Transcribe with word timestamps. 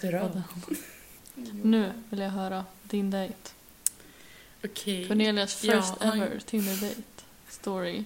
Röd. 0.00 0.20
podden. 0.22 0.42
Nu 1.62 1.92
vill 2.10 2.20
jag 2.20 2.30
höra 2.30 2.64
din 2.82 3.10
dejt. 3.10 3.34
Okej. 4.64 5.08
Cornelias 5.08 5.54
first 5.54 5.94
Ja, 6.00 6.06
ever 6.14 6.38
Tinder-date 6.46 7.02
story. 7.48 8.04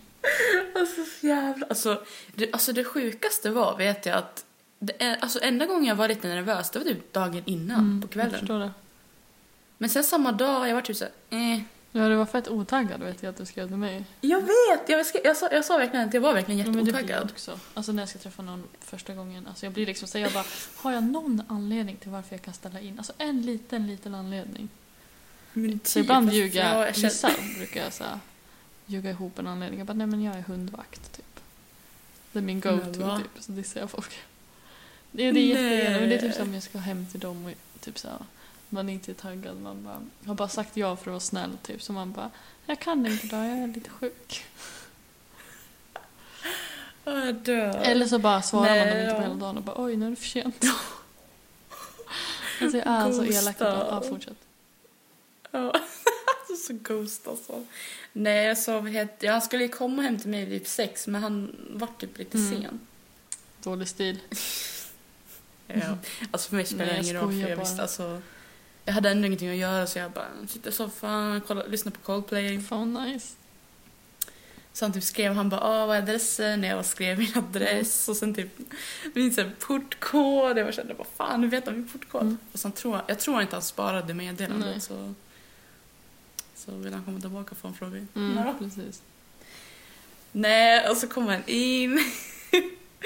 Alltså 0.75 1.05
så 1.21 1.27
jävla... 1.27 1.67
Alltså 1.67 2.05
det, 2.35 2.53
alltså 2.53 2.73
det 2.73 2.85
sjukaste 2.85 3.51
var, 3.51 3.77
vet 3.79 4.07
jag, 4.07 4.17
att 4.19 4.45
det 4.79 5.03
är, 5.03 5.17
alltså 5.17 5.41
enda 5.43 5.67
gången 5.67 5.85
jag 5.85 5.95
var 5.97 6.09
lite 6.09 6.29
nervös, 6.29 6.71
det 6.71 6.79
var 6.79 6.87
typ 6.87 7.13
dagen 7.13 7.43
innan 7.45 7.79
Mm, 7.81 8.01
på 8.03 8.07
Jag 8.07 8.13
kvällen. 8.13 8.39
förstår 8.39 8.59
det. 8.59 8.71
Men 9.79 9.91
sen 9.91 10.05
samma 10.05 10.33
dag, 10.33 10.69
jag 10.69 10.75
var 10.75 10.83
typ 10.83 10.97
så 10.97 11.05
här, 11.31 11.53
eh. 11.55 11.61
Ja, 11.97 12.09
du 12.09 12.15
var 12.15 12.27
fett 12.27 12.49
otaggad 12.49 13.01
vet 13.03 13.23
jag 13.23 13.31
att 13.31 13.37
du 13.37 13.47
skrev 13.47 13.67
till 13.69 13.77
mig. 13.77 14.05
Jag 14.21 14.41
vet! 14.41 14.89
Jag, 14.89 15.07
skrev, 15.07 15.23
jag, 15.25 15.37
sa, 15.37 15.49
jag 15.53 15.65
sa 15.65 15.79
verkligen 15.79 16.09
att 16.09 16.15
jag 16.15 16.21
var 16.21 16.35
verkligen 16.35 16.59
Ja, 16.59 16.65
men 16.67 16.85
det 16.85 16.91
jätteotaggad. 16.91 17.31
också. 17.33 17.61
Alltså 17.75 17.93
när 17.93 18.03
jag 18.03 18.09
ska 18.09 18.19
träffa 18.19 18.43
någon 18.43 18.65
första 18.81 19.15
gången. 19.15 19.47
Alltså 19.47 19.67
jag 19.67 19.73
blir 19.73 19.87
liksom 19.87 20.09
så 20.09 20.19
jag 20.19 20.33
bara, 20.33 20.45
har 20.77 20.93
jag 20.93 21.03
någon 21.05 21.43
anledning 21.49 21.97
till 21.97 22.11
varför 22.11 22.35
jag 22.35 22.43
kan 22.43 22.55
ställa 22.55 22.81
in? 22.81 22.99
Alltså 22.99 23.13
en 23.19 23.43
liten, 23.43 23.87
liten 23.87 24.15
anledning. 24.15 24.69
Men 25.53 25.81
Så 25.85 25.95
typ, 25.95 26.05
ibland 26.05 26.33
ljuger 26.33 26.61
jag 26.77 26.95
känner- 26.95 27.09
vissa 27.09 27.31
brukar 27.59 27.85
jag 27.85 27.93
så 27.93 28.05
här, 28.05 28.19
ljuga 28.87 29.11
ihop 29.11 29.39
en 29.39 29.47
anledning. 29.47 29.79
Jag 29.79 29.87
bara, 29.87 29.93
nej 29.95 30.07
men 30.07 30.23
jag 30.23 30.37
är 30.37 30.43
hundvakt 30.43 31.13
typ. 31.17 31.41
Det 32.33 32.39
är 32.39 32.43
min 32.43 32.61
go-to 32.61 33.19
typ, 33.19 33.43
så 33.43 33.53
dissar 33.53 33.81
jag 33.81 33.91
folk. 33.91 34.15
Det, 35.11 35.33
det 35.33 35.41
är 35.41 35.47
jättegärna, 35.47 36.01
men 36.01 36.09
det 36.09 36.15
är 36.15 36.21
typ 36.21 36.35
som 36.35 36.55
jag 36.55 36.63
ska 36.63 36.79
hem 36.79 37.07
till 37.07 37.21
dem 37.21 37.45
och 37.47 37.81
typ 37.81 37.99
så 37.99 38.09
här, 38.09 38.19
man 38.75 38.89
är 38.89 38.93
inte 38.93 39.15
taggad, 39.15 39.61
man 39.61 39.85
bara, 39.85 40.03
har 40.27 40.35
bara 40.35 40.49
sagt 40.49 40.77
ja 40.77 40.97
för 40.97 41.03
att 41.03 41.07
vara 41.07 41.21
snäll 41.21 41.59
typ. 41.63 41.83
Så 41.83 41.93
man 41.93 42.13
bara, 42.13 42.31
jag 42.67 42.81
kan 42.81 43.07
inte 43.07 43.27
idag, 43.27 43.47
jag 43.47 43.59
är 43.59 43.67
lite 43.67 43.91
sjuk. 43.91 44.45
Jag 47.05 47.35
dör. 47.35 47.77
Eller 47.77 48.07
så 48.07 48.19
bara 48.19 48.43
svarar 48.43 48.69
man 48.69 48.77
Nej, 48.79 48.91
dem 48.95 48.99
inte 49.03 49.15
på 49.15 49.21
ja. 49.21 49.23
hela 49.23 49.35
dagen 49.35 49.57
och 49.57 49.63
bara, 49.63 49.83
oj 49.85 49.97
nu 49.97 50.07
är 50.07 50.11
det 50.11 50.17
för 50.17 50.27
sent. 50.27 50.65
alltså 52.61 52.79
jag 52.79 52.87
är 52.87 53.13
så 53.13 53.25
elak 53.25 53.57
ibland. 53.57 53.79
Ja, 53.91 54.01
fortsätt. 54.09 54.37
Ja. 55.51 55.75
Så 56.67 56.73
ghost 56.73 57.29
alltså. 57.29 57.65
Nej, 58.13 58.57
så 58.57 58.81
vad 58.81 58.91
heter, 58.91 59.31
han 59.31 59.43
skulle 59.43 59.63
ju 59.63 59.69
komma 59.69 60.03
hem 60.03 60.19
till 60.19 60.31
mig 60.31 60.45
vid 60.45 60.67
sex, 60.67 61.07
men 61.07 61.23
han 61.23 61.57
var 61.71 61.89
typ 61.99 62.19
lite 62.19 62.39
Mm. 62.39 62.63
sen. 62.63 62.81
Dålig 63.63 63.89
stil. 63.89 64.19
Ja. 65.67 65.99
Alltså 66.31 66.49
för 66.49 66.57
mig 66.57 66.67
spelar 66.67 66.85
det 66.87 66.93
jag 66.95 67.03
ingen 67.05 67.17
roll, 67.17 67.33
för 67.33 67.49
jag 67.49 67.59
bara. 67.59 67.65
visste 67.65 67.83
alltså... 67.83 68.23
Jag 68.85 68.95
hade 68.95 69.11
ändå 69.11 69.27
ingenting 69.27 69.51
att 69.51 69.57
göra 69.57 69.87
så 69.87 69.99
jag 69.99 70.11
bara 70.11 70.29
sitter 70.49 70.71
i 70.71 70.73
soffan, 70.73 71.41
kollar, 71.41 71.69
lyssnar 71.69 71.93
på 71.93 72.01
Coldplay. 72.01 72.61
Fan 72.61 72.95
nice. 72.95 73.35
Så 74.73 74.85
han 74.85 74.93
typ 74.93 75.05
skrev, 75.05 75.33
han 75.33 75.49
bara 75.49 75.61
ah, 75.61 75.87
vad 75.87 75.97
är 75.97 76.03
adressen? 76.03 76.63
Jag 76.63 76.77
bara 76.77 76.85
skrev 76.85 77.19
min 77.19 77.39
adress 77.39 78.09
och 78.09 78.17
sen 78.17 78.35
typ 78.35 78.59
min 79.15 79.35
så 79.35 79.41
här 79.41 79.53
portkod. 79.61 80.59
Jag 80.59 80.67
bara 80.67 80.73
kände 80.73 80.95
vad 80.95 81.07
fan, 81.07 81.41
nu 81.41 81.49
vet 81.49 81.67
han 81.67 81.75
min 81.75 81.89
portkod. 81.89 82.23
Mm. 82.23 82.39
Och 82.53 82.59
sen 82.59 82.73
tror 82.73 82.97
jag, 82.97 83.05
jag 83.07 83.19
tror 83.19 83.43
inte 83.43 83.57
han 83.57 83.63
sparade 83.63 84.15
meddelandet 84.15 84.71
Nej. 84.71 84.81
så... 84.81 85.15
Så 86.57 86.73
vill 86.73 86.93
han 86.93 87.05
komma 87.05 87.21
tillbaka 87.21 87.55
får 87.55 87.69
han 87.69 87.79
fråga. 87.79 88.07
Mm, 88.15 88.59
precis. 88.59 89.03
Nej, 90.33 90.89
och 90.91 90.97
så 90.97 91.09
kommer 91.09 91.33
han 91.33 91.43
in. 91.47 91.99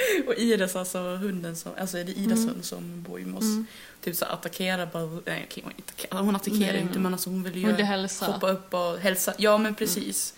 och 0.26 0.34
Iris, 0.34 0.76
alltså 0.76 0.98
hunden 1.16 1.56
som, 1.56 1.72
alltså 1.78 1.98
är 1.98 2.04
det 2.04 2.12
Idas 2.12 2.38
Mm. 2.38 2.48
hund 2.48 2.64
som 2.64 3.02
bor 3.02 3.18
med 3.18 3.34
oss, 3.38 3.44
Mm. 3.44 3.66
typ 4.00 4.16
så 4.16 4.24
attackerar 4.24 4.86
bara, 4.86 5.20
nej 5.26 5.46
okej 5.50 5.62
hon, 5.64 5.72
attackerar, 5.78 6.22
hon 6.22 6.36
attackerar 6.36 6.72
Nej, 6.72 6.80
inte 6.80 6.98
men- 6.98 7.12
alltså 7.12 7.30
hon 7.30 7.42
vill 7.42 7.56
ju 7.56 7.66
Hon 7.66 7.76
vill 7.76 7.84
hälsa. 7.86 8.26
hoppa 8.26 8.50
upp 8.50 8.74
och 8.74 8.98
hälsa. 8.98 9.34
Ja 9.38 9.58
men 9.58 9.74
precis. 9.74 10.34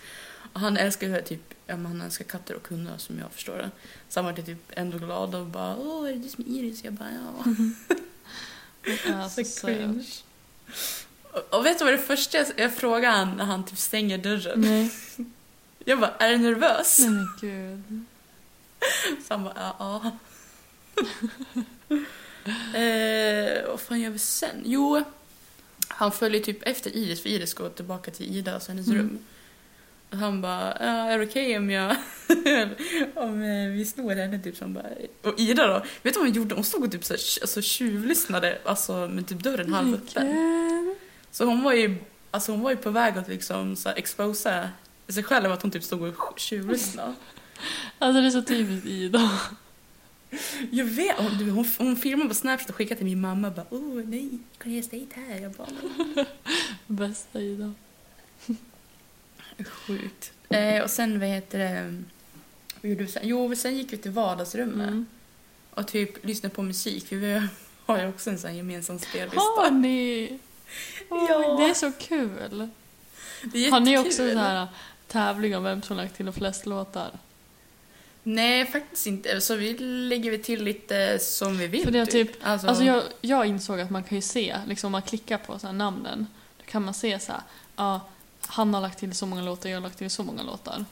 Och 0.53 0.59
han 0.59 0.77
älskar 0.77 1.07
ju 1.07 1.21
typ, 1.21 1.53
ja 1.67 1.75
han 1.75 2.01
älskar 2.01 2.25
katter 2.25 2.55
och 2.55 2.67
hundar 2.67 2.97
som 2.97 3.19
jag 3.19 3.31
förstår 3.31 3.57
det. 3.57 3.71
Så 4.09 4.19
han 4.21 4.25
var 4.25 4.41
typ 4.41 4.57
ändå 4.69 4.97
glad 4.97 5.35
och 5.35 5.45
bara 5.45 5.75
åh 5.77 6.09
är 6.09 6.13
det 6.13 6.19
du 6.19 6.29
som 6.29 6.43
är 6.43 6.49
Iris? 6.49 6.83
Jag 6.83 6.93
bara 6.93 7.09
ja. 7.11 7.45
Är 9.05 9.29
så 9.29 9.43
Så 9.43 9.67
cringe. 9.67 10.05
och 11.49 11.65
vet 11.65 11.79
du 11.79 11.85
vad 11.85 11.93
det 11.93 11.97
första 11.97 12.37
jag, 12.37 12.47
jag 12.57 12.73
frågar 12.75 13.11
han 13.11 13.37
när 13.37 13.45
han 13.45 13.65
typ 13.65 13.77
stänger 13.77 14.17
dörren? 14.17 14.61
Nej. 14.61 14.91
Jag 15.85 15.99
bara 15.99 16.11
är 16.19 16.31
du 16.31 16.37
nervös? 16.37 16.99
Nej 16.99 17.09
men 17.09 17.27
gud. 17.41 18.05
Så 19.27 19.33
han 19.33 19.43
bara, 19.43 19.73
ja. 19.79 20.11
eh, 22.79 23.67
vad 23.69 23.79
fan 23.79 23.99
gör 24.01 24.09
vi 24.09 24.19
sen? 24.19 24.61
Jo, 24.65 25.03
han 25.87 26.11
följer 26.11 26.41
typ 26.41 26.63
efter 26.67 26.95
Iris, 26.95 27.21
för 27.21 27.29
Iris 27.29 27.53
går 27.53 27.69
tillbaka 27.69 28.11
till 28.11 28.35
Ida 28.37 28.55
och 28.55 28.61
hennes 28.67 28.87
Mm. 28.87 28.97
rum. 28.99 29.19
Och 30.09 30.17
han 30.17 30.41
bara, 30.41 30.71
är 30.73 31.17
det 31.19 31.25
okej 31.25 31.57
om 31.57 31.69
jag, 31.69 31.91
om 33.15 33.41
eh, 33.41 33.69
vi 33.71 33.85
snor 33.85 34.15
henne 34.15 34.39
typ 34.39 34.57
som 34.57 34.73
bara, 34.73 34.87
och 35.21 35.39
Ida 35.39 35.67
då, 35.67 35.73
vet 35.79 36.13
du 36.13 36.19
vad 36.19 36.27
hon 36.27 36.33
gjorde? 36.35 36.55
Hon 36.55 36.63
stod 36.63 36.83
och 36.83 36.91
typ 36.91 37.03
så 37.05 37.13
här, 37.13 37.19
alltså, 37.41 37.61
tjuvlyssnade, 37.61 38.59
alltså 38.65 38.93
med 39.07 39.27
typ 39.27 39.39
dörren 39.39 39.73
halvöppen. 39.73 40.27
Gud. 40.27 40.95
Så 41.31 41.45
hon 41.45 41.63
var 41.63 41.73
ju, 41.73 41.95
alltså 42.31 42.51
hon 42.51 42.61
var 42.61 42.71
ju 42.71 42.77
på 42.77 42.89
väg 42.89 43.17
att 43.17 43.27
liksom 43.27 43.75
så 43.75 43.89
här, 43.89 43.95
exposa 43.95 44.69
sig 45.07 45.23
själv 45.23 45.51
att 45.51 45.61
hon 45.61 45.71
typ 45.71 45.83
stod 45.83 46.01
och 46.03 46.39
tjuvlyssnade. 46.39 47.13
Alltså 47.99 48.21
det 48.21 48.27
är 48.27 48.31
så 48.31 48.41
typiskt 48.41 48.85
Ida. 48.87 49.31
Jag 50.71 50.85
vet, 50.85 51.15
hon, 51.17 51.37
du, 51.37 51.51
hon, 51.51 51.65
hon 51.77 51.95
filmade 51.95 52.29
på 52.29 52.35
Snapchat 52.35 52.69
och 52.69 52.75
skickade 52.75 52.97
till 52.97 53.05
min 53.05 53.21
mamma 53.21 53.47
och 53.47 53.53
bara 53.53 53.65
åh 53.69 54.01
nej, 54.05 54.29
kan 54.57 54.75
jag 54.75 54.85
dejt 54.85 55.19
här? 55.27 55.39
Jag 55.39 55.51
bara 55.51 55.67
Bästa 56.87 57.41
Ida. 57.41 57.73
sjukt. 59.65 60.31
Eh, 60.49 60.83
och 60.83 60.89
sen 60.89 61.19
vad 61.19 61.29
heter 61.29 61.59
det, 61.59 62.03
vad 62.81 62.89
gjorde 62.91 63.03
vi 63.03 63.11
sen? 63.11 63.21
Jo, 63.27 63.55
sen 63.55 63.77
gick 63.77 63.93
vi 63.93 63.97
till 63.97 64.11
vardagsrummet 64.11 64.87
Mm. 64.87 65.05
och 65.73 65.87
typ 65.87 66.25
lyssnade 66.25 66.55
på 66.55 66.61
musik. 66.63 67.07
För 67.07 67.15
vi 67.15 67.47
har 67.85 67.99
ju 68.01 68.07
också 68.09 68.29
en 68.29 68.39
sån 68.39 68.55
gemensam 68.55 68.99
spellista. 68.99 69.39
Har 69.39 69.71
ni? 69.71 70.39
Ja. 71.09 71.57
Det 71.59 71.69
är 71.69 71.73
så 71.73 71.91
kul. 71.91 72.69
Det 73.43 73.67
är 73.67 73.71
Har 73.71 73.79
ni 73.79 73.91
jättekul. 73.91 74.07
också 74.11 74.31
så 74.31 74.37
här 74.37 74.67
tävling 75.07 75.57
om 75.57 75.63
vem 75.63 75.81
som 75.81 75.97
lagt 75.97 76.15
till 76.15 76.31
flest 76.31 76.65
låtar? 76.65 77.11
Nej, 78.23 78.65
faktiskt 78.65 79.07
inte. 79.07 79.41
Så 79.41 79.55
vi 79.55 79.77
lägger 79.77 80.31
vi 80.31 80.37
till 80.37 80.63
lite 80.63 81.19
som 81.19 81.57
vi 81.57 81.67
vill. 81.67 81.83
För 81.83 81.91
det 81.91 81.99
är 81.99 82.05
typ- 82.05 82.31
Alltså, 82.43 82.67
Alltså 82.67 82.83
jag, 82.83 83.03
jag 83.21 83.45
insåg 83.45 83.79
att 83.79 83.89
man 83.89 84.03
kan 84.03 84.17
ju 84.17 84.21
se, 84.21 84.57
liksom 84.67 84.87
om 84.87 84.91
man 84.91 85.01
klickar 85.01 85.37
på 85.37 85.59
så 85.59 85.67
här 85.67 85.73
namnen, 85.73 86.27
då 86.57 86.63
kan 86.71 86.85
man 86.85 86.93
se 86.93 87.19
så 87.19 87.31
här, 87.31 87.41
ja, 87.75 88.01
han 88.47 88.73
har 88.73 88.81
lagt 88.81 88.99
till 88.99 89.13
så 89.15 89.25
många 89.25 89.41
låtar, 89.41 89.69
jag 89.69 89.75
har 89.77 89.81
lagt 89.81 89.97
till 89.97 90.09
så 90.09 90.23
många 90.23 90.43
låtar. 90.43 90.85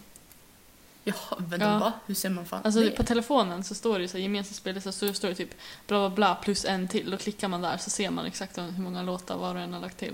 Jaha, 1.03 1.15
vänta, 1.37 1.65
Ja. 1.65 1.79
va? 1.79 1.93
Hur 2.05 2.15
ser 2.15 2.29
man 2.29 2.45
fan 2.45 2.61
Alltså 2.63 2.81
det? 2.81 2.89
på 2.89 3.03
telefonen 3.03 3.63
så 3.63 3.75
står 3.75 3.99
det 3.99 4.07
så 4.07 4.17
här, 4.17 4.21
gemensam 4.23 4.53
spellista, 4.53 4.91
så 4.91 5.13
står 5.13 5.27
det 5.29 5.35
typ 5.35 5.49
bla 5.87 6.09
bla 6.09 6.15
bla 6.15 6.35
plus 6.35 6.65
en 6.65 6.87
till. 6.87 7.11
Då 7.11 7.17
klickar 7.17 7.47
man 7.47 7.61
där 7.61 7.77
så 7.77 7.89
ser 7.89 8.09
man 8.09 8.25
exakt 8.25 8.57
hur 8.57 8.81
många 8.83 9.03
låtar 9.03 9.37
var 9.37 9.55
och 9.55 9.61
en 9.61 9.73
har 9.73 9.79
lagt 9.79 9.97
till. 9.97 10.13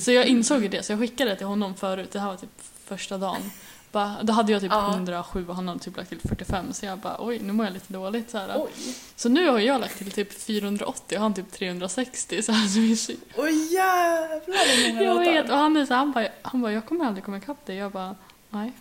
Så 0.00 0.12
jag 0.12 0.26
insåg 0.26 0.62
ju 0.62 0.68
det, 0.68 0.82
så 0.82 0.92
jag 0.92 0.98
skickade 1.00 1.30
det 1.30 1.36
till 1.36 1.46
honom 1.46 1.74
förut, 1.74 2.10
det 2.12 2.20
här 2.20 2.26
var 2.26 2.36
typ 2.36 2.50
första 2.84 3.18
dagen. 3.18 3.50
Bara, 3.92 4.22
då 4.22 4.32
hade 4.32 4.52
jag 4.52 4.60
typ 4.62 4.72
Ja. 4.72 4.90
107 4.94 5.44
och 5.48 5.56
han 5.56 5.68
hade 5.68 5.80
typ 5.80 5.96
lagt 5.96 6.08
till 6.08 6.20
45 6.20 6.72
så 6.72 6.86
jag 6.86 6.98
bara 6.98 7.16
oj 7.18 7.38
nu 7.38 7.52
mår 7.52 7.66
jag 7.66 7.72
lite 7.72 7.92
dåligt 7.92 8.30
så 8.30 8.38
här. 8.38 8.50
Oj, 8.56 8.70
Så 9.16 9.28
nu 9.28 9.48
har 9.48 9.58
jag 9.58 9.80
lagt 9.80 9.98
till 9.98 10.10
typ 10.10 10.32
480 10.42 11.16
och 11.16 11.22
han 11.22 11.34
typ 11.34 11.52
360 11.52 12.42
så 12.42 12.52
alltså, 12.52 12.78
vi 12.80 12.92
är 12.92 12.96
så 12.96 13.12
oj 13.36 13.74
jävlar 13.74 14.76
hur 14.86 14.88
många 14.94 15.02
Jag 15.04 15.16
låtar. 15.16 15.32
vet, 15.32 15.50
och 15.50 15.56
han 15.56 15.76
är 15.76 15.86
så 15.86 15.94
han 15.94 16.12
bara, 16.12 16.28
han 16.42 16.62
bara 16.62 16.72
jag 16.72 16.86
kommer 16.86 17.04
aldrig 17.06 17.24
komma 17.24 17.36
ikapp 17.38 17.66
dig. 17.66 17.76
Jag 17.76 17.92
bara 17.92 18.16
nej. 18.50 18.72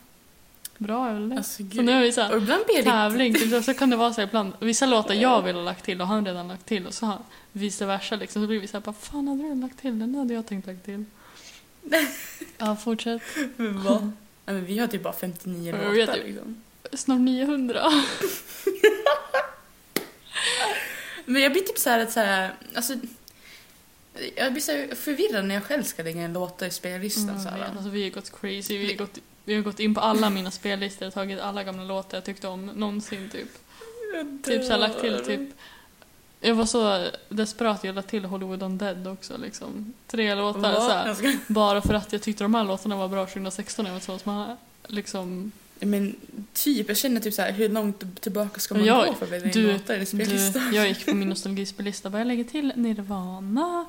Bra 0.77 1.09
det. 1.13 1.35
Alltså, 1.37 1.63
så 1.75 1.81
nu 1.81 1.91
är 1.91 2.01
vi 2.01 2.11
så 2.11 2.21
Och 2.21 2.27
här, 2.27 2.37
ibland 2.37 2.65
blir 2.65 2.75
det 2.75 2.81
lite... 2.81 2.91
tävling, 2.91 3.33
typ, 3.33 3.49
så- 3.51 3.61
så 3.63 3.73
kan 3.73 3.89
det 3.89 3.95
vara 3.95 4.13
så 4.13 4.21
här 4.21 4.27
ibland. 4.27 4.53
Vissa 4.59 4.85
låtar 4.85 5.13
jag 5.13 5.41
vill 5.41 5.55
ha 5.55 5.63
lagt 5.63 5.85
till 5.85 6.01
och 6.01 6.07
han 6.07 6.25
redan 6.25 6.47
lagt 6.47 6.65
till 6.65 6.87
och 6.87 6.93
så 6.93 7.05
har 7.05 7.17
vice 7.51 7.85
versa 7.85 8.15
liksom. 8.15 8.41
Så 8.43 8.47
blir 8.47 8.59
vi 8.59 8.67
så 8.67 8.77
här, 8.77 8.81
bara 8.81 8.93
fan 8.93 9.27
hade 9.27 9.43
du 9.43 9.55
lagt 9.55 9.79
till 9.79 9.99
den? 9.99 10.15
hade 10.15 10.33
jag 10.33 10.45
tänkt 10.47 10.67
lagt 10.67 10.85
till. 10.85 11.05
Ja, 12.57 12.75
fortsätt. 12.75 13.21
Men 13.55 13.83
vad? 13.83 14.11
Nej, 14.49 14.55
men 14.57 14.65
vi 14.65 14.79
har 14.79 14.87
typ 14.87 15.03
bara 15.03 15.13
59 15.13 15.75
Jag 15.81 15.91
vet 15.91 16.07
låtar 16.07 16.21
ju. 16.21 16.27
liksom. 16.27 16.61
Snart 16.93 17.19
900. 17.19 17.83
Men 21.25 21.41
jag 21.41 21.51
blir 21.51 21.61
typ 21.61 21.77
så 21.77 21.89
här 21.89 21.99
att 21.99 22.11
så 22.11 22.19
här, 22.19 22.53
alltså... 22.75 22.93
Jag 24.35 24.51
blir 24.53 24.61
så 24.61 24.95
förvirrad 24.95 25.45
när 25.45 25.55
jag 25.55 25.63
själv 25.63 25.83
ska 25.83 26.03
lägga 26.03 26.21
en 26.21 26.33
låt 26.33 26.61
i 26.61 26.69
spellistan 26.69 27.29
Mm, 27.29 27.43
så 27.43 27.49
här. 27.49 27.71
alltså, 27.75 27.89
vi 27.89 28.03
har 28.03 28.09
gått 28.09 28.41
crazy. 28.41 28.77
Vi 28.77 28.87
har 28.87 28.97
gått, 28.97 29.19
vi 29.43 29.55
har 29.55 29.61
gått 29.61 29.79
in 29.79 29.95
på 29.95 30.01
alla 30.01 30.29
mina 30.29 30.51
spellistor 30.51 31.07
och 31.07 31.13
tagit 31.13 31.39
alla 31.39 31.63
gamla 31.63 31.83
låtar 31.83 32.17
jag 32.17 32.25
tyckte 32.25 32.47
om 32.47 32.65
någonsin 32.65 33.29
typ. 33.29 33.49
Typ 34.43 34.63
så 34.63 34.71
här, 34.71 34.77
lagt 34.77 34.99
till 35.01 35.19
typ 35.25 35.49
jag 36.41 36.55
var 36.55 36.65
så 36.65 37.07
desperat, 37.29 37.83
jag 37.83 37.95
lade 37.95 38.07
till 38.07 38.25
Hollywood 38.25 38.63
on 38.63 38.77
Dead 38.77 39.07
också 39.07 39.37
liksom. 39.37 39.93
Tre 40.07 40.35
låtar 40.35 40.59
Va? 40.61 40.75
så 40.75 40.89
här, 40.89 41.07
Jag 41.07 41.17
ska- 41.17 41.37
bara 41.47 41.81
för 41.81 41.93
att 41.93 42.13
jag 42.13 42.21
tyckte 42.21 42.43
de 42.43 42.55
här 42.55 42.63
låtarna 42.63 42.95
var 42.95 43.07
bra 43.07 43.25
2016 43.25 43.83
när 43.83 43.89
jag 43.91 43.95
var 43.95 44.01
så 44.01 44.19
små. 44.19 44.57
Liksom, 44.87 45.51
Men 45.79 46.15
typ, 46.53 46.87
jag 46.87 46.97
känner 46.97 47.21
typ 47.21 47.33
så 47.33 47.41
här, 47.41 47.51
hur 47.51 47.69
långt 47.69 48.21
tillbaka 48.21 48.59
ska 48.59 48.75
man 48.75 48.85
Jag- 48.85 49.07
gå 49.07 49.13
för 49.13 49.25
att 49.25 49.31
välja 49.31 49.53
du- 49.53 49.73
låtar 49.73 49.93
i 49.95 49.99
du, 49.99 50.05
spellista? 50.05 50.59
jag 50.73 50.87
gick 50.87 51.05
på 51.05 51.15
min 51.15 51.29
nostalgispellista 51.29 52.09
bara 52.09 52.17
jag 52.17 52.27
lägger 52.27 52.43
till 52.43 52.71
Nirvana, 52.75 53.85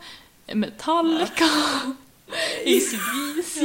Metallica, 0.55 1.44
ACDC. 2.67 3.61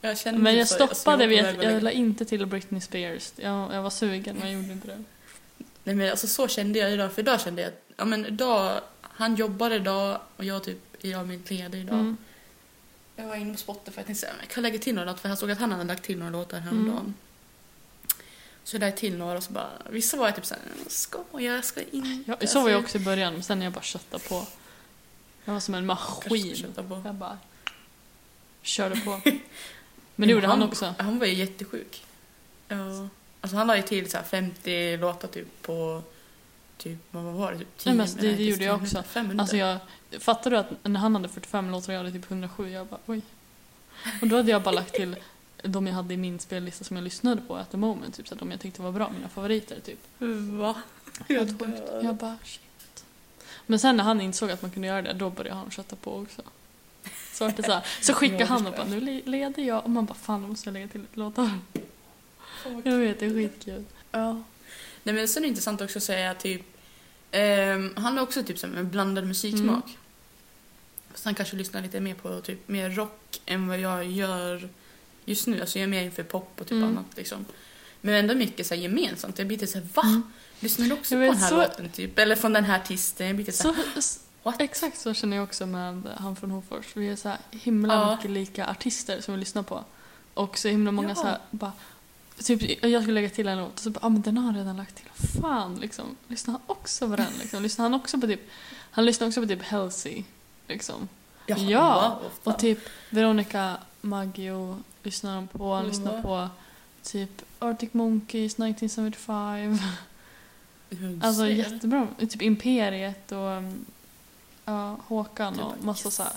Jag. 0.00 0.16
Jag 0.24 0.34
Men 0.38 0.44
typ 0.54 0.58
jag 0.58 0.68
stoppade 0.68 1.24
att 1.24 1.32
jag 1.32 1.56
lägga- 1.56 1.80
la 1.80 1.90
inte 1.90 2.24
till 2.24 2.46
Britney 2.46 2.80
Spears. 2.80 3.32
Jag, 3.36 3.74
jag 3.74 3.82
var 3.82 3.90
sugen 3.90 4.36
men 4.40 4.50
jag 4.52 4.60
gjorde 4.60 4.72
inte 4.72 4.86
det. 4.88 5.04
Nej 5.84 5.94
men 5.94 6.10
alltså 6.10 6.26
så 6.26 6.48
kände 6.48 6.78
jag 6.78 6.92
idag, 6.92 7.12
för 7.12 7.22
idag 7.22 7.40
kände 7.40 7.62
jag 7.62 7.68
att, 7.68 7.82
ja 7.96 8.04
men 8.04 8.26
idag, 8.26 8.80
han 9.00 9.34
jobbade 9.36 9.74
idag 9.74 10.20
och 10.36 10.44
jag 10.44 10.64
typ, 10.64 10.78
jag 11.00 11.18
har 11.18 11.24
min 11.24 11.42
ledig 11.48 11.80
idag. 11.80 12.00
Mm. 12.00 12.16
Jag 13.16 13.26
var 13.26 13.36
inne 13.36 13.52
på 13.52 13.58
Spotify 13.58 14.00
och 14.00 14.06
tänkte 14.06 14.26
men 14.26 14.36
jag 14.40 14.48
kan 14.48 14.62
lägga 14.62 14.78
till 14.78 14.94
några 14.94 15.06
låtar 15.06 15.20
för 15.20 15.28
jag 15.28 15.38
såg 15.38 15.50
att 15.50 15.58
han 15.58 15.72
hade 15.72 15.84
lagt 15.84 16.04
till 16.04 16.18
några 16.18 16.30
låtar 16.30 16.58
häromdagen. 16.58 17.00
Mm. 17.00 17.14
Så 18.64 18.76
jag 18.76 18.80
lade 18.80 18.92
till 18.92 19.16
några 19.16 19.36
och 19.36 19.42
så 19.42 19.52
bara, 19.52 19.70
vissa 19.90 20.16
var 20.16 20.26
jag 20.26 20.36
typ 20.36 20.46
såhär, 20.46 20.62
ska 20.86 21.18
jag, 21.32 21.42
jag 21.42 21.64
ska 21.64 21.80
inte. 21.90 22.36
Ja, 22.40 22.46
så 22.46 22.62
var 22.62 22.70
jag 22.70 22.80
också 22.80 22.98
i 22.98 23.00
början 23.00 23.32
men 23.32 23.42
sen 23.42 23.58
när 23.58 23.66
jag 23.66 23.72
bara 23.72 23.82
köttade 23.82 24.24
på. 24.24 24.46
Jag 25.44 25.52
var 25.52 25.60
som 25.60 25.74
en 25.74 25.86
maskin. 25.86 26.72
på. 26.88 27.02
Jag 27.04 27.14
bara 27.14 27.38
körde 28.62 29.00
på. 29.00 29.20
Men 30.16 30.28
det 30.28 30.32
gjorde 30.32 30.46
han 30.46 30.62
också. 30.62 30.94
Han 30.98 31.18
var 31.18 31.26
ju 31.26 31.34
jättesjuk. 31.34 32.04
Ja. 32.68 33.08
Alltså 33.44 33.56
han 33.56 33.66
la 33.66 33.76
ju 33.76 33.82
till 33.82 34.10
så 34.10 34.16
här 34.16 34.24
50 34.24 34.96
låtar 34.96 35.28
typ 35.28 35.62
på, 35.62 36.02
typ, 36.78 36.98
vad 37.10 37.22
var 37.24 37.52
det? 37.52 37.58
Typ 37.58 37.68
10 37.78 37.90
Nej, 37.90 37.94
men 37.96 38.00
alltså, 38.00 38.18
det- 38.18 38.32
det 38.36 38.44
gjorde 38.44 38.64
jag 38.64 38.82
också. 38.82 39.02
Fem 39.02 39.22
minuter. 39.26 39.40
Alltså 39.40 39.56
jag, 39.56 39.78
fattar 40.22 40.50
du 40.50 40.56
att 40.56 40.66
när 40.82 41.00
han 41.00 41.14
hade 41.14 41.28
45 41.28 41.70
låtar 41.70 41.88
och 41.88 41.94
jag 41.94 41.98
hade 41.98 42.12
typ 42.12 42.30
107, 42.30 42.70
jag 42.70 42.86
bara 42.86 43.00
oj. 43.06 43.22
Och 44.22 44.28
då 44.28 44.36
hade 44.36 44.50
jag 44.50 44.62
bara 44.62 44.70
lagt 44.74 44.94
till 44.94 45.16
de 45.62 45.86
jag 45.86 45.94
hade 45.94 46.14
i 46.14 46.16
min 46.16 46.38
spellista 46.38 46.84
som 46.84 46.96
jag 46.96 47.04
lyssnade 47.04 47.40
på 47.40 47.56
at 47.56 47.70
the 47.70 47.76
moment, 47.76 48.14
typ 48.16 48.28
så 48.28 48.34
att 48.34 48.40
de 48.40 48.50
jag 48.50 48.60
tyckte 48.60 48.82
var 48.82 48.92
bra, 48.92 49.10
mina 49.14 49.28
favoriter 49.28 49.80
typ. 49.80 49.98
Va? 50.60 50.74
Sjukt. 51.28 51.54
Jag 52.02 52.14
bara 52.14 52.36
shit. 52.44 53.04
Men 53.66 53.78
sen 53.78 53.96
när 53.96 54.04
han 54.04 54.20
insåg 54.20 54.50
att 54.50 54.62
man 54.62 54.70
kunde 54.70 54.88
göra 54.88 55.02
det, 55.02 55.12
då 55.12 55.30
började 55.30 55.56
han 55.58 55.70
kötta 55.70 55.96
på 55.96 56.16
också. 56.18 56.42
Så, 57.32 57.48
det 57.48 57.62
så, 57.62 57.72
här. 57.72 57.84
så 58.00 58.12
skickade 58.14 58.40
Jag 58.40 58.46
han 58.46 58.66
och 58.66 58.72
bara 58.72 58.84
nu 58.84 59.00
le- 59.00 59.22
leder 59.24 59.62
jag 59.62 59.84
och 59.84 59.90
man 59.90 60.04
bara 60.06 60.14
fan 60.14 60.42
nu 60.42 60.48
måste 60.48 60.68
jag 60.68 60.72
lägga 60.74 60.88
till 60.88 61.00
lite 61.00 61.18
låtar. 61.18 61.50
Jag 62.84 62.98
vet, 62.98 63.20
det 63.20 63.26
är 63.26 63.30
skitkul. 63.34 63.84
Ja. 64.10 64.42
Nej 65.02 65.14
men 65.14 65.28
sen 65.28 65.42
är 65.42 65.46
det 65.46 65.48
intressant 65.48 65.80
också 65.80 65.98
att 65.98 66.02
säga 66.04 66.34
typ, 66.34 66.62
ehm, 67.30 67.92
han 67.96 68.16
har 68.16 68.22
också 68.24 68.42
typ 68.42 68.58
så 68.58 68.66
här 68.66 68.74
med 68.74 68.86
blandad 68.86 69.26
musiksmak. 69.26 69.84
Mm. 69.84 69.96
Så 71.14 71.24
han 71.28 71.34
kanske 71.34 71.56
lyssnar 71.56 71.82
lite 71.82 72.00
mer 72.00 72.14
på 72.14 72.40
typ 72.40 72.68
mer 72.68 72.90
rock 72.90 73.40
än 73.46 73.68
vad 73.68 73.78
jag 73.78 74.04
gör 74.10 74.68
just 75.24 75.46
nu. 75.46 75.60
Alltså 75.60 75.78
jag 75.78 75.82
är 75.82 75.88
mer 75.88 76.02
inför 76.02 76.22
pop 76.22 76.50
och 76.60 76.66
typ 76.66 76.72
Mm. 76.76 76.88
annat 76.88 77.06
liksom. 77.16 77.44
Men 78.00 78.14
ändå 78.14 78.34
mycket 78.34 78.66
så 78.66 78.74
här 78.74 78.82
gemensamt. 78.82 79.38
Jag 79.38 79.46
blir 79.48 79.58
lite 79.58 79.72
såhär, 79.72 79.86
va? 79.94 80.02
Mm. 80.02 80.22
Lyssnar 80.60 80.86
du 80.86 80.92
också 80.92 81.14
Jag 81.14 81.20
på 81.20 81.32
vet, 81.32 81.32
den 81.32 81.42
här 81.42 81.48
så- 81.50 81.56
låten 81.56 81.90
typ? 81.90 82.18
Eller 82.18 82.36
från 82.36 82.52
den 82.52 82.64
här 82.64 82.80
artisten? 82.80 83.26
Jag 83.26 83.36
blir 83.36 83.46
lite 83.46 83.58
såhär, 83.58 84.00
Så, 84.00 84.20
what? 84.42 84.60
exakt 84.60 84.98
så 85.00 85.14
känner 85.14 85.36
jag 85.36 85.44
också 85.44 85.66
med 85.66 86.02
han 86.18 86.36
från 86.36 86.50
Hofors. 86.50 86.86
Vi 86.96 87.08
är 87.08 87.16
så 87.16 87.28
här 87.28 87.38
himla 87.50 87.94
Ja. 87.94 88.16
mycket 88.16 88.30
lika 88.30 88.66
artister 88.66 89.20
som 89.20 89.34
vi 89.34 89.40
lyssnar 89.40 89.62
på. 89.62 89.84
Och 90.34 90.58
så 90.58 90.68
himla 90.68 90.92
många 90.92 91.08
Ja. 91.08 91.14
så 91.14 91.22
här 91.22 91.38
bara 91.50 91.72
Typ, 92.42 92.84
jag 92.84 93.02
skulle 93.02 93.14
lägga 93.14 93.30
till 93.30 93.48
en 93.48 93.58
låt 93.58 93.72
och 93.74 93.78
så 93.80 93.90
bara, 93.90 94.06
ah, 94.06 94.08
men 94.08 94.22
den 94.22 94.36
har 94.36 94.44
han 94.44 94.56
redan 94.56 94.76
lagt 94.76 94.94
till. 94.96 95.08
Fan 95.40 95.76
liksom. 95.80 96.16
Lyssnar 96.28 96.52
han 96.52 96.60
också 96.66 97.08
på 97.08 97.16
den 97.16 97.32
liksom? 97.40 97.62
Lyssnar 97.62 97.82
han 97.84 97.94
också 97.94 98.20
på 98.20 98.26
typ, 98.26 98.40
han 98.90 99.04
lyssnar 99.06 99.26
också 99.28 99.40
på 99.40 99.46
typ 99.48 99.62
Halsey. 99.62 100.24
Liksom. 100.68 101.08
Jaha, 101.46 101.58
Ja, 101.60 102.20
fan. 102.42 102.54
Och 102.54 102.58
typ 102.60 102.78
Veronica 103.10 103.76
Maggio 104.00 104.82
lyssnar 105.02 105.34
han 105.34 105.48
på. 105.48 105.72
Han 105.74 105.84
Mm, 105.84 105.88
lyssnar 105.90 106.22
på 106.22 106.48
typ 107.02 107.42
Arctic 107.58 107.92
Monkeys 107.92 108.52
1975. 108.52 109.78
Hur 110.90 111.24
Alltså 111.24 111.40
ser. 111.42 111.46
jättebra. 111.46 112.08
Typ 112.18 112.42
Imperiet 112.42 113.32
och 113.32 113.38
um, 113.38 113.84
ja, 114.64 114.96
Håkan 115.06 115.54
Typ, 115.54 115.62
och 115.64 115.84
massa 115.84 116.06
yes. 116.08 116.14
så 116.14 116.22
här. 116.22 116.32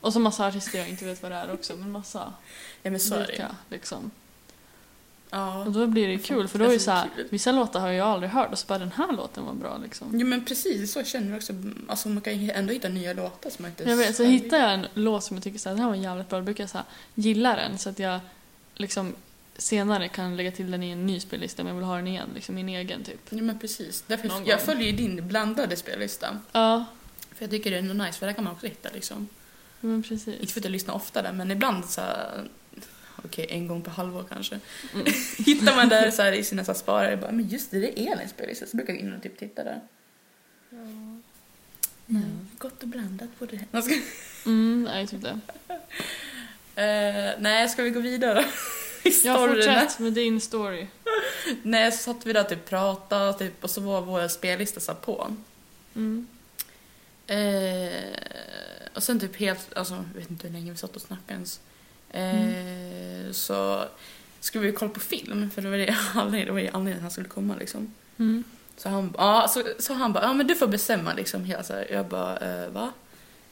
Och 0.00 0.12
så 0.12 0.18
massa 0.20 0.46
artister 0.46 0.78
jag 0.78 0.88
inte 0.88 1.04
vet 1.04 1.22
vad 1.22 1.32
det 1.32 1.36
är 1.36 1.52
också, 1.52 1.76
men 1.76 1.90
massa 1.92 2.32
Ja 2.82 2.90
men 2.90 3.00
så 3.00 3.14
är 3.14 3.26
det 3.26 3.48
liksom. 3.68 4.10
Ja. 5.30 5.64
Och 5.64 5.72
då 5.72 5.86
blir 5.86 6.08
det 6.08 6.18
kul, 6.18 6.48
för 6.48 6.58
då 6.58 6.64
är 6.64 6.68
det 6.68 6.78
så 6.78 6.90
här, 6.90 7.08
vissa 7.30 7.52
låtar 7.52 7.80
har 7.80 7.88
jag 7.88 8.08
aldrig 8.08 8.30
hört 8.32 8.52
och 8.52 8.58
så 8.58 8.66
bara 8.66 8.78
den 8.78 8.92
här 8.92 9.12
låten 9.12 9.44
var 9.44 9.54
bra 9.54 9.78
liksom. 9.82 10.08
Jo 10.12 10.26
men 10.26 10.44
precis, 10.44 10.92
så 10.92 11.04
känner 11.04 11.28
jag 11.28 11.36
också. 11.36 11.52
Alltså 11.88 12.08
man 12.08 12.20
kan 12.20 12.50
ändå 12.50 12.72
hitta 12.72 12.88
nya 12.88 13.12
låtar 13.12 13.50
som 13.50 13.62
man 13.62 13.70
inte 13.70 13.84
Jag 13.84 13.96
vet, 13.96 14.16
så 14.16 14.24
hittar 14.24 14.56
jag 14.58 14.74
en 14.74 14.86
låt 14.94 15.24
som 15.24 15.36
jag 15.36 15.44
tycker 15.44 15.58
så 15.58 15.68
här, 15.68 15.76
den 15.76 15.82
här 15.82 15.90
var 15.90 15.96
jävligt 15.96 16.28
bra, 16.28 16.38
då 16.38 16.44
brukar 16.44 16.62
jag 16.62 16.70
så 16.70 16.78
här, 16.78 16.86
gilla 17.14 17.56
den 17.56 17.78
så 17.78 17.90
att 17.90 17.98
jag 17.98 18.20
liksom 18.74 19.14
senare 19.56 20.08
kan 20.08 20.36
lägga 20.36 20.52
till 20.52 20.70
den 20.70 20.82
i 20.82 20.90
en 20.90 21.06
ny 21.06 21.20
spellista 21.20 21.62
om 21.62 21.68
jag 21.68 21.74
vill 21.74 21.84
ha 21.84 21.96
den 21.96 22.06
igen, 22.06 22.28
liksom 22.34 22.54
min 22.54 22.68
egen 22.68 23.04
typ. 23.04 23.20
Jo 23.30 23.44
men 23.44 23.58
precis. 23.58 24.04
Därför 24.06 24.28
Någon 24.28 24.46
jag 24.46 24.58
gång. 24.58 24.66
följer 24.66 24.86
ju 24.86 24.92
din 24.92 25.28
blandade 25.28 25.76
spellista. 25.76 26.38
Ja, 26.52 26.84
För 27.34 27.44
jag 27.44 27.50
tycker 27.50 27.70
det 27.70 27.76
är 27.76 27.82
ändå 27.82 28.04
nice, 28.04 28.18
för 28.18 28.26
där 28.26 28.32
kan 28.32 28.44
man 28.44 28.52
också 28.52 28.66
hitta 28.66 28.88
liksom. 28.94 29.28
men 29.80 29.94
Inte 29.94 30.08
precis. 30.08 30.52
för 30.52 30.60
att 30.60 30.64
jag 30.64 30.70
lyssnar 30.72 30.94
ofta 30.94 31.22
där, 31.22 31.32
men 31.32 31.50
ibland 31.50 31.84
så 31.84 32.00
här, 32.00 32.44
Okej, 33.24 33.46
en 33.50 33.68
gång 33.68 33.82
per 33.82 33.90
halvår 33.90 34.24
kanske. 34.28 34.60
Mm. 34.94 35.06
Hittar 35.38 35.76
man 35.76 35.88
där 35.88 36.10
så 36.10 36.22
här, 36.22 36.32
i 36.32 36.44
sina 36.44 36.64
så 36.64 36.72
här 36.72 36.78
sparare, 36.78 37.16
bara, 37.16 37.32
men 37.32 37.48
just 37.48 37.70
det, 37.70 37.78
det 37.80 38.00
är 38.00 38.12
Elins 38.12 38.30
spellista. 38.30 38.66
Så 38.66 38.76
brukar 38.76 38.92
jag 38.92 39.02
in 39.02 39.14
och 39.14 39.22
typ 39.22 39.38
titta 39.38 39.64
där. 39.64 39.80
Mm. 42.08 42.48
Gott 42.58 42.82
och 42.82 42.88
blandat 42.88 43.28
på 43.38 43.46
det. 43.46 43.60
Mm, 44.46 44.82
nej, 44.82 45.06
typ 45.06 45.22
det. 45.22 45.40
Eh, 46.74 47.34
nej, 47.38 47.68
ska 47.68 47.82
vi 47.82 47.90
gå 47.90 48.00
vidare? 48.00 48.44
I 49.02 49.08
Jag 49.08 49.14
storyn? 49.36 49.54
fortsätt 49.54 49.98
med 49.98 50.12
din 50.12 50.40
story. 50.40 50.86
Nej, 51.62 51.92
så 51.92 51.98
satt 51.98 52.26
vi 52.26 52.32
där 52.32 52.40
och 52.40 52.48
typ 52.48 52.68
pratade 52.68 53.38
typ, 53.38 53.64
och 53.64 53.70
så 53.70 53.80
var 53.80 54.00
vår 54.02 54.28
spellista 54.28 54.80
satt 54.80 55.02
på. 55.02 55.36
Mm. 55.94 56.26
Eh, 57.26 58.10
och 58.94 59.02
sen 59.02 59.20
typ 59.20 59.36
helt, 59.36 59.74
alltså 59.74 60.04
jag 60.14 60.20
vet 60.20 60.30
inte 60.30 60.46
hur 60.46 60.54
länge 60.54 60.70
vi 60.72 60.76
satt 60.78 60.96
och 60.96 61.02
snackade 61.02 61.32
ens. 61.32 61.60
Så 63.32 63.84
skulle 64.40 64.66
vi 64.66 64.72
kolla 64.72 64.90
på 64.90 65.00
film, 65.00 65.50
för 65.50 65.62
det 65.62 65.70
var 65.70 65.76
det 65.76 65.96
anledningen, 66.14 66.46
det 66.46 66.52
var 66.52 66.60
ju 66.60 66.68
anledningen 66.68 67.02
han 67.02 67.10
skulle 67.10 67.28
komma 67.28 67.54
liksom. 67.58 67.94
Mm. 68.18 68.44
Så 68.76 68.88
han, 68.88 69.14
ja, 69.18 69.48
så, 69.48 69.62
så 69.78 69.92
han 69.94 70.12
bara, 70.12 70.24
ja 70.24 70.32
men 70.32 70.46
du 70.46 70.54
får 70.54 70.66
bestämma 70.66 71.14
liksom. 71.14 71.44
Hela 71.44 71.62
så 71.62 71.72
här. 71.72 71.86
Jag 71.92 72.06
bara, 72.08 72.36
eh, 72.64 72.70
va? 72.70 72.92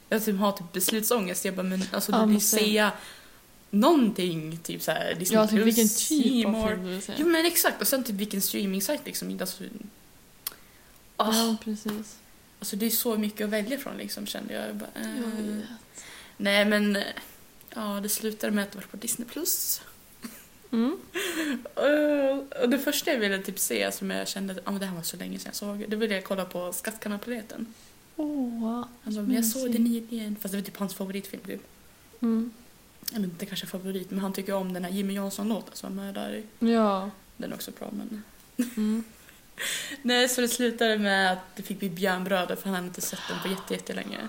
Jag 0.09 0.25
typ 0.25 0.37
har 0.39 0.51
typ 0.51 0.73
beslutsångest. 0.73 1.45
Jag 1.45 1.55
bara, 1.55 1.63
men 1.63 1.83
alltså 1.91 2.11
Ja, 2.11 2.19
du 2.25 2.31
vill 2.31 2.41
sen- 2.41 2.59
säga 2.59 2.91
någonting, 3.69 4.57
typ 4.63 4.81
så 4.81 4.91
här, 4.91 5.13
Disney 5.19 5.39
Ja, 5.41 5.47
typ 5.47 5.55
Plus, 5.55 5.65
vilken 5.65 5.87
typ 5.89 6.45
av 6.47 6.67
film 6.67 6.83
du 6.85 6.89
vill 6.89 7.01
säga. 7.01 7.17
Jo 7.21 7.27
men 7.27 7.45
exakt, 7.45 7.81
och 7.81 7.87
sen 7.87 8.03
typ 8.03 8.15
vilken 8.15 8.41
streaming-sajt 8.41 9.01
liksom. 9.05 9.29
inte 9.29 9.43
Alltså, 9.43 9.63
ah, 11.17 11.33
Ja, 11.33 11.55
precis. 11.63 12.17
alltså 12.59 12.75
det 12.75 12.85
är 12.85 12.89
så 12.89 13.17
mycket 13.17 13.45
att 13.45 13.49
välja 13.49 13.77
från 13.77 13.97
liksom 13.97 14.25
kände 14.27 14.53
jag. 14.53 14.67
jag 14.67 14.75
bara, 14.75 14.89
eh, 14.95 15.15
Jag 15.21 15.61
nej 16.37 16.65
men, 16.65 16.95
eh, 16.95 17.03
ja 17.79 17.99
det 18.03 18.09
slutade 18.09 18.53
med 18.53 18.63
att 18.63 18.71
det 18.71 18.77
var 18.77 18.85
på 18.85 18.97
Disney 18.97 19.27
Plus. 19.27 19.81
Mm. 20.71 20.97
Eh, 21.75 22.61
och 22.61 22.69
det 22.69 22.79
första 22.79 23.11
jag 23.11 23.19
ville 23.19 23.39
typ 23.39 23.59
se 23.59 23.91
som 23.91 24.11
jag 24.11 24.27
kände 24.27 24.53
att 24.53 24.59
ah, 24.63 24.71
men 24.71 24.79
det 24.79 24.85
här 24.85 24.95
var 24.95 25.03
så 25.03 25.17
länge 25.17 25.39
sedan 25.39 25.47
jag 25.49 25.55
såg, 25.55 25.85
det 25.87 25.95
ville 25.95 26.15
jag 26.15 26.23
kolla 26.23 26.45
på 26.45 26.73
Skattkammarplaneten. 26.73 27.73
Åh, 28.15 28.85
Han 29.03 29.13
bara, 29.13 29.13
så 29.13 29.21
men 29.21 29.35
jag 29.35 29.45
såg 29.45 29.69
mysigt. 29.69 30.11
nyligen, 30.11 30.35
fast 30.35 30.51
det 30.51 30.57
var 30.57 30.65
typ 30.65 30.77
hans 30.77 30.95
favoritfilm 30.95 31.43
typ. 31.43 31.61
Mm. 32.21 32.51
Eller 33.13 33.25
inte 33.25 33.45
kanske 33.45 33.67
favorit, 33.67 34.11
men 34.11 34.19
han 34.19 34.33
tycker 34.33 34.53
om 34.53 34.73
den 34.73 34.83
här 34.83 34.91
Jimmy 34.91 35.13
Jansson-låten 35.13 35.75
som 35.75 35.99
är 35.99 36.13
där 36.13 36.33
i. 36.35 36.71
Ja. 36.71 37.09
Den 37.37 37.51
är 37.51 37.55
också 37.55 37.71
bra 37.79 37.91
men... 37.91 38.23
Mm. 38.77 39.03
Nej, 40.01 40.29
så 40.29 40.41
det 40.41 40.47
slutade 40.47 40.97
med 40.97 41.31
att 41.31 41.55
det 41.55 41.63
fick 41.63 41.79
bli 41.79 41.89
Björnbröder 41.89 42.55
för 42.55 42.65
han 42.65 42.75
hade 42.75 42.87
inte 42.87 43.01
sett 43.01 43.19
den 43.29 43.39
på 43.41 43.47
jätte, 43.47 43.73
jättelänge. 43.73 44.27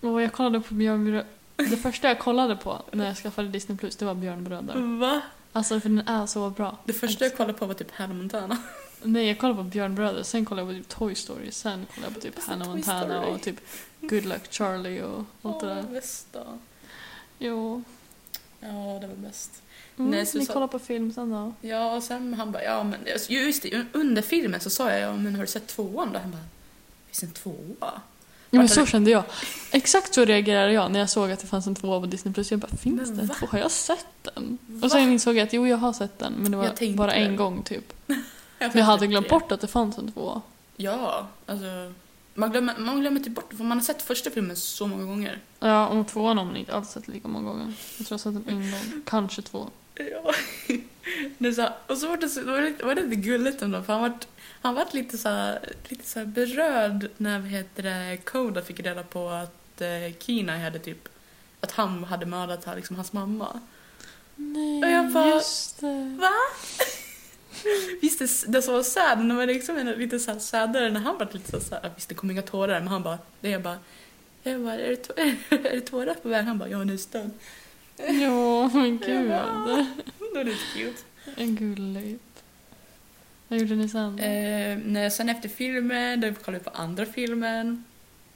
Och 0.00 0.22
jag 0.22 0.32
kollade 0.32 0.60
på 0.60 0.74
Björnbröder. 0.74 1.26
Det 1.56 1.76
första 1.76 2.08
jag 2.08 2.18
kollade 2.18 2.56
på 2.56 2.82
när 2.92 3.06
jag 3.06 3.16
skaffade 3.16 3.48
Disney 3.48 3.78
Plus 3.78 3.96
det 3.96 4.04
var 4.04 4.14
Björnbröder. 4.14 4.98
Va? 4.98 5.20
Alltså 5.52 5.80
för 5.80 5.88
den 5.88 6.08
är 6.08 6.26
så 6.26 6.50
bra. 6.50 6.76
Det 6.84 6.92
första 6.92 7.24
jag 7.24 7.36
kollade 7.36 7.58
på 7.58 7.66
var 7.66 7.74
typ 7.74 7.90
Hannah 7.90 8.16
Montana. 8.16 8.58
Nej, 9.02 9.26
jag 9.28 9.38
kollade 9.38 9.56
på 9.56 9.62
Björnbröder, 9.62 10.22
sen 10.22 10.44
kollade 10.44 10.72
jag 10.72 10.76
på 10.76 10.82
typ 10.88 10.98
Toy 10.98 11.14
Story, 11.14 11.50
sen 11.52 11.86
kollade 11.94 12.06
jag 12.12 12.14
på 12.14 12.20
typ 12.20 12.34
Alltså, 12.36 12.50
Hannah 12.50 12.68
Montana 12.68 13.26
och 13.26 13.42
typ 13.42 13.56
Good 14.00 14.24
Luck 14.24 14.52
Charlie 14.52 15.02
och 15.02 15.24
allt 15.42 15.60
det 15.60 15.66
Åh, 15.66 15.74
där. 15.76 15.82
bästa. 15.82 16.40
Jo. 17.38 17.82
Ja, 18.60 18.98
det 19.00 19.06
var 19.06 19.14
bäst. 19.16 19.62
Mm, 19.98 20.10
Nej, 20.10 20.26
så 20.26 20.38
ni 20.38 20.46
så- 20.46 20.52
kollar 20.52 20.66
på 20.66 20.78
film 20.78 21.12
sen 21.12 21.30
då? 21.30 21.52
Ja, 21.60 21.96
och 21.96 22.02
sen 22.02 22.34
han 22.34 22.52
bara, 22.52 22.62
ja 22.64 22.82
men 22.82 23.00
just 23.28 23.62
det, 23.62 23.84
under 23.92 24.22
filmen 24.22 24.60
så 24.60 24.70
sa 24.70 24.90
jag, 24.90 25.00
ja 25.00 25.16
men 25.16 25.34
har 25.34 25.42
du 25.42 25.46
sett 25.46 25.66
tvåan 25.66 26.12
då? 26.12 26.18
Han 26.18 26.30
bara, 26.30 26.42
finns 27.06 27.22
en 27.22 27.30
tvåa? 27.30 28.00
Ja, 28.56 28.60
men 28.60 28.66
Vart 28.66 28.74
så 28.74 28.86
kände 28.86 29.10
jag. 29.10 29.22
Exakt 29.70 30.14
så 30.14 30.24
reagerade 30.24 30.72
jag 30.72 30.90
när 30.90 31.00
jag 31.00 31.10
såg 31.10 31.30
att 31.30 31.40
det 31.40 31.46
fanns 31.46 31.66
en 31.66 31.74
tvåa 31.74 32.00
på 32.00 32.06
Disney 32.06 32.34
Plus. 32.34 32.50
Jag 32.50 32.60
bara, 32.60 32.76
finns 32.76 33.08
Men 33.08 33.16
det 33.16 33.22
en 33.22 33.28
tvåa? 33.28 33.48
Har 33.52 33.58
jag 33.58 33.70
sett 33.70 34.06
den? 34.34 34.58
Va? 34.66 34.84
Och 34.86 34.90
sen 34.92 35.00
insåg 35.12 35.36
jag 35.36 35.42
att 35.46 35.52
jo, 35.52 35.66
jag 35.66 35.76
har 35.76 35.92
sett 35.92 36.18
den, 36.18 36.32
men 36.32 36.50
det 36.50 36.56
var 36.56 36.96
bara 36.96 37.12
en 37.14 37.30
det. 37.30 37.36
gång 37.36 37.62
typ. 37.62 37.92
Jag, 38.58 38.68
Men 38.68 38.78
jag 38.78 38.84
hade 38.84 39.06
glömt 39.06 39.26
det. 39.26 39.30
bort 39.30 39.52
att 39.52 39.60
det 39.60 39.66
fanns 39.66 39.98
en 39.98 40.12
tvåa. 40.12 40.42
Ja, 40.76 41.26
alltså. 41.46 41.64
Man 42.34 42.50
glömmer, 42.50 42.74
man 42.78 43.00
glömmer 43.00 43.20
typ 43.20 43.34
bort 43.34 43.52
för 43.56 43.64
man 43.64 43.78
har 43.78 43.84
sett 43.84 44.02
första 44.02 44.30
filmen 44.30 44.56
så 44.56 44.86
många 44.86 45.04
gånger. 45.04 45.38
Ja, 45.60 45.88
och 45.88 46.08
tvåan 46.08 46.38
har 46.38 46.44
man 46.44 46.56
inte 46.56 46.72
alls 46.74 46.88
sett 46.90 47.08
lika 47.08 47.28
många 47.28 47.48
gånger. 47.48 47.72
Jag 47.98 48.06
tror 48.06 48.20
jag 48.24 48.30
har 48.32 48.32
sett 48.38 48.46
den 48.46 48.56
en 48.62 48.70
gång, 48.70 49.02
kanske 49.06 49.42
två. 49.42 49.66
Ja. 49.94 50.32
Det 51.38 51.52
så, 51.52 51.60
här- 51.62 51.72
och 51.86 51.96
så 51.98 52.08
var 52.08 52.16
det, 52.16 52.28
så, 52.28 52.44
var 52.44 52.60
det, 52.60 52.84
var 52.84 52.94
det 52.94 53.02
lite 53.02 53.16
gulligt 53.16 53.62
ändå, 53.62 53.82
för 53.82 53.92
han 53.92 54.02
var, 54.02 54.12
han 54.62 54.74
var 54.74 54.86
lite 54.92 55.18
så 55.18 55.28
här, 55.28 55.72
lite 55.88 56.06
så 56.06 56.24
berörd 56.26 57.08
när 57.16 57.38
vad 57.38 57.48
heter 57.48 57.82
det, 57.82 58.16
Koda 58.24 58.62
fick 58.62 58.80
reda 58.80 59.02
på 59.02 59.28
att 59.28 59.80
eh, 59.80 60.16
Kina 60.18 60.58
hade 60.58 60.78
typ, 60.78 61.08
att 61.60 61.72
han 61.72 62.04
hade 62.04 62.26
mördat 62.26 62.64
här, 62.64 62.76
liksom, 62.76 62.96
hans 62.96 63.12
mamma. 63.12 63.60
Nej, 64.36 64.82
Och 64.84 64.90
jag 64.90 65.12
bara- 65.12 65.34
just 65.34 65.80
det. 65.80 66.16
Va? 66.20 66.30
Visst, 68.02 68.18
det, 68.18 68.52
det 68.52 68.62
som 68.62 68.74
var 68.74 68.82
sad, 68.82 69.24
när 69.24 69.34
man 69.34 69.46
liksom 69.46 69.76
är 69.76 69.96
lite 69.96 70.18
så 70.18 70.32
här 70.32 70.38
sadare 70.38 70.90
när 70.90 71.00
han 71.00 71.18
var 71.18 71.28
lite 71.32 71.60
så 71.60 71.74
här, 71.74 71.90
visst 71.96 72.08
det 72.08 72.14
kom 72.14 72.30
inga 72.30 72.42
tårar, 72.42 72.78
men 72.80 72.88
han 72.88 73.02
bara, 73.02 73.18
det 73.40 73.52
är 73.52 73.58
bara, 73.58 73.78
jag 74.42 74.60
bara, 74.60 74.74
är 74.74 74.88
det, 74.88 74.96
tå- 74.96 75.12
är 75.50 75.72
det 75.74 75.80
tårar 75.80 76.14
på 76.14 76.28
väg? 76.28 76.44
Han 76.44 76.58
bara, 76.58 76.68
ja 76.68 76.84
nästan. 76.84 77.32
Ja, 77.96 78.68
men 78.72 78.98
gud. 78.98 79.30
Ja. 79.30 79.86
Är 80.34 80.34
det 80.34 80.44
lite 80.44 80.64
cute. 80.74 81.02
En 81.36 81.56
gulligt. 81.56 82.35
Vad 83.48 83.58
gjorde 83.58 83.74
ni 83.74 83.88
sen? 83.88 84.18
Eh, 84.18 84.78
nej, 84.84 85.10
sen 85.10 85.28
efter 85.28 85.48
filmen, 85.48 86.20
då 86.20 86.34
kollade 86.34 86.58
vi 86.58 86.64
på 86.64 86.70
andra 86.70 87.06
filmen. 87.06 87.84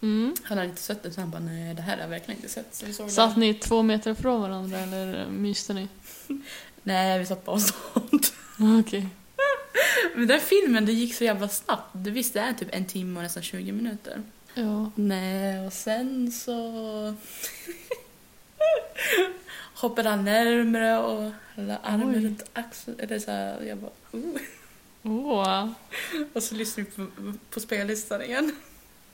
Mm. 0.03 0.35
Han 0.43 0.59
hade 0.59 0.71
inte 0.71 0.83
sett 0.83 1.03
den, 1.03 1.13
så 1.13 1.21
han 1.21 1.31
bara, 1.31 1.43
nej 1.43 1.75
det 1.75 1.83
här 1.83 1.97
har 1.97 2.03
jag 2.03 2.09
verkligen 2.09 2.39
inte 2.39 2.53
sett. 2.53 2.75
Så 2.75 2.87
vi 2.87 2.93
såg 2.93 3.11
Satt 3.11 3.31
den. 3.35 3.41
ni 3.41 3.55
två 3.55 3.83
meter 3.83 4.15
från 4.15 4.41
varandra 4.41 4.79
eller 4.79 5.27
myste 5.27 5.75
ni? 5.75 5.89
Nej, 6.83 7.19
vi 7.19 7.27
satt 7.27 7.45
på 7.45 7.51
avstånd. 7.51 8.27
Okej. 8.81 9.07
Men 10.15 10.27
den 10.27 10.41
filmen, 10.41 10.87
det 10.87 10.93
gick 10.93 11.15
så 11.15 11.25
jävla 11.25 11.49
snabbt. 11.49 11.89
Du 11.93 12.11
visst, 12.11 12.35
det 12.35 12.41
är 12.41 12.53
typ 12.53 12.69
en 12.73 12.85
timme 12.85 13.17
och 13.17 13.23
nästan 13.23 13.43
20 13.43 13.73
minuter. 13.73 14.23
Ja. 14.55 14.91
Nej, 14.95 15.67
och 15.67 15.73
sen 15.73 16.33
så 16.33 16.55
hoppade 19.75 20.09
han 20.09 20.25
närmare 20.25 20.99
och 20.99 21.33
la 21.55 21.77
armen 21.77 22.25
runt 22.25 22.43
axeln. 22.53 23.01
Eller 23.01 23.19
så 23.19 23.31
här, 23.31 23.63
jag 23.63 23.79
bara, 23.79 23.91
uh. 24.15 24.41
Åh. 25.03 25.69
Och 26.33 26.43
så 26.43 26.55
lyssnade 26.55 26.91
vi 26.97 27.05
på, 27.07 27.33
på 27.51 27.61
spellistan 27.61 28.23
igen. 28.23 28.57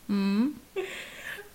Mm. 0.09 0.59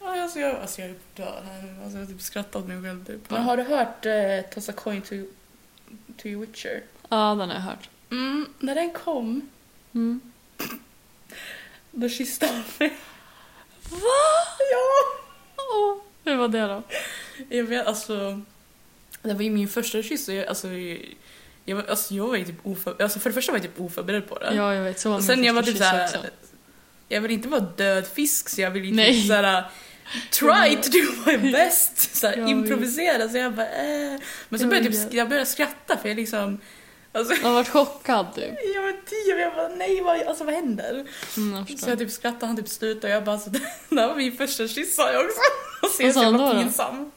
Alltså 0.02 0.40
jag, 0.40 0.56
alltså 0.56 0.82
jag 0.82 0.96
dör 1.16 1.44
här 1.46 1.62
nu. 1.62 1.84
Alltså 1.84 1.98
jag 1.98 2.06
har 2.06 2.12
typ 2.12 2.22
skrattat 2.22 2.56
åt 2.56 2.68
mig 2.68 2.82
själv 2.84 3.06
typ. 3.06 3.30
Men 3.30 3.42
har 3.44 3.58
du 3.58 3.64
hört 3.64 4.06
eh, 4.06 4.42
Toss 4.54 4.70
a 4.70 4.74
coin 4.74 5.02
to, 5.02 5.16
to 6.18 6.28
your 6.28 6.46
Witcher? 6.46 6.84
Ja, 7.10 7.36
den 7.36 7.50
har 7.50 7.56
jag 7.56 7.62
hört. 7.62 7.90
Mm, 8.12 8.46
när 8.60 8.76
den 8.76 8.92
kom, 8.94 9.50
Mm. 9.94 10.22
då 11.92 12.10
kysste 12.10 12.46
han 12.48 12.64
mig. 12.80 12.90
Va? 13.90 13.98
Ja! 14.72 15.20
Åh. 15.58 15.98
Hur 16.24 16.36
var 16.36 16.48
det 16.48 16.68
då? 16.68 16.84
Jag 17.50 17.64
vet, 17.64 17.88
alltså... 17.88 18.42
Det 19.22 19.34
var 19.34 19.42
ju 19.42 19.50
min 19.50 19.68
första 19.68 20.04
kyss 20.04 20.30
alltså, 20.48 20.68
jag, 21.72 21.76
var- 21.84 21.90
alltså, 21.90 22.14
jag 22.14 22.28
var 22.28 22.36
ju 22.36 22.46
typ 22.46 22.60
oför, 22.64 22.96
alltså 23.02 23.20
för 23.20 23.30
det 23.30 23.34
första 23.34 23.52
var 23.52 23.60
jag 23.60 23.64
typ 23.64 23.80
oförberedd 23.80 24.30
på 24.30 24.40
det. 24.40 24.54
Ja, 24.56 24.74
jag 24.76 24.84
vet. 24.84 25.00
Så 25.00 25.10
var 25.10 25.18
och 25.18 25.24
sen 25.24 25.44
jag 25.44 25.54
var 25.54 25.64
typ 25.64 25.78
såhär, 25.78 26.06
också. 26.06 26.18
jag 27.08 27.22
vill 27.22 27.32
inte 27.32 27.48
vara 27.48 27.62
död 27.62 28.08
fisk 28.08 28.50
så 28.50 28.62
jag 28.62 28.72
vill 28.72 28.86
ju 28.86 28.96
typ 29.14 29.28
såhär 29.28 29.64
try 30.32 30.76
to 30.82 30.90
do 30.92 31.32
my 31.32 31.52
best, 31.52 32.16
såhär, 32.16 32.38
Jag 32.38 32.50
improvisera 32.50 33.30
så 33.30 33.38
jag 33.38 33.54
bara 33.56 33.68
äh. 33.70 34.20
Men 34.50 34.60
så 34.60 34.68
började 34.68 34.86
jag, 34.90 34.94
typ, 35.10 35.14
jag 35.14 35.30
började 35.30 35.46
skratta 35.46 35.98
för 35.98 36.10
jag 36.10 36.16
liksom, 36.16 36.60
alltså, 37.14 37.34
Jag 37.34 37.42
har 37.48 37.54
varit 37.54 37.70
chockad 37.70 38.36
typ. 38.36 38.54
jag 38.76 38.82
var 38.82 38.92
tio 39.06 39.38
jag 39.44 39.54
bara 39.56 39.68
nej 39.68 40.02
vad, 40.02 40.22
alltså, 40.22 40.44
vad 40.44 40.54
händer? 40.54 41.06
Mm, 41.38 41.66
jag 41.70 41.80
Så 41.80 41.90
jag 41.90 42.00
typ 42.00 42.12
skrattade, 42.12 42.46
han 42.46 42.58
typ 42.58 42.70
slutade 42.70 43.08
och 43.08 43.18
jag 43.18 43.24
bara 43.24 43.40
så 43.40 43.50
det 43.90 44.02
här 44.02 44.08
var 44.08 44.16
min 44.16 44.38
första 44.38 44.68
kyss 44.68 44.96
sa 44.96 45.12
jag 45.14 45.26
också. 45.26 45.40
Och 45.82 45.90
så 45.90 46.04
Vad 46.04 46.14
sa 46.14 46.24
han 46.24 46.34
då 46.38 46.54
då? 46.54 46.62
pinsam. 46.62 47.12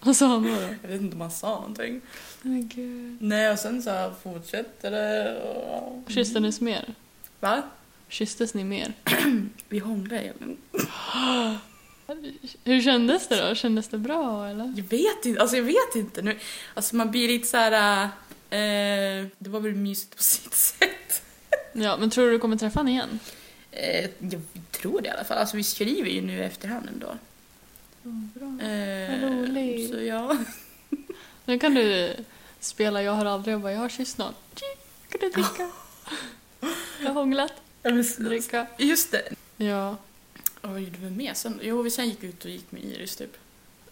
Vad 0.00 0.16
sa 0.16 0.26
han 0.26 0.42
då? 0.42 0.48
då? 0.50 0.74
Jag 0.82 0.88
vet 0.88 1.00
inte 1.00 1.14
om 1.14 1.20
han 1.20 1.30
sa 1.30 1.48
någonting. 1.48 2.00
Men 2.42 2.68
gud. 2.68 3.16
Nej, 3.20 3.50
och 3.52 3.58
sen 3.58 3.82
så 3.82 3.90
här 3.90 4.12
fortsätter 4.22 4.90
det 4.90 5.40
och... 5.42 6.10
Kysstes 6.10 6.60
ni 6.60 6.64
mer? 6.64 6.94
Va? 7.40 7.62
Kysstes 8.08 8.54
ni 8.54 8.64
mer? 8.64 8.92
Vi 9.68 9.78
hånglade 9.78 10.22
ju. 10.24 10.32
Hur 12.64 12.82
kändes 12.82 13.28
det 13.28 13.48
då? 13.48 13.54
Kändes 13.54 13.88
det 13.88 13.98
bra 13.98 14.48
eller? 14.48 14.72
Jag 14.76 14.84
vet 14.84 15.24
inte, 15.26 15.40
alltså 15.40 15.56
jag 15.56 15.62
vet 15.64 15.94
inte 15.94 16.22
nu. 16.22 16.38
Alltså 16.74 16.96
man 16.96 17.10
blir 17.10 17.28
lite 17.28 17.48
så 17.48 17.56
här. 17.56 18.04
Eh, 18.50 19.26
det 19.38 19.50
var 19.50 19.60
väl 19.60 19.74
mysigt 19.74 20.16
på 20.16 20.22
sitt 20.22 20.54
sätt. 20.54 21.22
Ja, 21.72 21.96
men 21.96 22.10
tror 22.10 22.26
du 22.26 22.30
du 22.32 22.38
kommer 22.38 22.56
träffa 22.56 22.78
honom 22.80 22.92
igen? 22.92 23.18
Eh, 23.70 24.10
jag 24.18 24.40
tror 24.70 25.00
det 25.00 25.08
i 25.08 25.10
alla 25.10 25.24
fall. 25.24 25.38
Alltså 25.38 25.56
vi 25.56 25.62
skriver 25.64 26.10
ju 26.10 26.20
nu 26.20 26.38
i 26.38 26.42
efterhand 26.42 26.88
ändå. 26.92 27.14
bra. 28.02 28.66
Eh, 28.68 29.20
Vad 29.22 29.32
roligt. 29.32 29.90
Så 29.90 30.00
ja. 30.00 30.36
Nu 31.50 31.58
kan 31.58 31.74
du 31.74 32.16
spela 32.60 33.02
Jag 33.02 33.12
har 33.12 33.24
aldrig 33.24 33.54
och 33.54 33.60
bara 33.60 33.72
Jag 33.72 33.80
har 33.80 33.88
kysst 33.88 34.18
någon. 34.18 34.34
Kan 35.08 35.20
du 35.20 35.28
dricka? 35.28 35.70
Jag 37.00 37.06
har 37.06 37.14
hånglat. 37.14 37.52
Men- 37.82 38.04
Dricka. 38.18 38.66
Just 38.78 39.10
det. 39.12 39.34
Ja. 39.56 39.96
Och 40.60 40.70
vad 40.70 40.80
gjorde 40.80 40.98
vi 40.98 41.10
mer 41.10 41.34
sen? 41.34 41.60
Jo, 41.62 41.82
vi 41.82 41.90
sen 41.90 42.08
gick 42.08 42.22
ut 42.22 42.44
och 42.44 42.50
gick 42.50 42.72
med 42.72 42.84
Iris 42.84 43.16
typ. 43.16 43.36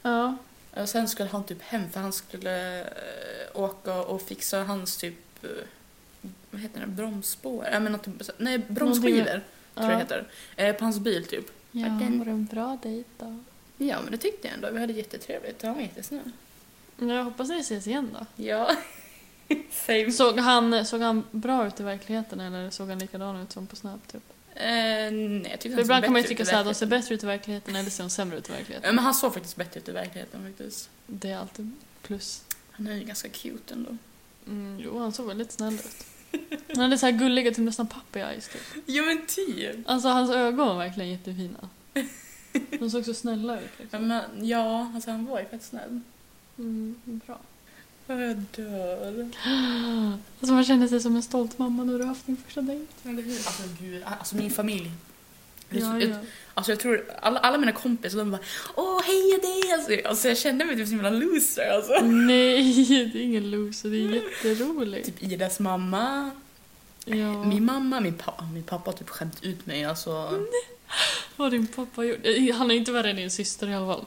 Ja. 0.02 0.36
Och 0.74 0.88
sen 0.88 1.08
skulle 1.08 1.28
han 1.28 1.44
typ 1.44 1.62
hem 1.62 1.90
för 1.90 2.00
han 2.00 2.12
skulle 2.12 2.80
eh, 2.80 2.86
åka 3.54 3.94
och 4.02 4.22
fixa 4.22 4.62
hans 4.64 4.96
typ, 4.96 5.44
eh, 5.44 5.50
vad 6.50 6.60
heter 6.60 6.80
det, 6.80 6.86
bromsspår? 6.86 7.68
Jag 7.72 7.82
menar 7.82 7.98
typ, 7.98 8.14
nej, 8.38 8.58
bromsskivor 8.58 9.24
tror 9.24 9.42
jag 9.74 9.92
ja. 9.92 9.98
heter. 9.98 10.28
Eh, 10.56 10.74
på 10.76 10.84
hans 10.84 10.98
bil 10.98 11.26
typ. 11.26 11.50
Ja, 11.72 11.86
Den- 11.86 12.18
var 12.18 12.24
det 12.24 12.30
en 12.30 12.44
bra 12.44 12.78
dejt 12.82 13.08
då? 13.18 13.38
Ja, 13.76 14.00
men 14.02 14.12
det 14.12 14.18
tyckte 14.18 14.48
jag 14.48 14.54
ändå. 14.54 14.70
Vi 14.70 14.80
hade 14.80 14.92
jättetrevligt. 14.92 15.62
Han 15.62 15.74
var 15.74 15.82
jättesnäll. 15.82 16.30
Jag 16.98 17.24
hoppas 17.24 17.48
ni 17.48 17.60
ses 17.60 17.86
igen 17.86 18.16
då. 18.18 18.44
Ja. 18.44 18.70
Same. 19.70 20.12
Såg 20.12 20.38
han, 20.38 20.86
såg 20.86 21.00
han 21.00 21.24
bra 21.30 21.66
ut 21.66 21.80
i 21.80 21.82
verkligheten 21.82 22.40
eller 22.40 22.70
såg 22.70 22.88
han 22.88 22.98
likadan 22.98 23.36
ut 23.42 23.52
som 23.52 23.66
på 23.66 23.76
Snap 23.76 24.08
typ? 24.12 24.22
Eh, 24.54 24.64
nej, 24.64 25.46
jag 25.50 25.60
tyckte 25.60 25.60
För 25.60 25.70
han 25.70 25.76
såg 25.76 25.80
ibland 25.84 26.04
kan 26.04 26.12
man 26.12 26.22
ju 26.22 26.28
tycka 26.28 26.44
såhär, 26.44 26.64
de 26.64 26.74
ser 26.74 26.86
bättre 26.86 27.14
ut 27.14 27.22
i 27.22 27.26
verkligheten 27.26 27.76
eller 27.76 27.90
ser 27.90 28.04
de 28.04 28.10
sämre 28.10 28.38
ut 28.38 28.48
i 28.48 28.52
Ja, 28.52 28.56
verkligheten. 28.58 28.94
Men 28.94 29.04
han 29.04 29.14
såg 29.14 29.34
faktiskt 29.34 29.56
bättre 29.56 29.80
ut 29.80 29.88
i 29.88 29.92
verkligheten 29.92 30.44
faktiskt. 30.44 30.90
Det 31.06 31.30
är 31.30 31.38
alltid 31.38 31.70
plus. 32.02 32.42
Han 32.70 32.86
är 32.86 32.94
ju 32.94 33.04
ganska 33.04 33.28
cute 33.28 33.74
ändå. 33.74 33.96
Mm, 34.46 34.80
jo, 34.84 34.98
han 34.98 35.12
såg 35.12 35.26
väldigt 35.26 35.52
snäll 35.52 35.74
ut. 35.74 36.06
Han 36.68 36.78
hade 36.82 36.98
så 36.98 37.06
här 37.06 37.12
gulliga, 37.12 37.50
typ 37.50 37.58
nästan 37.58 37.86
puppy 37.86 38.18
eyes 38.20 38.48
typ. 38.48 38.82
Ja 38.86 39.02
men 39.02 39.26
typ. 39.26 39.76
Alltså 39.86 40.08
hans 40.08 40.30
ögon 40.30 40.66
var 40.68 40.78
verkligen 40.78 41.10
jättefina. 41.10 41.68
De 42.78 42.90
såg 42.90 43.04
så 43.04 43.14
snälla 43.14 43.60
ut 43.60 43.70
Ja, 43.76 43.82
liksom. 43.82 44.08
men, 44.08 44.46
ja 44.46 44.92
alltså 44.94 45.10
han 45.10 45.26
var 45.26 45.38
ju 45.38 45.44
faktiskt 45.44 45.70
snäll. 45.70 46.00
Mm, 46.58 46.94
bra. 47.26 47.38
Jag 48.06 48.36
dör. 48.56 49.28
Alltså 50.40 50.52
man 50.54 50.64
känner 50.64 50.88
sig 50.88 51.00
som 51.00 51.16
en 51.16 51.22
stolt 51.22 51.58
mamma 51.58 51.84
när 51.84 51.92
du 51.92 51.98
har 52.00 52.06
haft 52.08 52.26
din 52.26 52.36
första 52.46 52.60
dejt. 52.60 52.86
Eller 53.04 53.22
hur? 53.22 53.32
Alltså 53.36 53.62
gud, 53.80 54.02
alltså 54.06 54.36
min 54.36 54.50
familj. 54.50 54.90
Ja, 55.70 56.00
ja. 56.00 56.16
Alltså 56.54 56.72
jag 56.72 56.80
tror, 56.80 57.04
alla, 57.22 57.38
alla 57.40 57.58
mina 57.58 57.72
kompisar 57.72 58.18
de 58.18 58.30
bara 58.30 58.40
Åh 58.76 59.00
hej 59.06 59.38
det 59.42 59.72
alltså, 59.72 60.08
alltså 60.08 60.28
jag 60.28 60.38
kände 60.38 60.64
mig 60.64 60.76
typ 60.76 60.88
som 60.88 61.04
en 61.04 61.18
loser 61.18 61.70
alltså. 61.70 62.00
Nej, 62.04 62.72
det 63.12 63.18
är 63.18 63.22
ingen 63.22 63.50
loser, 63.50 63.88
det 63.90 63.96
är 63.96 64.08
jätteroligt. 64.14 65.06
Typ 65.06 65.22
Idas 65.32 65.60
mamma, 65.60 66.30
Ja. 67.04 67.44
min 67.44 67.64
mamma, 67.64 68.00
min 68.00 68.14
pappa, 68.14 68.44
min 68.54 68.62
pappa 68.62 68.90
har 68.90 68.98
typ 68.98 69.08
skämt 69.08 69.38
ut 69.42 69.66
mig 69.66 69.84
alltså. 69.84 70.10
Vad 71.36 71.46
har 71.46 71.50
din 71.50 71.66
pappa 71.66 72.04
gjort? 72.04 72.18
Eh, 72.22 72.54
Han 72.56 72.70
är 72.70 72.74
inte 72.74 72.92
värre 72.92 73.10
än 73.10 73.16
din 73.16 73.30
syster 73.30 73.68
i 73.68 73.74
alla 73.74 73.94
fall. 73.94 74.04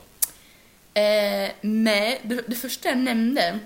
Eh, 0.94 1.52
nej, 1.62 2.22
det, 2.24 2.42
det 2.48 2.56
första 2.56 2.90
jag 2.90 2.98
nämnde 2.98 3.60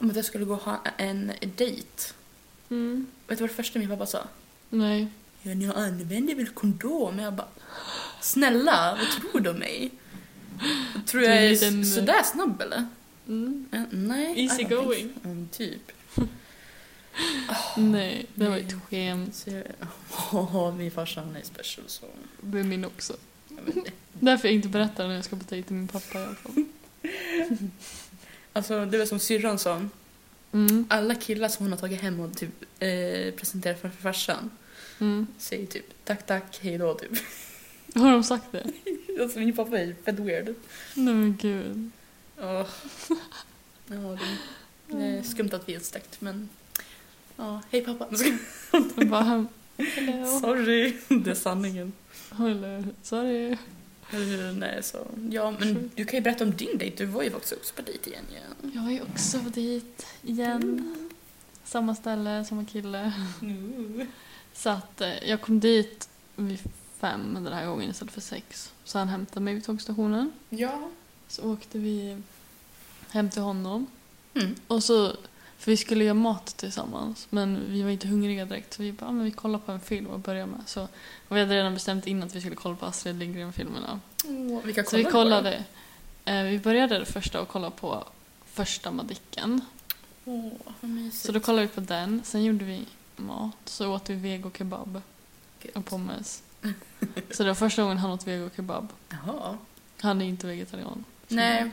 om 0.00 0.10
att 0.10 0.16
jag 0.16 0.24
skulle 0.24 0.44
gå 0.44 0.54
och 0.54 0.60
ha 0.62 0.80
en 0.96 1.32
dejt. 1.56 2.12
Mm. 2.70 3.06
Vet 3.26 3.38
du 3.38 3.42
vad 3.42 3.50
det 3.50 3.54
första 3.54 3.78
min 3.78 3.88
pappa 3.88 4.06
sa? 4.06 4.24
Nej. 4.70 5.08
Ja, 5.42 5.54
ni 5.54 5.66
använder 5.66 6.34
väl 6.34 6.48
kondom? 6.48 7.18
Jag 7.18 7.34
bara, 7.34 7.48
snälla, 8.20 8.98
vad 9.00 9.10
tror 9.10 9.40
du 9.40 9.50
om 9.50 9.56
mig? 9.58 9.90
Tror 11.06 11.22
jag 11.22 11.36
är 11.36 11.50
liten- 11.50 11.86
sådär 11.86 12.22
snabb 12.22 12.60
eller? 12.62 12.86
Mm. 13.28 13.68
Eh, 13.72 13.82
nej. 13.90 14.42
Easy 14.42 14.62
going. 14.62 15.12
Mm, 15.24 15.48
typ. 15.52 15.92
Nej, 17.76 18.26
det 18.34 18.44
var 18.44 18.50
nej. 18.50 18.60
ett 18.66 18.74
skämt. 18.90 19.46
Jag, 20.32 20.74
min 20.78 20.90
farsa 20.90 21.20
han 21.20 21.36
är 21.36 21.42
special 21.42 21.84
så. 21.88 22.06
Det 22.40 22.58
är 22.58 22.64
min 22.64 22.84
också. 22.84 23.16
Därför 24.24 24.48
jag 24.48 24.54
inte 24.54 24.68
berättar 24.68 25.08
när 25.08 25.14
jag 25.14 25.24
ska 25.24 25.36
på 25.36 25.44
dejt 25.48 25.66
till 25.66 25.76
min 25.76 25.88
pappa 25.88 26.20
i 26.20 26.22
alla 26.22 26.34
fall. 26.34 26.64
Alltså 28.52 28.86
det 28.86 28.98
var 28.98 29.06
som 29.06 29.18
syrran 29.18 29.58
sa. 29.58 29.88
Mm. 30.52 30.86
Alla 30.90 31.14
killar 31.14 31.48
som 31.48 31.64
hon 31.64 31.72
har 31.72 31.78
tagit 31.78 32.00
hem 32.00 32.20
och 32.20 32.36
typ 32.36 32.62
eh, 32.78 33.34
presenterat 33.34 33.80
för 33.80 33.88
farsan 33.88 34.50
Mm. 35.00 35.26
säger 35.38 35.66
typ 35.66 35.84
tack 36.04 36.26
tack, 36.26 36.58
hej 36.62 36.78
då 36.78 36.94
typ. 36.94 37.10
Har 37.94 38.12
de 38.12 38.24
sagt 38.24 38.52
det? 38.52 38.72
Alltså 39.22 39.38
min 39.38 39.56
pappa 39.56 39.78
är 39.78 39.94
fett 40.04 40.18
weird. 40.18 40.54
Nej 40.94 41.14
men 41.14 41.36
gud. 41.36 41.90
Åh. 42.38 42.66
Ja, 43.86 44.18
det, 44.86 45.04
är 45.04 45.22
skumt 45.22 45.50
att 45.52 45.68
vi 45.68 45.74
är 45.74 45.80
släkt 45.80 46.20
men 46.20 46.48
ja, 47.36 47.62
hej 47.70 47.84
pappa. 47.84 48.08
Bara, 49.06 49.46
hello. 49.78 50.40
Sorry, 50.40 50.96
det 51.08 51.30
är 51.30 51.34
sanningen. 51.34 51.92
Hello. 52.30 52.84
Sorry. 53.02 53.56
Eh, 54.12 54.54
Nej, 54.54 54.82
så. 54.82 55.06
Ja, 55.30 55.50
men 55.50 55.90
du 55.94 56.04
kan 56.04 56.16
ju 56.18 56.20
berätta 56.20 56.44
om 56.44 56.56
din 56.56 56.78
dejt. 56.78 56.96
Du 56.96 57.06
var 57.06 57.22
ju 57.22 57.30
faktiskt 57.30 57.52
också 57.52 57.74
på 57.74 57.82
dejt 57.82 58.10
igen. 58.10 58.24
Ja. 58.30 58.70
Jag 58.74 58.92
är 58.92 59.02
också 59.02 59.38
på 59.40 59.48
dejt 59.48 60.04
igen. 60.22 60.94
Samma 61.64 61.94
ställe, 61.94 62.44
samma 62.44 62.64
kille. 62.64 63.12
Mm. 63.42 64.06
Så 64.54 64.70
att 64.70 65.00
eh, 65.00 65.28
jag 65.28 65.40
kom 65.40 65.60
dit 65.60 66.08
vid 66.36 66.58
fem 66.98 67.34
den 67.44 67.52
här 67.52 67.66
gången 67.66 67.90
istället 67.90 68.14
för 68.14 68.20
sex. 68.20 68.72
Så 68.84 68.98
han 68.98 69.08
hämtade 69.08 69.40
mig 69.40 69.54
vid 69.54 69.64
tågstationen. 69.64 70.32
Ja. 70.50 70.90
Så 71.28 71.52
åkte 71.52 71.78
vi 71.78 72.22
hem 73.10 73.30
till 73.30 73.42
honom. 73.42 73.86
Mm. 74.34 74.54
Och 74.66 74.84
så, 74.84 75.16
för 75.58 75.70
vi 75.70 75.76
skulle 75.76 76.04
göra 76.04 76.14
mat 76.14 76.46
tillsammans 76.56 77.26
men 77.30 77.64
vi 77.72 77.82
var 77.82 77.90
inte 77.90 78.08
hungriga 78.08 78.44
direkt 78.44 78.74
så 78.74 78.82
vi 78.82 78.92
bara, 78.92 79.06
"Ah, 79.06 79.12
men 79.12 79.24
vi 79.24 79.30
kollar 79.30 79.58
på 79.58 79.72
en 79.72 79.80
film 79.80 80.06
och 80.06 80.18
börjar 80.20 80.46
med. 80.46 80.60
Så, 80.66 80.82
och 81.28 81.36
vi 81.36 81.40
hade 81.40 81.54
redan 81.56 81.74
bestämt 81.74 82.06
innan 82.06 82.26
att 82.28 82.34
vi 82.34 82.40
skulle 82.40 82.56
kolla 82.56 82.76
på 82.76 82.86
Astrid 82.86 83.16
Lindgren-filmerna. 83.18 84.00
Åh, 84.24 84.60
vilka 84.64 84.84
Så 84.84 84.96
vi 84.96 85.04
kollade 85.04 85.12
kollade, 85.14 85.64
eh, 86.40 86.50
vi 86.50 86.58
började 86.58 86.98
det 86.98 87.04
första 87.04 87.40
och 87.40 87.48
kolla 87.48 87.70
på 87.70 88.04
första 88.44 88.90
Madicken. 88.90 89.60
mysigt. 90.80 91.26
Så 91.26 91.32
då 91.32 91.40
kollade 91.40 91.66
vi 91.66 91.72
på 91.72 91.80
den, 91.80 92.20
sen 92.24 92.44
gjorde 92.44 92.64
vi 92.64 92.84
mat, 93.16 93.56
så 93.64 93.92
åt 93.94 94.10
vi 94.10 94.14
vego 94.14 94.50
kebab 94.58 95.00
Gött. 95.62 95.76
och 95.76 95.84
pommes. 95.84 96.42
Så 97.30 97.42
det 97.42 97.48
var 97.50 97.54
första 97.54 97.82
gången 97.82 97.98
han 97.98 98.10
åt 98.10 98.26
vego 98.26 98.50
kebab. 98.56 98.88
Jaha. 99.08 99.58
Han 100.00 100.22
är 100.22 100.26
inte 100.26 100.46
vegetarian. 100.46 101.04
Nej. 101.28 101.70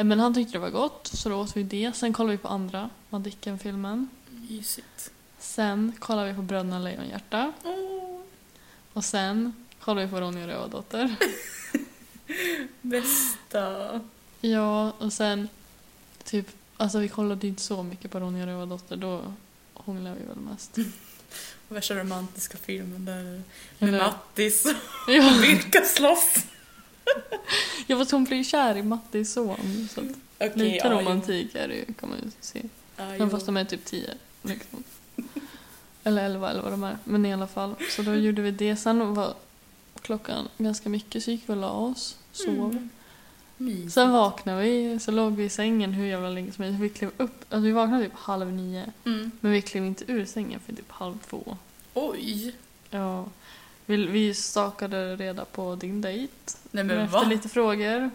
Eh, 0.00 0.04
Men 0.04 0.20
han 0.20 0.34
tyckte 0.34 0.52
det 0.52 0.58
var 0.58 0.70
gott, 0.70 1.06
så 1.14 1.28
då 1.28 1.36
åt 1.36 1.56
vi 1.56 1.62
det. 1.62 1.92
Sen 1.96 2.12
kollade 2.12 2.32
vi 2.36 2.38
på 2.42 2.48
andra 2.48 2.90
Madicken-filmen. 3.10 4.08
Mysigt. 4.48 5.10
Sen 5.38 5.92
kollade 5.98 6.28
vi 6.30 6.34
på 6.36 6.42
Bröderna 6.42 6.78
Lejonhjärta. 6.78 7.52
Åh, 7.64 8.20
Och 8.92 9.04
sen 9.04 9.66
kollade 9.80 10.06
vi 10.06 10.12
på 10.12 10.20
Ronja 10.20 10.48
Rövardotter. 10.48 11.16
bästa. 12.82 14.00
Ja, 14.40 14.90
och 14.98 15.12
sen 15.12 15.48
typ, 16.24 16.46
alltså 16.76 16.98
vi 16.98 17.08
kollade 17.08 17.46
inte 17.46 17.62
så 17.62 17.82
mycket 17.82 18.10
på 18.10 18.20
Ronja 18.20 18.46
Rövardotter, 18.46 18.96
då 18.96 19.32
hånglade 19.74 20.16
vi 20.20 20.26
väl 20.26 20.36
mest. 20.36 20.76
Värsta 21.68 21.94
romantiska 21.94 22.58
filmen 22.58 23.04
där 23.04 23.42
med 23.78 23.88
Eller- 23.88 23.98
Mattis 23.98 24.66
Ja, 25.08 25.34
och 25.34 25.40
Birka 25.42 25.82
slåss. 25.84 26.34
jag 27.86 27.96
var 27.96 28.06
hon 28.12 28.24
blir 28.24 28.44
kär 28.44 28.76
i 28.76 28.82
Mattis 28.82 29.32
son, 29.32 29.88
så 29.94 30.00
att 30.00 30.06
Okej, 30.38 30.52
lite 30.54 30.86
ja, 30.86 31.00
romantik 31.00 31.54
är 31.54 31.68
det 31.68 31.74
ju, 31.74 31.84
kan 31.84 32.08
man 32.08 32.18
ju 32.18 32.30
se. 32.40 32.62
Ja, 32.96 33.04
Men 33.18 33.30
fast 33.30 33.46
de 33.46 33.56
är 33.56 33.64
typ 33.64 33.84
10. 33.84 34.14
Liksom. 34.42 34.84
Eller 36.04 36.24
11 36.24 36.50
eller 36.50 36.62
vad 36.62 36.72
de 36.72 36.84
är. 36.84 36.96
Men 37.04 37.26
i 37.26 37.32
alla 37.32 37.46
fall. 37.46 37.74
Så 37.90 38.02
då 38.02 38.14
gjorde 38.14 38.42
vi 38.42 38.50
det. 38.50 38.76
Sen 38.76 39.14
var 39.14 39.34
klockan 40.02 40.48
ganska 40.58 40.88
mycket 40.88 41.24
så 41.24 41.30
gick 41.30 41.42
vi 41.46 41.52
och 41.52 41.56
la 41.56 41.70
oss. 41.70 42.16
Sov. 42.32 42.70
Mm. 42.70 42.90
Mysigt. 43.56 43.92
Sen 43.92 44.12
vaknade 44.12 44.62
vi, 44.62 44.98
så 44.98 45.10
låg 45.10 45.32
vi 45.32 45.44
i 45.44 45.48
sängen 45.48 45.92
hur 45.92 46.06
jävla 46.06 46.28
länge 46.28 46.52
som 46.52 46.64
helst. 46.64 46.80
Vi 46.80 46.88
klev 46.88 47.10
upp, 47.16 47.44
alltså 47.48 47.64
vi 47.64 47.72
vaknade 47.72 48.04
typ 48.04 48.14
halv 48.14 48.52
nio. 48.52 48.92
Mm. 49.04 49.30
Men 49.40 49.52
vi 49.52 49.62
klev 49.62 49.84
inte 49.84 50.12
ur 50.12 50.24
sängen 50.24 50.60
för 50.60 50.72
typ 50.72 50.90
halv 50.90 51.18
två. 51.30 51.56
Oj. 51.94 52.54
Ja. 52.90 53.28
Vi, 53.90 54.06
vi 54.06 54.34
stakade 54.34 55.16
reda 55.16 55.44
på 55.44 55.74
din 55.74 56.00
dejt. 56.00 56.32
Nej 56.70 56.84
Men 56.84 56.98
efter 56.98 57.18
va? 57.18 57.22
lite 57.22 57.48
frågor. 57.48 58.10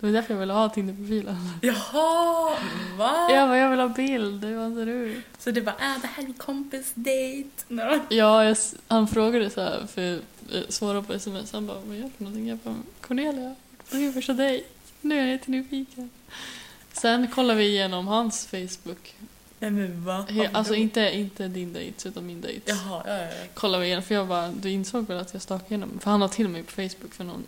Det 0.00 0.06
var 0.06 0.12
därför 0.12 0.34
jag 0.34 0.40
ville 0.40 0.52
ha 0.52 0.68
Tinder-profilen. 0.68 1.36
Jaha, 1.62 2.56
va? 2.98 3.30
Jag 3.30 3.48
bara, 3.48 3.58
jag 3.58 3.70
vill 3.70 3.80
ha 3.80 3.88
bild, 3.88 4.44
vad 4.44 4.74
ser 4.74 4.86
du? 4.86 5.22
Så 5.38 5.50
det 5.50 5.60
var 5.60 5.72
äh, 5.72 6.00
det 6.02 6.06
här 6.06 6.28
är 6.28 6.32
kompis 6.32 6.92
date. 6.94 7.64
No. 7.68 8.00
Ja, 8.08 8.44
jag, 8.44 8.56
han 8.88 9.08
frågade 9.08 9.50
så 9.50 9.60
här 9.60 9.86
för 9.86 10.14
eh, 10.52 10.62
svara 10.68 11.02
på 11.02 11.12
sms. 11.12 11.52
Han 11.52 11.66
bara, 11.66 11.78
vad 11.86 11.96
gör 11.96 12.04
du 12.04 12.10
för 12.10 12.24
någonting? 12.24 12.48
Jag 12.48 12.58
bara, 12.58 12.76
Cornelia, 13.00 13.54
på 13.90 13.96
din 13.96 14.12
första 14.12 14.32
dejt. 14.32 14.66
Nu 15.00 15.14
är 15.18 15.26
jag 15.26 15.32
lite 15.32 15.50
nyfiken. 15.50 16.10
Sen 16.92 17.28
kollade 17.30 17.58
vi 17.58 17.64
igenom 17.66 18.06
hans 18.06 18.46
Facebook. 18.46 19.14
Nej 19.64 19.70
men 19.70 20.04
va? 20.04 20.26
Alltså 20.52 20.74
inte, 20.74 21.00
inte 21.16 21.48
din 21.48 21.72
dejt, 21.72 22.08
utan 22.08 22.26
min 22.26 22.40
dejt. 22.40 22.70
Jaha, 22.70 23.02
ja, 23.06 23.12
ja. 23.12 23.24
ja. 23.24 23.46
Kollade 23.54 23.80
vi 23.82 23.86
igenom, 23.86 24.04
för 24.04 24.14
jag 24.14 24.28
bara, 24.28 24.48
du 24.48 24.70
insåg 24.70 25.06
väl 25.06 25.18
att 25.18 25.32
jag 25.32 25.42
stakade 25.42 25.68
igenom? 25.68 25.98
För 25.98 26.10
han 26.10 26.20
har 26.20 26.28
till 26.28 26.48
mig 26.48 26.62
på 26.62 26.72
Facebook 26.72 27.14
för 27.14 27.24
någon, 27.24 27.44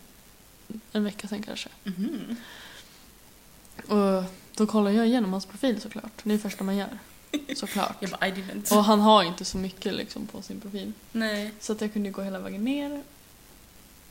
en 0.92 1.04
vecka 1.04 1.28
sedan 1.28 1.42
kanske. 1.42 1.68
Mhm. 1.84 2.36
Och 3.86 4.24
då 4.54 4.66
kollar 4.66 4.90
jag 4.90 5.06
igenom 5.06 5.32
hans 5.32 5.46
profil 5.46 5.80
såklart. 5.80 6.12
Det 6.22 6.30
är 6.30 6.32
det 6.32 6.38
första 6.38 6.64
man 6.64 6.76
gör. 6.76 6.98
Såklart. 7.56 7.96
Jag 8.00 8.10
bara 8.10 8.28
I 8.28 8.30
didn't. 8.30 8.76
Och 8.76 8.84
han 8.84 9.00
har 9.00 9.24
inte 9.24 9.44
så 9.44 9.58
mycket 9.58 9.94
liksom 9.94 10.26
på 10.26 10.42
sin 10.42 10.60
profil. 10.60 10.92
Nej. 11.12 11.50
Så 11.60 11.72
att 11.72 11.80
jag 11.80 11.92
kunde 11.92 12.10
gå 12.10 12.22
hela 12.22 12.38
vägen 12.38 12.64
ner. 12.64 13.02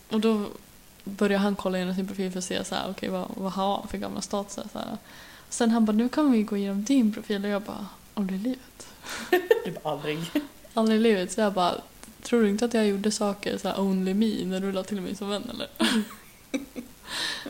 Och 0.10 0.20
då 0.20 0.50
började 1.04 1.44
han 1.44 1.56
kolla 1.56 1.78
igenom 1.78 1.96
sin 1.96 2.08
profil 2.08 2.32
för 2.32 2.39
att 2.39 2.46
se 2.46 2.63
så 2.63 2.76
här, 2.76 2.89
okej, 2.89 3.10
vad, 3.10 3.32
vad 3.36 3.52
har 3.52 3.78
han 3.78 3.88
för 3.88 3.98
gamla 3.98 4.22
statusar. 4.22 4.68
Så 4.72 4.80
här. 4.80 4.98
Sen 5.50 5.72
han 5.72 5.86
bara, 5.86 5.92
nu 5.92 6.10
kan 6.10 6.32
vi 6.32 6.44
gå 6.44 6.58
igenom 6.58 6.84
din 6.84 7.14
profil 7.14 7.44
och 7.46 7.50
jag 7.50 7.62
bara, 7.62 7.88
aldrig 8.14 8.40
i 8.40 8.44
livet. 8.44 8.88
Du 9.66 9.72
bara 9.84 9.94
aldrig. 9.94 10.20
Aldrig 10.74 11.00
i 11.00 11.04
livet. 11.04 11.32
Så 11.32 11.42
jag 11.42 11.54
bara, 11.54 11.82
tror 12.22 12.42
du 12.42 12.50
inte 12.50 12.66
att 12.66 12.74
jag 12.74 12.88
gjorde 12.88 13.12
saker 13.12 13.58
så 13.58 13.68
här 13.68 13.80
only 13.80 14.14
me 14.14 14.46
när 14.46 14.60
du 14.60 14.72
la 14.72 14.84
till 14.84 15.02
mig 15.02 15.16
som 15.16 15.30
vän 15.30 15.50
eller? 15.50 15.68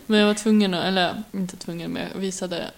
men 0.06 0.20
jag 0.20 0.28
var 0.28 0.34
tvungen 0.34 0.74
att, 0.74 0.86
eller 0.86 1.24
inte 1.32 1.58
tvungen 1.58 1.92
men 1.92 2.08
jag 2.14 2.20
visade 2.20 2.72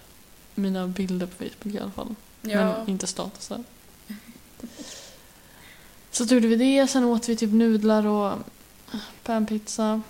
mina 0.54 0.86
bilder 0.86 1.26
på 1.26 1.32
Facebook 1.44 1.74
i 1.74 1.78
alla 1.78 1.90
fall. 1.90 2.14
Ja. 2.42 2.78
Men 2.78 2.88
inte 2.88 3.06
statusar. 3.06 3.64
Så 6.10 6.24
gjorde 6.24 6.48
vi 6.48 6.56
det, 6.56 6.86
sen 6.86 7.04
åt 7.04 7.28
vi 7.28 7.36
typ 7.36 7.52
nudlar 7.52 8.06
och 8.06 8.38
panpizza 9.22 10.02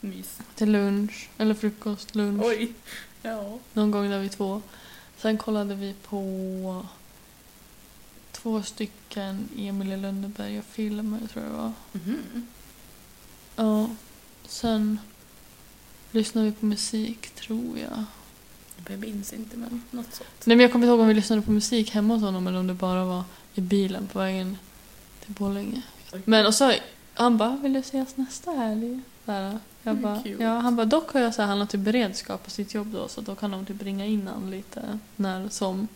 Mys. 0.00 0.38
till 0.54 0.72
lunch, 0.72 1.28
eller 1.38 1.54
frukost, 1.54 2.14
lunch. 2.14 2.44
Oj. 2.44 2.72
Ja. 3.24 3.58
Någon 3.72 3.90
gång 3.90 4.10
där 4.10 4.18
vi 4.18 4.28
två. 4.28 4.62
Sen 5.16 5.38
kollade 5.38 5.74
vi 5.74 5.94
på 6.08 6.86
två 8.32 8.62
stycken 8.62 9.48
Emil 9.58 9.92
i 9.92 9.96
Lönneberga-filmer, 9.96 11.20
tror 11.32 11.44
jag 11.44 11.52
det 11.52 11.56
var. 11.58 11.72
Mhm. 11.92 12.46
Ja. 13.56 13.88
Sen 14.46 14.98
lyssnade 16.10 16.46
vi 16.46 16.52
på 16.52 16.66
musik, 16.66 17.30
tror 17.34 17.78
jag. 17.78 18.04
Jag 18.88 18.98
minns 18.98 19.32
inte 19.32 19.56
men 19.56 19.82
något 19.90 20.14
sånt. 20.14 20.46
Nej 20.46 20.56
men 20.56 20.60
jag 20.60 20.72
kommer 20.72 20.86
inte 20.86 20.90
ihåg 20.90 21.00
om 21.00 21.08
vi 21.08 21.14
lyssnade 21.14 21.42
på 21.42 21.50
musik 21.50 21.90
hemma 21.90 22.14
hos 22.14 22.22
honom 22.22 22.46
eller 22.46 22.58
om 22.58 22.66
det 22.66 22.74
bara 22.74 23.04
var 23.04 23.24
i 23.54 23.60
bilen 23.60 24.06
på 24.06 24.18
vägen 24.18 24.58
till 25.24 25.34
Borlänge. 25.34 25.82
Men 26.24 26.46
och 26.46 26.54
så, 26.54 26.74
han 27.14 27.36
bara, 27.36 27.56
vill 27.56 27.72
du 27.72 27.78
ses 27.78 28.16
nästa 28.16 28.50
helg? 28.50 29.00
Där. 29.24 29.58
Jag 29.82 29.96
bara, 29.96 30.22
ja, 30.38 30.58
han 30.58 30.76
bara, 30.76 30.86
dock 30.86 31.12
har 31.12 31.20
jag 31.20 31.34
så 31.34 31.42
här, 31.42 31.48
han 31.48 31.58
har 31.58 31.66
typ 31.66 31.80
beredskap 31.80 32.44
på 32.44 32.50
sitt 32.50 32.74
jobb 32.74 32.92
då 32.92 33.08
så 33.08 33.20
då 33.20 33.34
kan 33.34 33.50
de 33.50 33.66
typ 33.66 33.82
ringa 33.82 34.06
in 34.06 34.28
han 34.34 34.50
lite 34.50 34.98
när 35.16 35.48
som, 35.48 35.88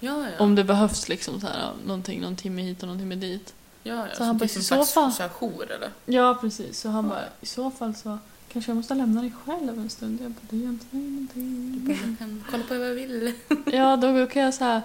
Ja, 0.00 0.24
ja. 0.30 0.44
om 0.44 0.54
det 0.54 0.64
behövs 0.64 1.08
liksom 1.08 1.40
så 1.40 1.46
här, 1.46 1.72
någonting, 1.86 2.20
någon 2.20 2.36
timme 2.36 2.62
hit 2.62 2.82
och 2.82 2.88
någon 2.88 2.98
timme 2.98 3.14
dit. 3.14 3.54
ja, 3.82 3.94
ja. 4.08 4.14
Så 4.16 4.24
han 4.24 4.38
bara, 4.38 4.44
i 4.44 4.48
så 4.48 4.84
fall- 4.84 5.12
Så 5.12 5.22
här 5.22 5.28
jour 5.28 5.70
eller? 5.72 5.90
Ja 6.06 6.38
precis, 6.40 6.80
så 6.80 6.88
han 6.88 7.04
Ja. 7.04 7.10
bara, 7.10 7.24
i 7.40 7.46
så 7.46 7.70
fall 7.70 7.94
så 7.94 8.18
kanske 8.52 8.70
jag 8.70 8.76
måste 8.76 8.94
lämna 8.94 9.20
dig 9.20 9.32
själv 9.44 9.78
en 9.78 9.90
stund. 9.90 10.20
Jag 10.22 10.30
bara, 10.30 10.40
det 10.50 10.56
gör 10.56 10.68
inte 10.68 10.86
mig 10.96 11.04
Du 11.04 11.10
någonting. 11.10 11.84
bara, 11.86 12.08
jag 12.08 12.18
kan 12.18 12.44
kolla 12.50 12.62
på 12.64 12.78
vad 12.78 12.88
jag 12.88 12.94
vill. 12.94 13.32
Ja, 13.72 13.96
då 13.96 14.26
kan 14.26 14.42
jag 14.42 14.54
så 14.54 14.64
här 14.64 14.82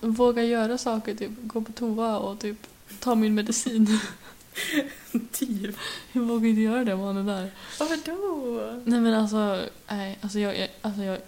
våga 0.00 0.42
göra 0.44 0.78
saker, 0.78 1.14
typ 1.14 1.30
gå 1.42 1.60
på 1.60 1.72
toa 1.72 2.18
och 2.18 2.38
typ 2.38 2.66
ta 3.00 3.14
min 3.14 3.34
medicin. 3.34 4.00
typ. 5.32 5.76
Jag 6.12 6.22
vågar 6.22 6.48
inte 6.48 6.60
göra 6.60 6.84
det 6.84 6.94
om 6.94 7.00
han 7.00 7.16
är 7.28 7.36
där. 7.36 7.50
Varför 7.78 7.98
då? 8.06 8.80
Nej 8.84 9.00
men 9.00 9.14
alltså, 9.14 9.60
nej, 9.88 10.18
alltså 10.20 10.38
jag, 10.38 10.58
jag, 10.58 10.68
alltså 10.82 11.02
jag... 11.02 11.18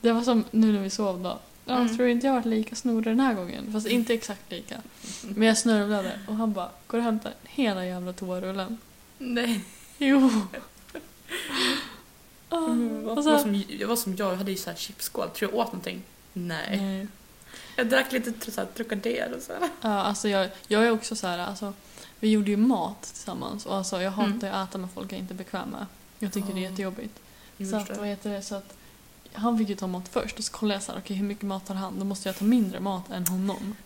Det 0.00 0.12
var 0.12 0.22
som 0.22 0.44
nu 0.50 0.72
när 0.72 0.80
vi 0.80 0.90
sov 0.90 1.22
då. 1.22 1.38
Jag 1.64 1.80
Mm. 1.80 1.96
tror 1.96 2.08
inte 2.08 2.26
jag 2.26 2.34
varit 2.34 2.46
lika 2.46 2.76
snorig 2.76 3.04
den 3.04 3.20
här 3.20 3.34
gången. 3.34 3.72
Fast 3.72 3.86
inte 3.86 4.14
exakt 4.14 4.50
lika. 4.50 4.76
Men 5.22 5.48
jag 5.48 5.58
snörvlade 5.58 6.20
och 6.28 6.34
han 6.34 6.52
bara, 6.52 6.70
går 6.86 6.98
och 6.98 7.04
hämtar 7.04 7.32
hela 7.42 7.84
jävla 7.86 8.12
toarullen. 8.12 8.78
Nej. 9.18 9.60
Jo. 9.98 10.30
Ah, 12.52 12.66
Mm, 12.66 13.04
så, 13.04 13.14
var 13.14 13.38
som, 13.38 13.64
var 13.88 13.96
som 13.96 14.16
jag, 14.16 14.32
jag 14.32 14.36
hade 14.36 14.50
ju 14.50 14.56
så 14.56 14.70
här 14.70 14.76
chipsskål. 14.76 15.28
Tror 15.30 15.50
jag 15.50 15.58
åt 15.60 15.66
någonting? 15.66 16.02
Nej. 16.32 16.76
nej. 16.80 17.06
Jag 17.76 17.88
drack 17.88 18.12
lite 18.12 18.32
Trocadero 18.74 19.36
och 19.36 19.42
så. 19.42 19.52
Ja, 19.80 19.88
alltså 20.02 20.28
jag, 20.28 20.48
jag 20.68 20.86
är 20.86 20.90
också 20.90 21.16
så 21.16 21.26
här, 21.26 21.38
alltså, 21.38 21.72
vi 22.20 22.28
gjorde 22.30 22.50
ju 22.50 22.56
mat 22.56 23.02
tillsammans 23.02 23.66
och 23.66 23.76
alltså, 23.76 24.02
jag 24.02 24.10
hatar 24.10 24.48
Mm. 24.48 24.54
att 24.54 24.68
äta 24.68 24.78
med 24.78 24.90
folk 24.94 25.12
jag 25.12 25.18
inte 25.18 25.34
är 25.34 25.36
bekväm 25.36 25.68
med. 25.68 25.86
Jag 26.18 26.32
tycker 26.32 26.48
det 26.48 26.52
är 26.60 26.66
Oh. 26.66 26.70
jättejobbigt. 26.70 27.20
Så 27.70 27.76
att, 27.76 27.98
vad 27.98 28.06
heter 28.06 28.30
det, 28.30 28.42
så 28.42 28.54
att 28.54 28.74
han 29.32 29.58
fick 29.58 29.68
ju 29.68 29.74
ta 29.76 29.86
mat 29.86 30.08
först 30.08 30.38
och 30.38 30.44
så 30.44 30.52
kollade 30.52 30.74
jag 30.74 30.82
så 30.82 30.92
här, 30.92 30.98
okej 30.98 31.16
hur 31.16 31.26
mycket 31.26 31.44
mat 31.44 31.68
har 31.68 31.74
han? 31.74 31.98
Då 31.98 32.04
måste 32.04 32.28
jag 32.28 32.36
ta 32.36 32.44
mindre 32.44 32.80
mat 32.80 33.10
än 33.10 33.26
honom. 33.26 33.76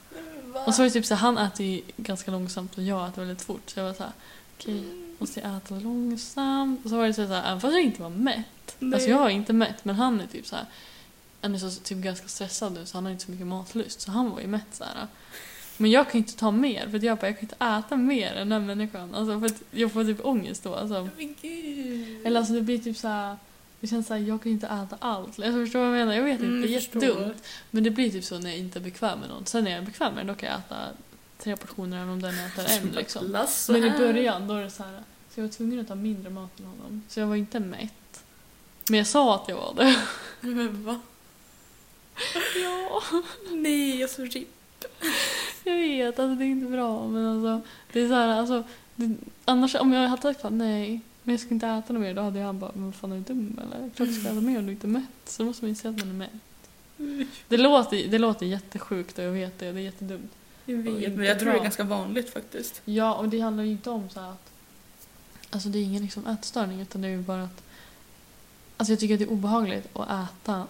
Va? 0.44 0.64
Och 0.66 0.74
så 0.74 0.82
var 0.82 0.84
det 0.84 0.90
typ 0.90 1.06
så 1.06 1.14
här, 1.14 1.20
han 1.20 1.38
äter 1.38 1.66
ju 1.66 1.82
ganska 1.96 2.30
långsamt 2.30 2.76
och 2.76 2.82
jag 2.82 3.08
äter 3.08 3.22
väldigt 3.22 3.42
fort. 3.42 3.70
Så 3.70 3.78
jag 3.80 3.84
var 3.86 3.94
så 3.94 4.02
här, 4.02 4.12
okej, 4.58 4.84
måste 5.18 5.40
jag 5.40 5.56
äta 5.56 5.74
långsamt? 5.74 6.84
Och 6.84 6.90
så 6.90 6.96
var 6.96 7.06
det 7.06 7.14
så 7.14 7.22
här, 7.26 7.42
även 7.48 7.60
fast 7.60 7.72
jag 7.74 7.82
inte 7.82 8.02
var 8.02 8.10
mätt. 8.10 8.76
Nej. 8.78 8.94
Alltså 8.94 9.10
jag 9.10 9.18
var 9.18 9.28
inte 9.28 9.52
mätt, 9.52 9.84
men 9.84 9.94
han 9.96 10.20
är 10.20 10.26
typ 10.26 10.46
så 10.46 10.56
här, 10.56 10.66
han 11.40 11.54
är 11.54 11.58
så, 11.58 11.70
typ 11.70 11.98
ganska 11.98 12.28
stressad 12.28 12.72
nu 12.72 12.86
så 12.86 12.96
han 12.96 13.04
har 13.04 13.12
inte 13.12 13.24
så 13.24 13.30
mycket 13.30 13.46
matlust. 13.46 14.00
Så 14.00 14.10
han 14.10 14.30
var 14.30 14.40
ju 14.40 14.46
mätt 14.46 14.66
så 14.72 14.84
här. 14.84 15.06
Men 15.76 15.90
jag 15.90 16.10
kan 16.10 16.18
inte 16.18 16.36
ta 16.36 16.50
mer, 16.50 16.88
för 16.88 17.04
jag 17.04 17.18
bara, 17.18 17.26
jag 17.26 17.36
kan 17.40 17.42
inte 17.50 17.64
äta 17.86 17.96
mer 17.96 18.32
än 18.34 18.48
den 18.48 18.66
människan. 18.66 19.14
Alltså 19.14 19.40
för 19.40 19.50
jag 19.70 19.92
får 19.92 20.04
typ 20.04 20.24
ångest 20.26 20.62
då. 20.64 20.74
Alltså. 20.74 21.08
Men 21.16 21.34
gud. 21.42 22.26
Eller 22.26 22.40
alltså 22.40 22.52
det 22.54 22.60
blir 22.62 22.78
typ 22.78 22.96
så 22.96 23.08
här. 23.08 23.36
Det 23.80 23.86
känns 23.88 24.06
såhär, 24.06 24.20
jag 24.20 24.42
kan 24.42 24.52
inte 24.52 24.66
äta 24.66 24.96
allt. 24.98 25.26
Alltså 25.28 25.52
förstår 25.52 25.78
du 25.80 25.86
vad 25.90 26.00
jag 26.00 26.06
menar? 26.06 26.12
Jag 26.14 26.22
vet 26.22 26.32
inte, 26.32 26.44
Mm, 26.46 26.62
det 26.62 26.68
är 26.68 26.70
jättedumt. 26.70 27.42
Men 27.70 27.84
det 27.84 27.90
blir 27.90 28.10
typ 28.10 28.24
så 28.24 28.38
när 28.38 28.50
jag 28.50 28.58
inte 28.58 28.78
är 28.78 28.80
bekväm 28.80 29.18
med 29.20 29.28
någon. 29.28 29.46
Sen 29.46 29.64
när 29.64 29.70
jag 29.70 29.80
är 29.80 29.86
bekväm 29.86 30.14
med 30.14 30.20
den, 30.26 30.34
då 30.34 30.40
kan 30.40 30.48
jag 30.48 30.58
äta 30.58 30.76
tre 31.38 31.56
portioner 31.56 31.96
även 31.96 32.08
om 32.08 32.22
den 32.22 32.34
äter 32.38 32.64
en 32.70 32.88
liksom. 32.96 33.30
Lasse 33.30 33.72
Men 33.72 33.84
i 33.84 33.86
är- 33.86 33.98
början, 33.98 34.48
då 34.48 34.54
är 34.54 34.62
det 34.62 34.70
så 34.70 34.82
här. 34.82 35.02
Så 35.34 35.40
jag 35.40 35.44
var 35.44 35.52
tvungen 35.52 35.80
att 35.80 35.88
ta 35.88 35.94
mindre 35.94 36.30
mat 36.30 36.60
än 36.60 36.66
honom. 36.66 37.02
Så 37.08 37.20
jag 37.20 37.26
var 37.26 37.36
inte 37.36 37.60
mätt. 37.60 38.24
Men 38.90 38.98
jag 38.98 39.06
sa 39.06 39.34
att 39.34 39.48
jag 39.48 39.56
var 39.56 39.74
det. 39.76 39.96
Men 40.40 40.84
va? 40.84 41.00
Ja, 42.62 43.02
Nej, 43.52 44.00
jag 44.00 44.10
så 44.10 44.22
rip. 44.24 44.48
Jag 45.64 45.76
vet. 45.76 46.18
Alltså 46.18 46.34
det 46.34 46.44
är 46.44 46.46
inte 46.46 46.66
bra. 46.66 47.08
Men 47.08 47.26
alltså, 47.26 47.68
det 47.92 48.00
är 48.00 48.08
så 48.08 48.14
här, 48.14 48.28
alltså, 48.28 48.64
det, 48.96 49.16
annars 49.44 49.74
om 49.74 49.92
jag 49.92 50.08
hade 50.08 50.22
sagt 50.22 50.44
att 50.44 50.52
nej, 50.52 51.00
men 51.22 51.32
jag 51.32 51.40
ska 51.40 51.54
inte 51.54 51.66
äta 51.66 51.92
något 51.92 52.02
mer, 52.02 52.14
då 52.14 52.22
hade 52.22 52.38
jag 52.38 52.54
bara, 52.54 52.70
men 52.74 52.84
vad 52.84 52.94
fan 52.94 53.12
är 53.12 53.16
du 53.16 53.22
dum 53.22 53.60
eller? 53.62 53.90
Klart 53.90 54.08
du 54.08 54.14
ska 54.14 54.28
äta 54.28 54.40
mer 54.40 54.58
om 54.58 54.66
du 54.66 54.72
inte 54.72 54.86
är 54.86 54.88
mätt. 54.88 55.02
Så 55.24 55.42
då 55.42 55.46
måste 55.46 55.64
man 55.64 55.68
inse 55.68 55.88
att 55.88 55.98
man 55.98 56.08
är 56.08 56.14
mätt. 56.14 56.30
Det 57.48 57.56
låter, 57.56 58.08
det 58.08 58.18
låter 58.18 58.46
jättesjukt 58.46 59.18
och 59.18 59.24
jag 59.24 59.32
vet 59.32 59.58
det, 59.58 59.72
det 59.72 59.80
är 59.80 59.84
jättedumt. 59.84 60.30
Jag 60.64 60.76
vet, 60.76 61.16
men 61.16 61.26
jag 61.26 61.40
tror 61.40 61.52
det 61.52 61.58
är 61.58 61.62
ganska 61.62 61.84
vanligt 61.84 62.30
faktiskt. 62.30 62.82
Ja, 62.84 63.14
och 63.14 63.28
det 63.28 63.40
handlar 63.40 63.64
ju 63.64 63.70
inte 63.70 63.90
om 63.90 64.10
så 64.10 64.20
här 64.20 64.30
att... 64.30 64.50
Alltså 65.50 65.68
det 65.68 65.78
är 65.78 65.82
ingen 65.82 66.02
liksom 66.02 66.26
ätstörning 66.26 66.80
utan 66.80 67.02
det 67.02 67.08
är 67.08 67.12
ju 67.12 67.22
bara 67.22 67.42
att... 67.42 67.62
Alltså 68.76 68.92
jag 68.92 69.00
tycker 69.00 69.14
att 69.14 69.18
det 69.18 69.24
är 69.24 69.32
obehagligt 69.32 69.96
att 69.96 70.08
äta. 70.08 70.66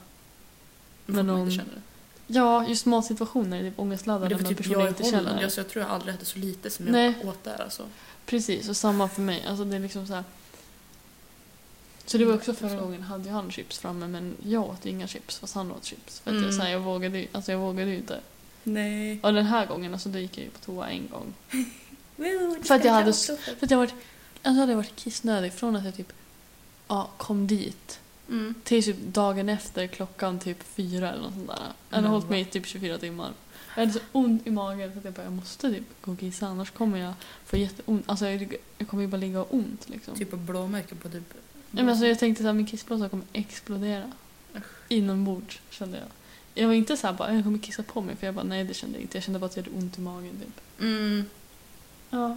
Men 1.07 1.16
Men 1.16 1.26
man 1.26 1.40
inte 1.40 1.54
känner 1.54 1.74
det. 1.74 1.93
Ja, 2.26 2.66
just 2.68 2.87
matsituationer 2.87 3.62
typ 3.62 3.76
Det 3.76 3.82
ångestladdade 3.82 4.37
för 4.37 4.42
när 4.42 4.50
typ 4.54 4.66
jag 4.66 4.84
i 4.84 4.88
inte 4.88 5.02
Holland, 5.02 5.26
känner. 5.28 5.44
alltså, 5.44 5.60
jag 5.60 5.68
tror 5.68 5.84
jag 5.84 5.92
aldrig 5.92 6.14
ätit 6.14 6.28
så 6.28 6.38
lite 6.38 6.70
som 6.70 6.87
jag 6.87 6.92
Nej. 6.92 7.14
åt 7.24 7.44
där 7.44 7.62
alltså. 7.62 7.87
Precis, 8.26 8.68
och 8.68 8.76
samma 8.76 9.08
för 9.08 9.22
mig. 9.22 9.44
Alltså 9.48 9.64
det 9.64 9.76
är 9.76 9.80
liksom 9.80 10.06
så 10.06 10.14
här... 10.14 10.24
Så 12.06 12.18
det 12.18 12.24
var 12.24 12.34
också 12.34 12.54
förra 12.54 12.76
gången 12.80 13.02
hade 13.02 13.30
han 13.30 13.50
chips 13.50 13.78
framme 13.78 14.06
men 14.06 14.37
jag 14.42 14.64
åt 14.64 14.87
inga 14.87 15.06
chips 15.06 15.38
fast 15.38 15.54
han 15.54 15.72
åt 15.72 15.84
chips. 15.84 16.20
För 16.20 16.30
att 16.30 16.34
jag, 16.37 16.42
Mm. 16.44 16.56
så 16.56 16.62
här, 16.62 16.70
jag, 16.70 16.80
vågade, 16.80 17.26
alltså 17.32 17.52
jag 17.52 17.58
vågade 17.58 17.90
ju 17.90 17.96
inte. 17.96 18.20
Nej. 18.62 19.20
Och 19.22 19.32
den 19.32 19.46
här 19.46 19.66
gången 19.66 19.92
alltså, 19.92 20.08
då 20.08 20.18
gick 20.18 20.38
jag 20.38 20.44
ju 20.44 20.50
på 20.50 20.58
toa 20.58 20.88
en 20.88 21.08
gång. 21.08 21.34
För 22.16 22.64
För 22.64 22.74
att 22.74 22.84
jag 22.84 22.92
hade 22.92 23.12
För 23.12 23.37
att 23.64 23.70
jag 23.70 23.78
varit, 23.78 23.94
alltså 24.42 24.60
hade 24.60 24.72
jag 24.72 24.76
varit 24.76 24.96
kissnödig 24.96 25.52
från 25.52 25.76
att 25.76 25.84
jag 25.84 25.96
typ 25.96 26.12
ja, 26.88 27.10
kom 27.16 27.46
dit 27.46 28.00
Mm. 28.28 28.54
till 28.64 28.84
typ 28.84 28.96
dagen 29.00 29.48
efter 29.48 29.87
klockan 29.87 30.38
typ 30.38 30.62
fyra 30.62 31.10
eller 31.10 31.22
något 31.22 31.34
sånt 31.34 31.46
där. 31.46 31.56
Jag 31.56 31.96
hade 31.96 32.02
Men 32.02 32.10
hållit 32.10 32.30
mig 32.30 32.40
i 32.40 32.44
typ 32.44 32.66
24 32.66 32.98
timmar. 32.98 33.32
Jag 33.74 33.80
hade 33.82 33.92
så 33.92 34.00
ont 34.12 34.46
i 34.46 34.50
magen 34.50 34.92
så 34.92 34.98
att 34.98 35.04
jag 35.04 35.14
bara, 35.14 35.22
jag 35.22 35.32
måste 35.32 35.70
typ 35.70 36.02
gå 36.02 36.12
och 36.12 36.18
kissa 36.18 36.46
annars 36.46 36.70
kommer 36.70 36.98
jag 36.98 37.12
få 37.44 37.56
jätteont. 37.56 38.04
Alltså 38.06 38.26
jag, 38.26 38.56
jag 38.78 38.88
kommer 38.88 39.02
ju 39.02 39.08
bara 39.08 39.16
ligga 39.16 39.40
och 39.40 39.54
ont 39.54 39.88
liksom. 39.88 40.14
Typ 40.14 40.30
blåmärken 40.30 40.98
på 40.98 41.08
typ... 41.08 41.34
Nej, 41.70 41.84
men 41.84 41.88
alltså, 41.88 42.06
jag 42.06 42.18
tänkte 42.18 42.50
att 42.50 42.56
min 42.56 42.66
kissblåsa 42.66 43.08
kommer 43.08 43.26
explodera. 43.32 44.12
Inombords 44.88 45.60
kände 45.70 45.98
jag. 45.98 46.06
Jag 46.54 46.66
var 46.66 46.74
inte 46.74 46.96
så 46.96 47.06
här 47.06 47.14
bara, 47.14 47.34
jag 47.34 47.44
kommer 47.44 47.58
kissa 47.58 47.82
på 47.82 48.00
mig 48.00 48.16
för 48.16 48.26
jag 48.26 48.34
bara, 48.34 48.44
nej 48.44 48.64
det 48.64 48.74
kände 48.74 48.96
jag 48.96 49.02
inte. 49.02 49.16
Jag 49.16 49.24
kände 49.24 49.38
bara 49.38 49.46
att 49.46 49.56
jag 49.56 49.64
hade 49.64 49.76
ont 49.76 49.98
i 49.98 50.00
magen 50.00 50.40
typ. 50.40 50.80
Mm. 50.80 51.24
Ja. 52.10 52.37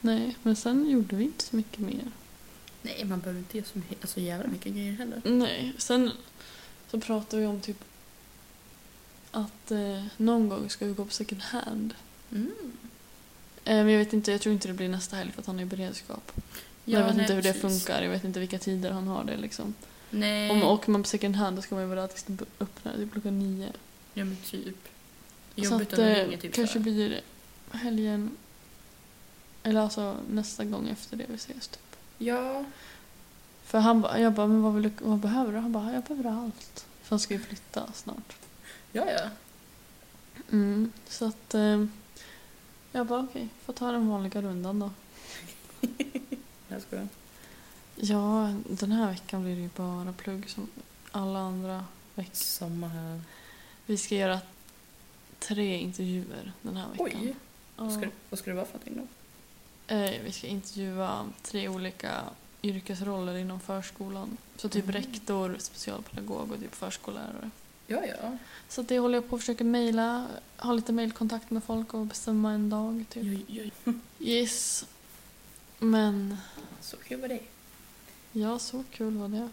Nej, 0.00 0.36
men 0.42 0.56
sen 0.56 0.90
gjorde 0.90 1.16
vi 1.16 1.24
inte 1.24 1.44
så 1.44 1.56
mycket 1.56 1.78
mer. 1.78 2.10
Nej, 2.82 3.04
man 3.04 3.20
behöver 3.20 3.38
inte 3.38 3.56
ge 3.56 3.64
så 3.64 3.78
mycket, 3.78 3.98
alltså, 4.00 4.20
jävla 4.20 4.48
mycket 4.48 4.72
grejer 4.72 4.92
heller. 4.92 5.20
Nej, 5.24 5.72
sen 5.78 6.10
så 6.90 7.00
pratade 7.00 7.42
vi 7.42 7.48
om 7.48 7.60
typ 7.60 7.84
att 9.30 9.70
eh, 9.70 10.04
någon 10.16 10.48
gång 10.48 10.70
ska 10.70 10.86
vi 10.86 10.92
gå 10.92 11.04
på 11.04 11.12
second 11.12 11.42
hand. 11.42 11.94
Mm. 12.32 12.52
Eh, 13.64 13.76
men 13.76 13.88
jag 13.88 13.98
vet 13.98 14.12
inte, 14.12 14.32
jag 14.32 14.40
tror 14.40 14.52
inte 14.52 14.68
det 14.68 14.74
blir 14.74 14.88
nästa 14.88 15.16
helg 15.16 15.32
för 15.32 15.40
att 15.40 15.46
han 15.46 15.58
är 15.58 15.62
i 15.62 15.66
beredskap. 15.66 16.32
jag 16.84 17.04
vet 17.04 17.14
nej, 17.14 17.22
inte 17.22 17.34
hur 17.34 17.42
det 17.42 17.52
precis. 17.52 17.84
funkar, 17.84 18.02
jag 18.02 18.10
vet 18.10 18.24
inte 18.24 18.40
vilka 18.40 18.58
tider 18.58 18.90
han 18.90 19.08
har 19.08 19.24
det 19.24 19.36
liksom. 19.36 19.74
Nej. 20.10 20.50
Om 20.50 20.58
man 20.58 20.68
åker 20.68 20.90
man 20.90 21.02
på 21.02 21.08
second 21.08 21.36
hand 21.36 21.56
då 21.56 21.62
ska 21.62 21.74
man 21.74 21.84
ju 21.84 21.90
vara 21.90 22.06
det 22.06 22.44
öppnar, 22.60 22.96
typ 22.96 23.12
klockan 23.12 23.38
nio. 23.38 23.72
Ja 24.14 24.24
men 24.24 24.36
typ. 24.36 24.88
så 25.54 25.60
Jobbigt 25.60 25.92
att 25.92 25.98
om 25.98 26.04
det 26.04 26.14
det 26.14 26.24
ringer 26.24 26.38
typ 26.38 26.54
kanske 26.54 26.78
så 26.78 26.80
blir 26.80 27.20
helgen, 27.70 28.36
eller 29.62 29.80
alltså 29.80 30.16
nästa 30.30 30.64
gång 30.64 30.88
efter 30.88 31.16
det 31.16 31.24
vi 31.28 31.34
ses 31.34 31.68
typ. 31.68 31.89
Ja. 32.22 32.64
För 33.64 33.78
han 33.78 34.00
bara, 34.00 34.18
jag 34.20 34.32
bara, 34.32 34.46
men 34.46 34.62
vad, 34.62 34.74
vill 34.74 34.82
du, 34.82 34.90
vad 35.04 35.18
behöver 35.18 35.52
du? 35.52 35.58
Han 35.58 35.72
bara, 35.72 35.92
jag 35.92 36.02
behöver 36.02 36.30
allt. 36.30 36.86
För 37.02 37.10
han 37.10 37.20
ska 37.20 37.34
ju 37.34 37.40
flytta 37.40 37.92
snart. 37.92 38.36
Ja, 38.92 39.10
ja. 39.10 39.28
Mm, 40.50 40.92
så 41.08 41.24
att 41.26 41.54
eh, 41.54 41.84
jag 42.92 43.06
bara 43.06 43.20
okej, 43.22 43.48
får 43.64 43.72
ta 43.72 43.92
den 43.92 44.08
vanliga 44.08 44.42
rundan 44.42 44.78
då. 44.78 44.90
Jag 46.68 46.82
skojar. 46.82 47.08
Ja, 47.96 48.54
den 48.68 48.92
här 48.92 49.10
veckan 49.10 49.42
blir 49.42 49.54
det 49.54 49.60
ju 49.62 49.70
bara 49.76 50.12
plugg 50.12 50.50
som 50.50 50.68
alla 51.10 51.38
andra 51.38 51.84
veckor. 52.14 52.34
Samma 52.34 52.88
här. 52.88 53.20
Vi 53.86 53.96
ska 53.96 54.14
göra 54.14 54.38
tre 55.38 55.78
intervjuer 55.78 56.52
den 56.62 56.76
här 56.76 56.88
veckan. 56.90 57.06
Oj. 57.22 57.34
Vad 57.76 57.92
ska, 57.92 58.00
Ja. 58.02 58.06
det, 58.06 58.12
vad 58.30 58.38
ska 58.38 58.50
det 58.50 58.56
vara 58.56 58.66
för 58.66 58.72
någonting 58.78 58.96
då? 58.96 59.06
Eh, 59.90 60.20
vi 60.24 60.32
ska 60.32 60.46
intervjua 60.46 61.28
tre 61.42 61.68
olika 61.68 62.20
yrkesroller 62.62 63.36
inom 63.36 63.60
förskolan. 63.60 64.36
Så 64.56 64.68
typ 64.68 64.84
Mm. 64.84 64.96
rektor, 64.96 65.56
specialpedagog 65.58 66.52
och 66.52 66.60
typ 66.60 66.74
förskollärare. 66.74 67.50
Ja, 67.86 68.04
ja. 68.06 68.36
Så 68.68 68.82
det 68.82 68.98
håller 68.98 69.14
jag 69.14 69.28
på 69.28 69.36
att 69.36 69.42
försöka 69.42 69.64
mejla, 69.64 70.26
ha 70.56 70.72
lite 70.72 70.92
mejlkontakt 70.92 71.50
med 71.50 71.64
folk 71.64 71.94
och 71.94 72.06
bestämma 72.06 72.52
en 72.52 72.70
dag. 72.70 73.04
Typ. 73.10 73.22
Oj, 73.22 73.44
oj, 73.48 73.72
oj. 73.84 73.94
Yes. 74.18 74.84
Men 75.78 76.36
Så 76.80 76.96
kul 76.96 77.20
var 77.20 77.28
det. 77.28 77.40
ja, 78.32 78.58
så 78.58 78.84
kul 78.90 79.16
var 79.16 79.28
det. 79.28 79.48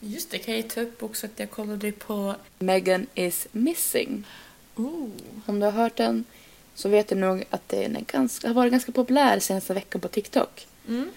Just 0.00 0.30
det, 0.30 0.38
kan 0.38 0.54
jag 0.56 0.70
ta 0.70 0.80
upp 0.80 1.02
också 1.02 1.26
att 1.26 1.38
jag 1.38 1.50
kollade 1.50 1.92
på 1.92 2.34
Megan 2.58 3.06
is 3.14 3.46
missing. 3.52 4.24
Oh. 4.76 5.08
Om 5.46 5.60
du 5.60 5.64
har 5.66 5.72
hört 5.72 5.96
den 5.96 6.24
så 6.74 6.88
vet 6.88 7.08
du 7.08 7.14
nog 7.14 7.44
att 7.50 7.68
den 7.68 7.96
är 7.96 8.00
ganska, 8.00 8.46
har 8.48 8.54
varit 8.54 8.72
ganska 8.72 8.92
populär 8.92 9.38
senaste 9.38 9.74
veckan 9.74 10.00
på 10.00 10.08
TikTok. 10.08 10.66
Mm. 10.88 11.10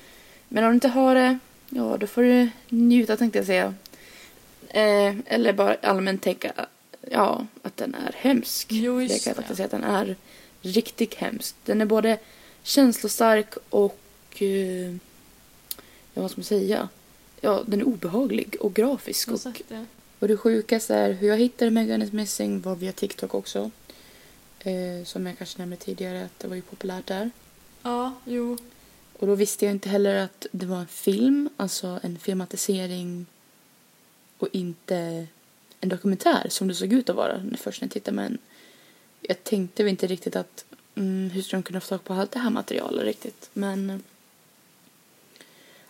Men 0.48 0.64
om 0.64 0.70
du 0.70 0.74
inte 0.74 0.88
har 0.88 1.16
det, 1.16 1.40
ja 1.70 1.98
då 1.98 2.08
får 2.08 2.24
du 2.24 2.50
njuta 2.70 3.18
tänkte 3.18 3.40
jag 3.40 3.46
säga. 3.46 3.74
Eh, 4.70 5.16
eller 5.26 5.54
bara 5.54 5.76
allmänt 5.82 6.22
tänka 6.22 6.52
ja, 7.12 7.46
att 7.62 7.78
den 7.78 7.96
är 7.96 8.16
hemsk. 8.18 8.68
Jo, 8.72 8.98
det 8.98 9.04
just 9.04 9.24
kan 9.24 9.32
jag 9.32 9.38
det. 9.38 9.42
faktiskt 9.42 9.58
säga 9.58 9.66
att 9.66 9.72
den 9.72 9.84
är 9.84 10.16
riktigt 10.62 11.14
hemsk. 11.16 11.56
Den 11.66 11.82
är 11.82 11.86
både 11.86 12.18
känslostark 12.64 13.54
och 13.70 14.00
eh, 14.42 14.92
ja, 16.14 16.22
vad 16.22 16.32
ska 16.32 16.40
man 16.40 16.46
säga? 16.46 16.90
Ja, 17.42 17.64
den 17.66 17.82
är 17.82 17.88
obehaglig 17.88 18.56
och 18.60 18.74
grafisk. 18.74 19.32
Och, 19.32 19.62
det. 19.68 19.86
och 20.20 20.28
det 20.28 20.38
sjukaste 20.38 20.96
är 20.96 21.12
hur 21.12 21.28
jag 21.28 21.38
hittade 21.38 21.72
Megan 21.72 22.02
is 22.02 22.12
missing 22.12 22.62
var 22.62 22.76
via 22.76 22.92
TikTok 22.92 23.34
också. 23.34 23.72
Eh, 24.66 25.04
som 25.06 25.26
jag 25.26 25.38
kanske 25.38 25.58
nämnde 25.60 25.76
tidigare 25.78 26.26
att 26.26 26.40
det 26.40 26.48
var 26.48 26.56
ju 26.56 26.62
populärt 26.62 27.08
där. 27.08 27.32
Ja, 27.84 28.14
jo. 28.26 28.58
Och 29.20 29.28
då 29.28 29.36
visste 29.36 29.66
jag 29.66 29.72
inte 29.72 29.90
heller 29.90 30.16
att 30.16 30.48
det 30.52 30.66
var 30.66 30.80
en 30.80 30.88
film, 30.88 31.50
alltså 31.58 32.00
en 32.04 32.20
filmatisering 32.20 33.26
och 34.38 34.48
inte 34.52 35.28
en 35.82 35.90
dokumentär 35.90 36.48
som 36.50 36.68
det 36.68 36.76
såg 36.76 36.94
ut 36.94 37.10
att 37.10 37.16
vara 37.16 37.38
när- 37.44 37.58
först 37.58 37.82
när 37.82 37.86
jag 37.88 37.94
tittade. 37.94 38.16
Men 38.16 38.38
jag 39.22 39.44
tänkte 39.44 39.84
väl 39.84 39.90
inte 39.90 40.08
riktigt 40.08 40.36
att 40.36 40.66
mm, 40.96 41.30
hur 41.30 41.42
ska 41.42 41.58
de 41.58 41.64
kunna 41.64 41.80
få 41.82 41.88
tag 41.88 42.04
på 42.04 42.14
allt 42.14 42.32
det 42.32 42.40
här 42.40 42.50
materialet 42.50 43.04
riktigt. 43.06 43.50
Men 43.54 44.04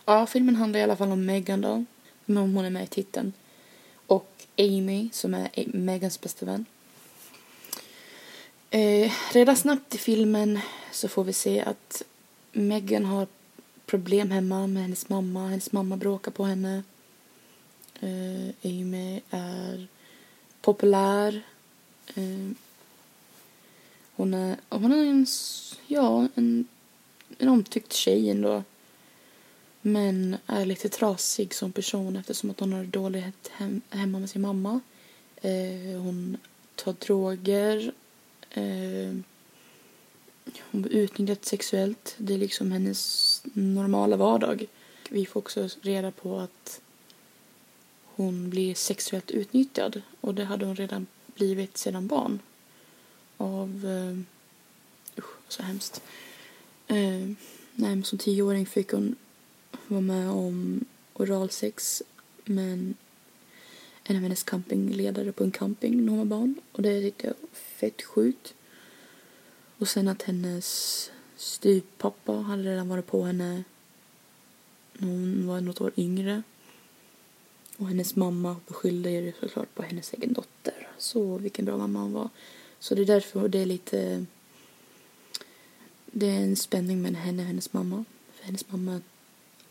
ja, 0.04 0.26
filmen 0.26 0.56
handlar 0.56 0.80
i 0.80 0.82
alla 0.82 0.96
fall 0.96 1.12
om 1.12 1.26
Megan 1.26 1.60
då. 1.60 1.84
Men 2.24 2.36
hon 2.54 2.64
är 2.64 2.70
med 2.70 2.84
i 2.84 2.86
titeln. 2.86 3.32
Och 4.06 4.32
Amy 4.58 5.10
som 5.12 5.34
är 5.34 5.48
Megans 5.66 6.20
bästa 6.20 6.46
vän. 6.46 6.64
Eh, 8.76 9.12
redan 9.32 9.56
snabbt 9.56 9.94
i 9.94 9.98
filmen 9.98 10.60
så 10.92 11.08
får 11.08 11.24
vi 11.24 11.32
se 11.32 11.60
att 11.60 12.02
Megan 12.52 13.04
har 13.04 13.26
problem 13.86 14.30
hemma 14.30 14.66
med 14.66 14.82
hennes 14.82 15.08
mamma. 15.08 15.48
Hennes 15.48 15.72
mamma 15.72 15.96
bråkar 15.96 16.30
på 16.30 16.44
henne. 16.44 16.82
Eh, 18.00 18.70
Amy 18.70 19.20
är 19.30 19.86
populär. 20.60 21.42
Eh, 22.14 22.50
hon 24.16 24.34
är, 24.34 24.56
hon 24.68 24.92
är 24.92 25.04
en, 25.04 25.26
ja, 25.86 26.28
en, 26.34 26.66
en 27.38 27.48
omtyckt 27.48 27.92
tjej 27.92 28.30
ändå. 28.30 28.62
Men 29.80 30.36
är 30.46 30.64
lite 30.64 30.88
trasig 30.88 31.54
som 31.54 31.72
person 31.72 32.16
eftersom 32.16 32.50
att 32.50 32.60
hon 32.60 32.72
har 32.72 32.84
dåligt 32.84 33.48
hem, 33.52 33.80
hemma 33.90 34.18
med 34.18 34.30
sin 34.30 34.42
mamma. 34.42 34.80
Eh, 35.36 36.00
hon 36.02 36.36
tar 36.74 36.92
droger. 36.92 37.92
Eh, 38.56 39.16
hon 40.70 40.82
blir 40.82 40.92
utnyttjad 40.92 41.44
sexuellt. 41.44 42.14
Det 42.18 42.34
är 42.34 42.38
liksom 42.38 42.72
hennes 42.72 43.42
normala 43.52 44.16
vardag. 44.16 44.66
Vi 45.10 45.26
får 45.26 45.40
också 45.40 45.68
reda 45.82 46.10
på 46.10 46.38
att 46.38 46.80
hon 48.04 48.50
blir 48.50 48.74
sexuellt 48.74 49.30
utnyttjad. 49.30 50.02
Och 50.20 50.34
det 50.34 50.44
hade 50.44 50.66
hon 50.66 50.76
redan 50.76 51.06
blivit 51.34 51.76
sedan 51.76 52.06
barn. 52.06 52.38
Av... 53.36 53.86
Eh, 53.86 54.18
usch, 55.18 55.36
så 55.48 55.62
hemskt. 55.62 56.02
Eh, 56.86 56.96
nej, 56.96 57.36
men 57.74 58.04
som 58.04 58.18
tioåring 58.18 58.66
fick 58.66 58.92
hon 58.92 59.16
vara 59.86 60.00
med 60.00 60.30
om 60.30 60.84
oralsex 61.14 62.02
men 62.44 62.94
en 64.08 64.16
av 64.16 64.22
hennes 64.22 64.42
campingledare 64.42 65.32
på 65.32 65.44
en 65.44 65.50
camping 65.50 66.04
när 66.04 66.10
hon 66.10 66.18
var 66.18 66.38
barn. 66.38 66.54
Och 66.72 66.82
det 66.82 67.00
tyckte 67.00 67.26
jag 67.26 67.34
var 67.40 67.48
fett 67.52 68.02
sjukt. 68.02 68.54
Och 69.78 69.88
sen 69.88 70.08
att 70.08 70.22
hennes 70.22 71.10
styvpappa 71.36 72.32
hade 72.32 72.62
redan 72.62 72.88
varit 72.88 73.06
på 73.06 73.22
henne 73.24 73.64
när 74.92 75.08
hon 75.08 75.46
var 75.46 75.60
något 75.60 75.80
år 75.80 75.92
yngre. 75.96 76.42
Och 77.76 77.88
hennes 77.88 78.16
mamma 78.16 78.56
beskyllde 78.68 79.10
ju 79.10 79.32
såklart 79.40 79.74
på 79.74 79.82
hennes 79.82 80.12
egen 80.12 80.32
dotter. 80.32 80.88
så 80.98 81.38
vilken 81.38 81.64
bra 81.64 81.76
mamma 81.76 82.00
hon 82.00 82.12
var. 82.12 82.28
Så 82.78 82.94
det 82.94 83.02
är 83.02 83.06
därför 83.06 83.48
det 83.48 83.58
är 83.58 83.66
lite... 83.66 84.26
Det 86.06 86.26
är 86.26 86.40
en 86.40 86.56
spänning 86.56 87.02
mellan 87.02 87.22
henne 87.22 87.42
och 87.42 87.48
hennes 87.48 87.72
mamma. 87.72 88.04
För 88.34 88.44
hennes 88.44 88.70
mamma 88.70 89.00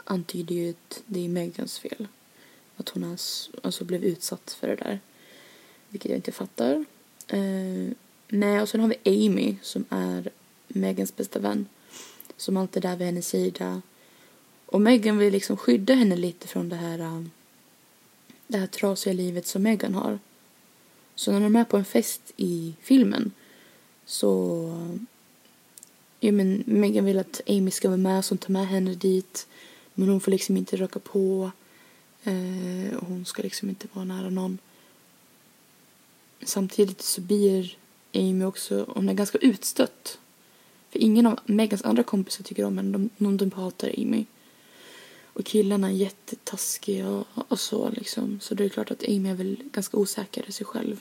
antyder 0.03 0.55
ju 0.55 0.69
att 0.69 1.03
det 1.05 1.25
är 1.25 1.29
Megans 1.29 1.79
fel. 1.79 2.07
Att 2.77 2.89
hon 2.89 3.03
ens, 3.03 3.49
alltså 3.63 3.83
blev 3.83 4.03
utsatt 4.03 4.57
för 4.59 4.67
det 4.67 4.75
där. 4.75 4.99
Vilket 5.89 6.09
jag 6.09 6.17
inte 6.17 6.31
fattar. 6.31 6.85
Eh, 7.27 7.91
nej, 8.27 8.61
och 8.61 8.69
sen 8.69 8.81
har 8.81 8.87
vi 8.87 9.25
Amy 9.27 9.55
som 9.61 9.85
är 9.89 10.29
Megans 10.67 11.15
bästa 11.15 11.39
vän. 11.39 11.65
Som 12.37 12.57
alltid 12.57 12.85
är 12.85 12.89
där 12.89 12.97
vid 12.97 13.05
hennes 13.05 13.27
sida. 13.27 13.81
Och 14.65 14.81
Megan 14.81 15.17
vill 15.17 15.33
liksom 15.33 15.57
skydda 15.57 15.93
henne 15.93 16.15
lite 16.15 16.47
från 16.47 16.69
det 16.69 16.75
här, 16.75 16.99
eh, 16.99 17.23
det 18.47 18.57
här 18.57 18.67
trasiga 18.67 19.13
livet 19.13 19.47
som 19.47 19.63
Megan 19.63 19.93
har. 19.93 20.19
Så 21.15 21.31
när 21.31 21.41
de 21.41 21.55
är 21.55 21.63
på 21.63 21.77
en 21.77 21.85
fest 21.85 22.33
i 22.37 22.73
filmen 22.81 23.31
så 24.05 24.69
ja, 26.19 26.31
men 26.31 26.63
Megan 26.65 27.05
vill 27.05 27.19
att 27.19 27.41
Amy 27.47 27.71
ska 27.71 27.87
vara 27.87 27.97
med 27.97 28.25
så 28.25 28.31
hon 28.31 28.37
tar 28.37 28.53
med 28.53 28.67
henne 28.67 28.95
dit. 28.95 29.47
Men 29.93 30.09
hon 30.09 30.21
får 30.21 30.31
liksom 30.31 30.57
inte 30.57 30.75
röka 30.75 30.99
på. 30.99 31.51
Eh, 32.25 32.99
hon 32.99 33.25
ska 33.25 33.43
liksom 33.43 33.69
inte 33.69 33.87
vara 33.93 34.05
nära 34.05 34.29
någon. 34.29 34.57
Samtidigt 36.43 37.01
så 37.01 37.21
blir 37.21 37.77
Amy 38.13 38.45
också, 38.45 38.85
hon 38.89 39.09
är 39.09 39.13
ganska 39.13 39.37
utstött. 39.37 40.19
För 40.89 40.99
ingen 40.99 41.25
av 41.25 41.39
Megans 41.45 41.85
andra 41.85 42.03
kompisar 42.03 42.43
tycker 42.43 42.65
om 42.65 42.77
henne, 42.77 42.91
de, 42.91 43.09
de, 43.17 43.37
de 43.37 43.51
hatar 43.51 43.91
Amy. 43.97 44.25
Och 45.23 45.45
killarna 45.45 45.87
är 45.87 45.93
jättetaskiga 45.93 47.09
och, 47.09 47.27
och 47.47 47.59
så 47.59 47.89
liksom. 47.89 48.39
Så 48.39 48.55
det 48.55 48.65
är 48.65 48.69
klart 48.69 48.91
att 48.91 49.03
Amy 49.07 49.29
är 49.29 49.35
väl 49.35 49.57
ganska 49.71 49.97
osäker 49.97 50.45
i 50.47 50.51
sig 50.51 50.65
själv. 50.65 50.99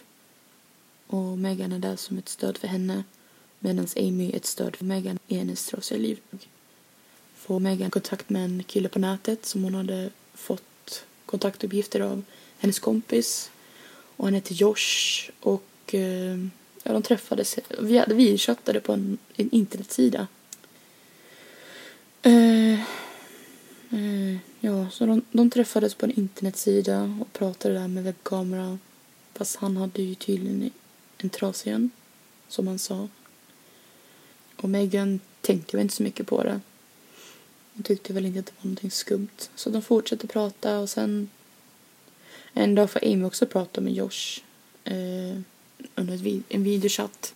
Och 1.06 1.38
Megan 1.38 1.72
är 1.72 1.78
där 1.78 1.96
som 1.96 2.18
ett 2.18 2.28
stöd 2.28 2.58
för 2.58 2.68
henne. 2.68 3.04
Medan 3.58 3.86
Amy 3.96 4.30
är 4.30 4.36
ett 4.36 4.46
stöd 4.46 4.76
för 4.76 4.84
Megan 4.84 5.18
i 5.28 5.36
hennes 5.36 5.66
trasiga 5.66 5.98
liv. 5.98 6.20
Får 7.34 7.60
Megan 7.60 7.90
kontakt 7.90 8.30
med 8.30 8.44
en 8.44 8.62
kille 8.62 8.88
på 8.88 8.98
nätet 8.98 9.46
som 9.46 9.64
hon 9.64 9.74
hade 9.74 10.10
fått 10.34 10.73
kontaktuppgifter 11.34 12.00
av 12.00 12.22
hennes 12.58 12.78
kompis. 12.78 13.50
Och 14.16 14.24
han 14.24 14.34
heter 14.34 14.54
Josh. 14.54 15.30
Och 15.40 15.94
eh, 15.94 16.38
ja, 16.82 16.92
de 16.92 17.02
träffades. 17.02 17.58
Vi, 17.78 18.04
vi 18.08 18.38
chattade 18.38 18.80
på 18.80 18.92
en, 18.92 19.18
en 19.36 19.50
internetsida. 19.50 20.26
Eh, 22.22 22.80
eh, 23.90 24.36
ja, 24.60 24.90
så 24.90 25.06
de, 25.06 25.22
de 25.32 25.50
träffades 25.50 25.94
på 25.94 26.06
en 26.06 26.18
internetsida 26.18 27.18
och 27.20 27.32
pratade 27.32 27.74
där 27.74 27.88
med 27.88 28.04
webbkamera. 28.04 28.78
Fast 29.32 29.56
han 29.56 29.76
hade 29.76 30.02
ju 30.02 30.14
tydligen 30.14 30.70
en 31.18 31.30
trasigen, 31.30 31.90
som 32.48 32.66
han 32.66 32.78
sa. 32.78 33.08
Och 34.56 34.68
Megan 34.68 35.20
tänkte 35.40 35.76
väl 35.76 35.82
inte 35.82 35.94
så 35.94 36.02
mycket 36.02 36.26
på 36.26 36.42
det. 36.42 36.60
Hon 37.74 37.82
tyckte 37.82 38.12
väl 38.12 38.26
inte 38.26 38.40
att 38.40 38.46
det 38.46 38.52
var 38.58 38.64
någonting 38.64 38.90
skumt. 38.90 39.48
Så 39.54 39.70
de 39.70 39.82
fortsatte 39.82 40.26
prata 40.26 40.78
och 40.78 40.90
sen 40.90 41.30
en 42.52 42.74
dag 42.74 42.90
får 42.90 43.04
Amy 43.04 43.24
också 43.24 43.46
prata 43.46 43.80
med 43.80 43.92
Josh 43.92 44.40
eh, 44.84 45.38
under 45.94 46.16
vid 46.16 46.42
en 46.48 46.64
videochatt. 46.64 47.34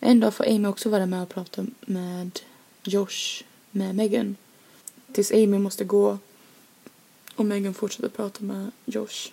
En 0.00 0.20
dag 0.20 0.34
får 0.34 0.48
Amy 0.48 0.68
också 0.68 0.88
vara 0.88 1.06
med 1.06 1.22
och 1.22 1.28
prata 1.28 1.66
med 1.80 2.40
Josh 2.82 3.42
med 3.70 3.94
Megan. 3.94 4.36
Tills 5.12 5.32
Amy 5.32 5.58
måste 5.58 5.84
gå 5.84 6.18
och 7.34 7.44
Megan 7.44 7.74
fortsätter 7.74 8.08
prata 8.08 8.44
med 8.44 8.70
Josh. 8.84 9.32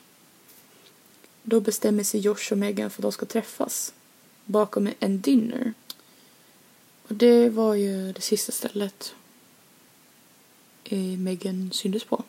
Då 1.44 1.60
bestämmer 1.60 2.04
sig 2.04 2.20
Josh 2.20 2.52
och 2.52 2.58
Megan 2.58 2.90
för 2.90 3.02
att 3.02 3.04
de 3.04 3.12
ska 3.12 3.26
träffas 3.26 3.94
bakom 4.46 4.90
en 5.00 5.22
dinner. 5.22 5.74
Och 7.08 7.16
det 7.16 7.50
var 7.50 7.74
ju 7.76 8.12
det 8.12 8.22
sista 8.22 8.52
stället 8.52 9.16
Eh, 10.90 11.18
Megan 11.20 11.72
syntes 11.72 12.04
på. 12.04 12.24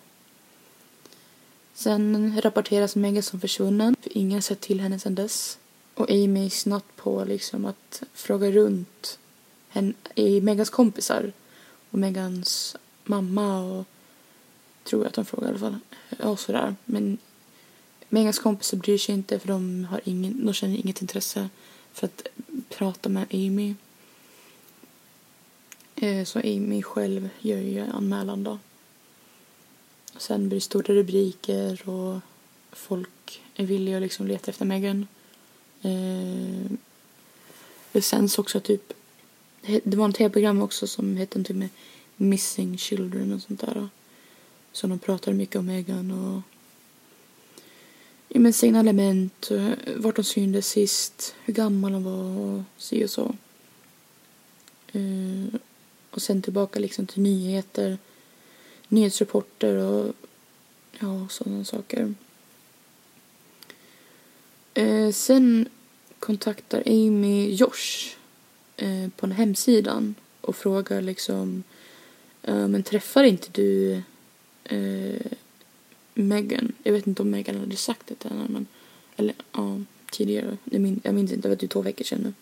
Sen 1.75 2.41
rapporteras 2.41 2.97
Megan 2.97 3.23
som 3.23 3.41
försvunnen, 3.41 3.97
för 4.01 4.19
ingen 4.19 4.33
har 4.33 4.41
sett 4.41 4.61
till 4.61 4.81
henne 4.81 4.99
sedan 4.99 5.15
dess. 5.15 5.59
Och 5.95 6.11
Amy 6.11 6.47
är 6.47 6.51
snabbt 6.51 6.97
på 6.97 7.25
liksom 7.25 7.65
att 7.65 8.03
fråga 8.13 8.51
runt 8.51 9.19
henne, 9.69 9.93
Megans 10.43 10.71
kompisar 10.71 11.33
och 11.91 11.99
Megans 11.99 12.77
mamma 13.05 13.61
och 13.61 13.87
tror 14.85 15.03
jag 15.03 15.09
att 15.09 15.15
de 15.15 15.25
frågar 15.25 15.47
i 15.47 15.51
alla 15.51 15.59
fall. 15.59 15.79
Och 16.31 16.41
sådär. 16.41 16.77
Men 16.85 17.19
Megans 18.09 18.39
kompisar 18.39 18.79
bryr 18.79 18.99
sig 18.99 19.15
inte 19.15 19.39
för 19.39 19.49
de, 19.49 19.85
har 19.85 20.01
ingen, 20.05 20.47
de 20.47 20.55
känner 20.55 20.77
inget 20.77 21.03
intresse 21.03 21.49
för 21.93 22.07
att 22.07 22.27
prata 22.69 23.09
med 23.09 23.27
Amy. 23.33 23.75
Eh, 26.03 26.25
så 26.25 26.39
Amy 26.39 26.83
själv 26.83 27.29
gör 27.41 27.59
ju 27.59 27.81
anmälan 27.81 28.45
då. 28.45 28.59
Sen 30.17 30.49
blir 30.49 30.57
det 30.57 30.61
stora 30.61 30.95
rubriker 30.95 31.89
och 31.89 32.21
folk 32.73 33.43
är 33.55 33.67
villiga 33.67 33.97
att 33.97 34.03
liksom 34.03 34.27
leta 34.27 34.51
efter 34.51 34.65
Megan. 34.65 35.07
Det 35.83 36.69
eh, 37.93 38.03
sänds 38.03 38.39
också 38.39 38.61
typ, 38.61 38.93
det 39.85 39.97
var 39.97 40.05
en 40.05 40.13
tv-program 40.13 40.63
också 40.63 40.87
som 40.87 41.17
hette 41.17 41.45
typ 41.45 41.57
med 41.57 41.69
Missing 42.17 42.79
Children 42.79 43.33
och 43.33 43.43
sånt 43.43 43.61
där. 43.61 43.89
Så 44.73 44.87
de 44.87 44.99
pratade 44.99 45.37
mycket 45.37 45.57
om 45.57 45.67
Megan 45.67 46.11
och 46.11 46.43
ja, 48.29 48.41
men 48.41 48.53
signalement, 48.53 49.51
vart 49.97 50.17
hon 50.17 50.25
syntes 50.25 50.69
sist, 50.69 51.35
hur 51.45 51.55
gammal 51.55 51.93
hon 51.93 52.05
var 52.05 52.41
och 52.41 52.63
si 52.79 53.05
och 53.05 53.11
så. 53.11 53.35
Eh, 54.93 55.61
och 56.21 56.25
sen 56.25 56.43
tillbaka 56.43 56.79
liksom 56.81 57.07
till 57.07 57.23
nyheter, 57.23 57.99
nyhetsrapporter 58.89 59.77
och 59.77 60.15
ja, 60.99 61.29
sådana 61.31 61.65
saker. 61.65 62.15
Eh, 64.75 65.11
sen 65.11 65.69
kontaktar 66.19 66.83
Amy 66.87 67.55
Josh 67.55 68.17
eh, 68.77 69.09
på 69.17 69.27
den 69.27 69.33
hemsidan 69.33 70.15
och 70.41 70.57
frågar 70.57 71.03
liksom 71.03 71.63
eh, 72.43 72.69
men 72.69 72.83
träffar 72.83 73.25
inte 73.25 73.49
du 73.53 74.03
eh, 74.65 75.33
Megan? 76.15 76.73
Jag 76.83 76.93
vet 76.93 77.07
inte 77.07 77.23
om 77.23 77.31
Megan 77.31 77.61
hade 77.61 77.77
sagt 77.77 78.07
det 78.07 78.15
till 78.15 78.31
henne 78.31 78.47
men 78.49 78.67
eller 79.17 79.35
ja, 79.53 79.81
tidigare. 80.11 80.57
Jag 80.65 80.81
minns, 80.81 81.01
jag 81.03 81.15
minns 81.15 81.33
inte, 81.33 81.49
det 81.49 81.55
var 81.55 81.57
typ 81.57 81.71
två 81.71 81.83
veckor 81.83 82.05
sedan 82.05 82.21
nu. 82.23 82.33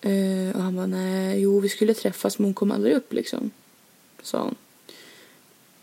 Eh, 0.00 0.56
och 0.56 0.62
han 0.62 0.76
bara, 0.76 0.86
nej, 0.86 1.40
jo 1.40 1.60
vi 1.60 1.68
skulle 1.68 1.94
träffas 1.94 2.38
men 2.38 2.44
hon 2.44 2.54
kom 2.54 2.70
aldrig 2.70 2.94
upp 2.94 3.12
liksom. 3.12 3.50
Sa 4.22 4.38
han. 4.38 4.54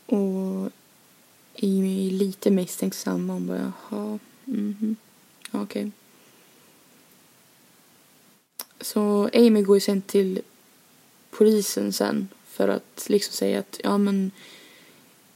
Och 0.06 0.72
Amy 1.64 2.08
är 2.08 2.12
lite 2.12 2.52
misstänksam. 2.52 3.30
Hon 3.30 3.48
bara, 3.48 3.74
jaha, 3.90 4.20
mhm, 4.46 4.76
mm 4.82 4.96
okej. 5.52 5.64
Okay. 5.64 5.92
Så 8.82 9.30
Amy 9.34 9.62
går 9.62 9.78
ju 9.78 9.82
sen 9.82 10.02
till 10.02 10.42
polisen 11.30 11.94
sen 11.94 12.28
för 12.46 12.68
att 12.68 13.06
liksom 13.10 13.34
säga 13.34 13.60
att, 13.60 13.80
ja 13.84 13.98
men 13.98 14.32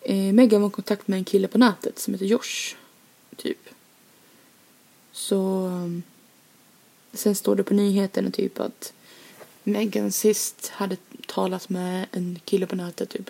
eh, 0.01 0.33
Megan 0.33 0.61
var 0.61 0.69
i 0.69 0.71
kontakt 0.71 1.07
med 1.07 1.17
en 1.17 1.25
kille 1.25 1.47
på 1.47 1.57
nätet 1.57 1.99
som 1.99 2.13
heter 2.13 2.25
Josh, 2.25 2.75
typ. 3.35 3.69
Så 5.11 5.69
Sen 7.13 7.35
står 7.35 7.55
det 7.55 7.63
på 7.63 7.73
nyheterna 7.73 8.31
typ 8.31 8.59
att 8.59 8.93
Megan 9.63 10.11
sist 10.11 10.67
hade 10.67 10.97
talat 11.27 11.69
med 11.69 12.05
en 12.11 12.39
kille 12.45 12.65
på 12.65 12.75
nätet 12.75 13.09
typ. 13.09 13.29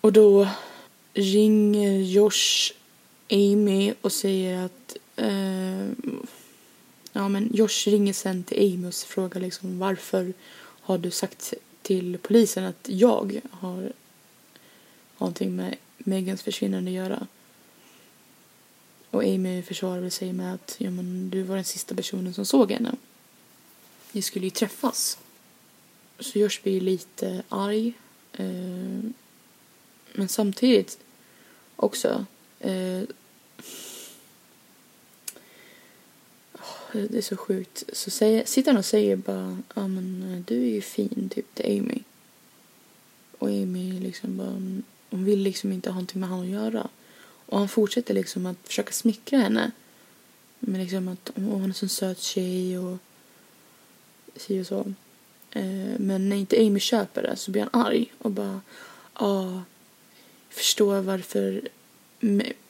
Och 0.00 0.12
då 0.12 0.48
ringer 1.14 1.98
Josh 1.98 2.72
Amy 3.30 3.94
och 4.00 4.12
säger 4.12 4.64
att 4.64 4.96
eh, 5.16 5.88
ja 7.12 7.28
men 7.28 7.50
Josh 7.54 7.88
ringer 7.88 8.12
sen 8.12 8.44
till 8.44 8.74
Amy 8.74 8.88
och 8.88 8.94
frågar 8.94 9.40
liksom 9.40 9.78
varför 9.78 10.32
har 10.58 10.98
du 10.98 11.10
sagt 11.10 11.54
till 11.82 12.18
polisen 12.22 12.64
att 12.64 12.88
jag 12.88 13.40
har 13.50 13.92
någonting 15.18 15.56
med 15.56 15.76
Megans 15.98 16.42
försvinnande 16.42 16.90
att 16.90 16.94
göra. 16.94 17.26
Och 19.10 19.22
Amy 19.22 19.62
försvarar 19.62 20.10
sig 20.10 20.32
med 20.32 20.54
att 20.54 20.76
ja, 20.78 20.90
men, 20.90 21.30
du 21.30 21.42
var 21.42 21.56
den 21.56 21.64
sista 21.64 21.94
personen 21.94 22.34
som 22.34 22.46
såg 22.46 22.72
henne. 22.72 22.94
Ni 24.12 24.22
skulle 24.22 24.46
ju 24.46 24.50
träffas. 24.50 25.18
Så 26.18 26.38
Josh 26.38 26.62
blir 26.62 26.80
lite 26.80 27.42
arg. 27.48 27.92
Eh, 28.32 29.10
men 30.12 30.28
samtidigt 30.28 30.98
också 31.76 32.26
eh, 32.60 33.02
det 36.92 37.18
är 37.18 37.22
så 37.22 37.36
sjukt. 37.36 37.84
Så 37.92 38.10
säger, 38.10 38.44
sitter 38.44 38.70
han 38.70 38.78
och 38.78 38.84
säger 38.84 39.16
bara, 39.16 39.58
ja 39.74 39.88
men 39.88 40.32
eh, 40.32 40.40
du 40.46 40.62
är 40.62 40.74
ju 40.74 40.80
fin 40.80 41.30
typ 41.34 41.54
till 41.54 41.78
Amy. 41.78 41.98
Och 43.38 43.48
Amy 43.48 44.00
liksom 44.00 44.36
bara, 44.36 44.48
mm, 44.48 44.82
hon 45.10 45.24
vill 45.24 45.38
liksom 45.38 45.72
inte 45.72 45.90
ha 45.90 45.94
någonting 45.94 46.20
med 46.20 46.28
honom 46.28 46.44
att 46.44 46.52
göra. 46.52 46.88
Och 47.48 47.58
han 47.58 47.68
fortsätter 47.68 48.14
liksom 48.14 48.46
att 48.46 48.56
försöka 48.64 48.92
smickra 48.92 49.38
henne. 49.38 49.70
Men 50.58 50.80
liksom 50.80 51.08
att 51.08 51.30
åh, 51.36 51.42
hon 51.42 51.62
är 51.62 51.64
en 51.64 51.74
sån 51.74 51.88
söt 51.88 52.20
tjej 52.20 52.78
och 52.78 52.98
si 54.36 54.60
och 54.62 54.66
så. 54.66 54.92
Eh, 55.50 55.98
men 55.98 56.28
när 56.28 56.36
inte 56.36 56.56
Amy 56.66 56.80
köper 56.80 57.22
det 57.22 57.36
så 57.36 57.50
blir 57.50 57.68
han 57.70 57.86
arg 57.86 58.12
och 58.18 58.30
bara 58.30 58.60
ja, 59.18 59.52
jag 59.52 59.62
förstår 60.56 61.00
varför, 61.00 61.68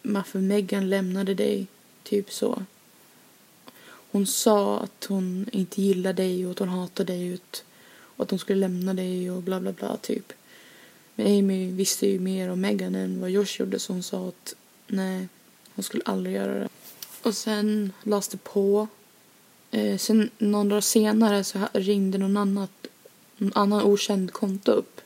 varför 0.02 0.38
Megan 0.38 0.90
lämnade 0.90 1.34
dig. 1.34 1.66
Typ 2.02 2.32
så. 2.32 2.62
Hon 4.10 4.26
sa 4.26 4.80
att 4.80 5.04
hon 5.04 5.46
inte 5.52 5.82
gillar 5.82 6.12
dig 6.12 6.46
och 6.46 6.50
att 6.50 6.58
hon 6.58 6.68
hatar 6.68 7.04
dig 7.04 7.38
och 7.90 8.22
att 8.22 8.30
hon 8.30 8.38
skulle 8.38 8.60
lämna 8.60 8.94
dig 8.94 9.30
och 9.30 9.42
bla 9.42 9.60
bla 9.60 9.72
bla 9.72 9.96
typ. 9.96 10.32
Men 11.14 11.26
Amy 11.26 11.72
visste 11.72 12.06
ju 12.06 12.20
mer 12.20 12.48
om 12.48 12.60
Megan 12.60 12.94
än 12.94 13.20
vad 13.20 13.30
Josh 13.30 13.60
gjorde 13.60 13.78
så 13.78 13.92
hon 13.92 14.02
sa 14.02 14.28
att 14.28 14.54
nej, 14.88 15.28
hon 15.74 15.82
skulle 15.82 16.02
aldrig 16.06 16.36
göra 16.36 16.54
det. 16.54 16.68
Och 17.22 17.34
sen 17.34 17.92
lades 18.02 18.28
det 18.28 18.36
på. 18.36 18.88
Eh, 19.70 19.98
sen 19.98 20.30
någon 20.38 20.68
dag 20.68 20.84
senare 20.84 21.44
så 21.44 21.58
ringde 21.72 22.18
någon 22.18 22.36
annat, 22.36 22.86
någon 23.36 23.52
annan 23.54 23.82
okänd 23.82 24.32
konto 24.32 24.72
upp 24.72 25.00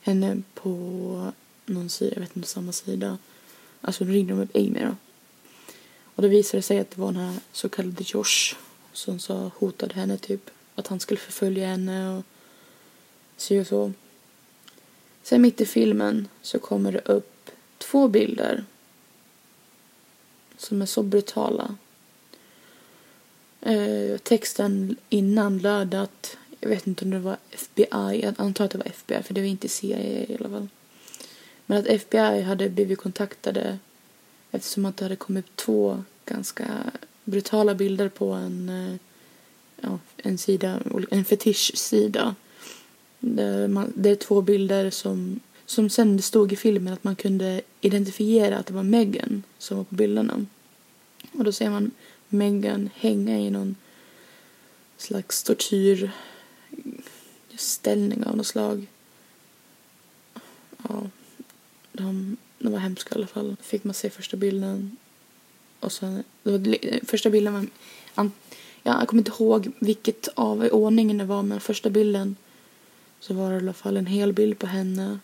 henne 0.00 0.42
på 0.54 1.32
någon 1.66 1.88
sida, 1.88 2.12
jag 2.14 2.20
vet 2.20 2.36
inte, 2.36 2.48
samma 2.48 2.72
sida. 2.72 3.18
Alltså 3.80 4.04
då 4.04 4.10
ringde 4.10 4.32
de 4.32 4.40
upp 4.40 4.56
Amy 4.56 4.80
då. 4.80 4.96
Och 6.02 6.22
då 6.22 6.28
visade 6.28 6.58
det 6.58 6.62
sig 6.62 6.78
att 6.78 6.90
det 6.90 7.00
var 7.00 7.12
den 7.12 7.22
här 7.22 7.40
så 7.52 7.68
kallade 7.68 8.04
Josh 8.06 8.54
som 8.92 9.18
sa 9.18 9.50
hotade 9.54 9.94
henne 9.94 10.18
typ 10.18 10.50
att 10.74 10.86
han 10.86 11.00
skulle 11.00 11.20
förfölja 11.20 11.66
henne 11.66 12.16
och 12.16 12.24
så 13.36 13.60
och 13.60 13.66
så. 13.66 13.92
Sen 15.22 15.42
mitt 15.42 15.60
i 15.60 15.66
filmen 15.66 16.28
så 16.42 16.58
kommer 16.58 16.92
det 16.92 17.00
upp 17.00 17.50
två 17.78 18.08
bilder 18.08 18.64
som 20.56 20.82
är 20.82 20.86
så 20.86 21.02
brutala. 21.02 21.74
Eh, 23.60 24.18
texten 24.22 24.96
innan 25.08 25.58
löd 25.58 25.94
att, 25.94 26.36
jag 26.60 26.68
vet 26.68 26.86
inte 26.86 27.04
om 27.04 27.10
det 27.10 27.18
var 27.18 27.36
FBI, 27.50 28.20
jag 28.22 28.34
antar 28.38 28.64
att 28.64 28.70
det 28.70 28.78
var 28.78 28.86
FBI 28.86 29.22
för 29.22 29.34
det 29.34 29.40
var 29.40 29.48
inte 29.48 29.68
CIA 29.68 29.98
i 29.98 30.36
alla 30.40 30.48
fall. 30.48 30.68
Men 31.66 31.78
att 31.78 31.86
FBI 31.86 32.42
hade 32.42 32.68
blivit 32.68 32.98
kontaktade 32.98 33.78
eftersom 34.50 34.86
att 34.86 34.96
det 34.96 35.04
hade 35.04 35.16
kommit 35.16 35.56
två 35.56 36.04
ganska 36.24 36.66
brutala 37.24 37.74
bilder 37.74 38.08
på 38.08 38.32
en, 38.32 38.68
eh, 38.68 38.96
ja, 39.80 39.98
en 40.16 40.38
sida, 40.38 40.80
en 41.10 41.24
fetischsida. 41.24 42.34
Där 43.18 43.68
man, 43.68 43.92
det 43.96 44.10
är 44.10 44.16
två 44.16 44.42
bilder 44.42 44.90
som, 44.90 45.40
som 45.66 45.90
sen 45.90 46.16
det 46.16 46.22
stod 46.22 46.52
i 46.52 46.56
filmen 46.56 46.92
att 46.92 47.04
man 47.04 47.16
kunde 47.16 47.60
identifiera 47.80 48.58
att 48.58 48.66
det 48.66 48.74
var 48.74 48.82
Megan 48.82 49.42
som 49.58 49.76
var 49.76 49.84
på 49.84 49.94
bilderna. 49.94 50.46
Och 51.32 51.44
då 51.44 51.52
ser 51.52 51.70
man 51.70 51.90
Megan 52.28 52.90
hänga 52.94 53.38
i 53.38 53.50
någon 53.50 53.76
slags 54.96 55.42
tortyrställning 55.42 58.24
av 58.24 58.36
något 58.36 58.46
slag. 58.46 58.86
Ja, 60.88 61.10
de, 61.92 62.36
de 62.58 62.72
var 62.72 62.78
hemska 62.78 63.14
i 63.14 63.18
alla 63.18 63.26
fall. 63.26 63.56
Fick 63.60 63.84
man 63.84 63.94
se 63.94 64.10
första 64.10 64.36
bilden. 64.36 64.96
Och 65.80 65.92
sen, 65.92 66.24
det 66.42 66.50
var, 66.50 67.06
första 67.06 67.30
bilden 67.30 67.52
var, 67.52 67.66
an, 68.14 68.32
ja, 68.82 68.98
jag 68.98 69.08
kommer 69.08 69.20
inte 69.20 69.42
ihåg 69.42 69.72
vilket 69.78 70.28
av 70.34 70.68
ordningen 70.72 71.18
det 71.18 71.24
var 71.24 71.42
men 71.42 71.60
första 71.60 71.90
bilden 71.90 72.36
så 73.20 73.34
var 73.34 73.50
det 73.50 73.56
i 73.56 73.58
alla 73.58 73.72
fall 73.72 73.96
en 73.96 74.06
hel 74.06 74.32
bild 74.32 74.58
på 74.58 74.66
henne. 74.66 75.18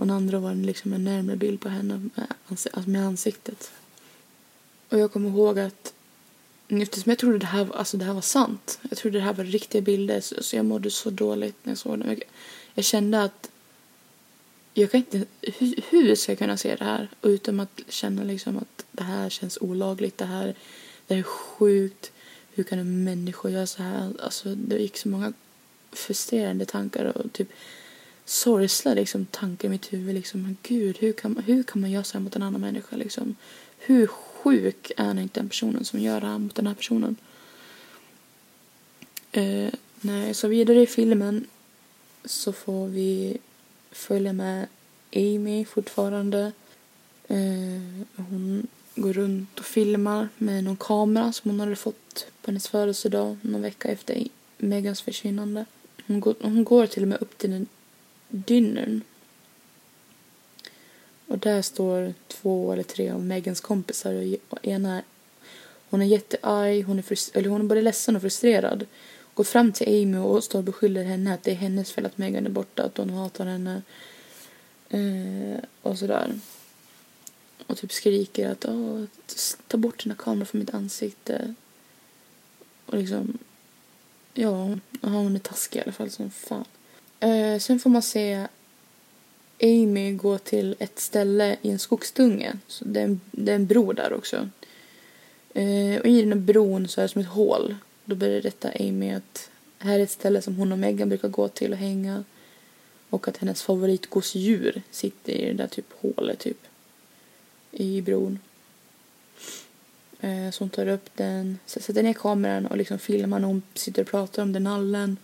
Och 0.00 0.06
den 0.06 0.16
andra 0.16 0.38
var 0.38 0.54
liksom 0.54 0.92
en 0.92 1.04
närmare 1.04 1.36
bild 1.36 1.60
på 1.60 1.68
henne 1.68 2.10
med, 2.14 2.26
ansi- 2.48 2.68
alltså 2.72 2.90
med 2.90 3.06
ansiktet. 3.06 3.70
Och 4.88 4.98
jag 4.98 5.12
kommer 5.12 5.28
ihåg 5.28 5.58
att 5.58 5.92
eftersom 6.68 7.10
jag 7.10 7.18
trodde 7.18 7.38
det 7.38 7.46
här, 7.46 7.76
alltså 7.76 7.96
det 7.96 8.04
här 8.04 8.12
var 8.12 8.20
sant. 8.20 8.78
Jag 8.90 8.98
trodde 8.98 9.18
det 9.18 9.24
här 9.24 9.32
var 9.32 9.44
riktiga 9.44 9.82
bilder 9.82 10.20
så, 10.20 10.42
så 10.42 10.56
jag 10.56 10.64
mådde 10.64 10.90
så 10.90 11.10
dåligt 11.10 11.56
när 11.62 11.70
jag 11.70 11.78
såg 11.78 11.98
dem. 11.98 12.08
Jag, 12.08 12.22
jag 12.74 12.84
kände 12.84 13.22
att 13.22 13.50
jag 14.74 14.90
kan 14.90 14.98
inte, 14.98 15.24
hur, 15.40 15.82
hur 15.90 16.14
ska 16.14 16.32
jag 16.32 16.38
kunna 16.38 16.56
se 16.56 16.76
det 16.76 16.84
här 16.84 17.08
Utom 17.22 17.60
att 17.60 17.80
känna 17.88 18.22
liksom 18.22 18.56
att 18.56 18.84
det 18.92 19.02
här 19.02 19.30
känns 19.30 19.58
olagligt, 19.60 20.18
det 20.18 20.24
här, 20.24 20.54
det 21.06 21.14
här 21.14 21.18
är 21.18 21.22
sjukt. 21.22 22.12
Hur 22.54 22.64
kan 22.64 22.78
en 22.78 23.04
människa 23.04 23.48
göra 23.48 23.66
så 23.66 23.82
här? 23.82 24.12
Alltså 24.22 24.54
det 24.54 24.78
gick 24.78 24.96
så 24.96 25.08
många 25.08 25.32
frustrerande 25.92 26.64
tankar 26.64 27.04
och 27.04 27.32
typ 27.32 27.48
sorgsla 28.30 28.94
liksom 28.94 29.26
tankar 29.26 29.68
i 29.68 29.70
mitt 29.70 29.92
huvud 29.92 30.14
liksom. 30.14 30.42
Men 30.42 30.56
gud, 30.62 30.96
hur 30.98 31.12
kan, 31.12 31.32
man- 31.34 31.42
hur 31.42 31.62
kan 31.62 31.80
man 31.80 31.90
göra 31.90 32.04
så 32.04 32.12
här 32.18 32.20
mot 32.20 32.36
en 32.36 32.42
annan 32.42 32.60
människa 32.60 32.96
liksom? 32.96 33.36
Hur 33.78 34.06
sjuk 34.06 34.92
är 34.96 35.20
inte 35.20 35.40
den 35.40 35.48
personen 35.48 35.84
som 35.84 36.00
gör 36.00 36.20
det 36.20 36.26
här 36.26 36.38
mot 36.38 36.54
den 36.54 36.66
här 36.66 36.74
personen? 36.74 37.16
Eh, 39.32 39.68
jag 40.02 40.36
så 40.36 40.48
vidare 40.48 40.82
i 40.82 40.86
filmen 40.86 41.46
så 42.24 42.52
får 42.52 42.88
vi 42.88 43.38
följa 43.90 44.32
med 44.32 44.66
Amy 45.16 45.64
fortfarande. 45.64 46.52
Eh, 47.28 48.04
hon 48.16 48.66
går 48.94 49.12
runt 49.12 49.58
och 49.58 49.64
filmar 49.64 50.28
med 50.38 50.64
någon 50.64 50.76
kamera 50.76 51.32
som 51.32 51.50
hon 51.50 51.60
hade 51.60 51.76
fått 51.76 52.26
på 52.42 52.50
hennes 52.50 52.68
födelsedag 52.68 53.36
någon 53.42 53.62
vecka 53.62 53.88
efter 53.88 54.26
Megans 54.58 55.02
försvinnande. 55.02 55.64
Hon 56.06 56.20
går, 56.20 56.34
hon 56.40 56.64
går 56.64 56.86
till 56.86 57.02
och 57.02 57.08
med 57.08 57.22
upp 57.22 57.38
till 57.38 57.50
den 57.50 57.66
dinnern. 58.30 59.00
Och 61.26 61.38
där 61.38 61.62
står 61.62 62.14
två 62.28 62.72
eller 62.72 62.82
tre 62.82 63.10
av 63.10 63.24
Megans 63.24 63.60
kompisar 63.60 64.38
och, 64.48 64.66
ena 64.66 65.02
hon 65.90 66.02
är 66.02 66.06
jättearg, 66.06 66.82
hon 66.82 66.98
är, 66.98 67.36
eller 67.36 67.48
hon 67.48 67.60
är 67.60 67.64
både 67.64 67.82
ledsen 67.82 68.16
och 68.16 68.22
frustrerad. 68.22 68.86
Går 69.34 69.44
fram 69.44 69.72
till 69.72 69.88
Amy 69.88 70.18
och 70.18 70.44
står 70.44 70.58
och 70.58 70.64
beskyller 70.64 71.04
henne 71.04 71.34
att 71.34 71.42
det 71.42 71.50
är 71.50 71.54
hennes 71.54 71.92
fel 71.92 72.06
att 72.06 72.18
Megan 72.18 72.46
är 72.46 72.50
borta, 72.50 72.82
att 72.82 72.96
hon 72.96 73.10
hatar 73.10 73.46
henne. 73.46 73.82
Eh, 74.88 75.64
och 75.82 75.98
sådär. 75.98 76.40
Och 77.66 77.76
typ 77.76 77.92
skriker 77.92 78.50
att 78.50 78.64
Åh, 78.68 79.04
ta 79.66 79.76
bort 79.76 80.04
dina 80.04 80.14
kameror 80.14 80.44
från 80.44 80.58
mitt 80.58 80.74
ansikte. 80.74 81.54
Och 82.86 82.98
liksom, 82.98 83.38
ja, 84.34 84.78
hon 85.00 85.34
är 85.34 85.38
taskig 85.38 85.78
i 85.78 85.82
alla 85.82 85.92
fall 85.92 86.10
som 86.10 86.30
fan. 86.30 86.64
Eh, 87.20 87.58
sen 87.58 87.78
får 87.78 87.90
man 87.90 88.02
se 88.02 88.46
Amy 89.62 90.12
gå 90.12 90.38
till 90.38 90.76
ett 90.78 90.98
ställe 90.98 91.56
i 91.62 91.70
en 91.70 91.78
skogsdunge. 91.78 92.52
Så 92.66 92.84
det 92.84 93.00
är 93.00 93.04
en, 93.04 93.20
det 93.30 93.52
är 93.52 93.56
en 93.56 93.66
bro 93.66 93.92
där 93.92 94.12
också. 94.12 94.48
Eh, 95.54 96.00
och 96.00 96.06
i 96.06 96.20
den 96.20 96.32
här 96.32 96.40
bron 96.40 96.88
så 96.88 97.00
är 97.00 97.02
det 97.02 97.08
som 97.08 97.20
ett 97.20 97.28
hål. 97.28 97.76
Då 98.04 98.14
berättar 98.14 98.76
Amy 98.80 99.10
att 99.10 99.50
här 99.78 99.98
är 99.98 100.02
ett 100.02 100.10
ställe 100.10 100.42
som 100.42 100.56
hon 100.56 100.72
och 100.72 100.78
Megan 100.78 101.08
brukar 101.08 101.28
gå 101.28 101.48
till 101.48 101.72
och 101.72 101.78
hänga. 101.78 102.24
Och 103.10 103.28
att 103.28 103.36
hennes 103.36 103.62
favoritgosedjur 103.62 104.82
sitter 104.90 105.32
i 105.32 105.46
det 105.46 105.52
där 105.52 105.66
typ 105.66 105.86
hålet 106.00 106.38
typ. 106.38 106.58
I 107.72 108.00
bron. 108.02 108.38
Eh, 110.20 110.50
så 110.50 110.64
hon 110.64 110.70
tar 110.70 110.86
upp 110.86 111.10
den, 111.14 111.58
sätter 111.66 112.02
ner 112.02 112.12
kameran 112.12 112.66
och 112.66 112.76
liksom 112.76 112.98
filmar 112.98 113.38
när 113.38 113.46
hon 113.46 113.62
sitter 113.74 114.02
och 114.02 114.08
pratar 114.08 114.42
om 114.42 114.52
den 114.52 114.64
nallen. 114.64 115.16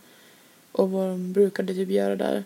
Och 0.76 0.90
vad 0.90 1.08
de 1.08 1.32
brukade 1.32 1.74
typ 1.74 1.90
göra 1.90 2.16
där. 2.16 2.44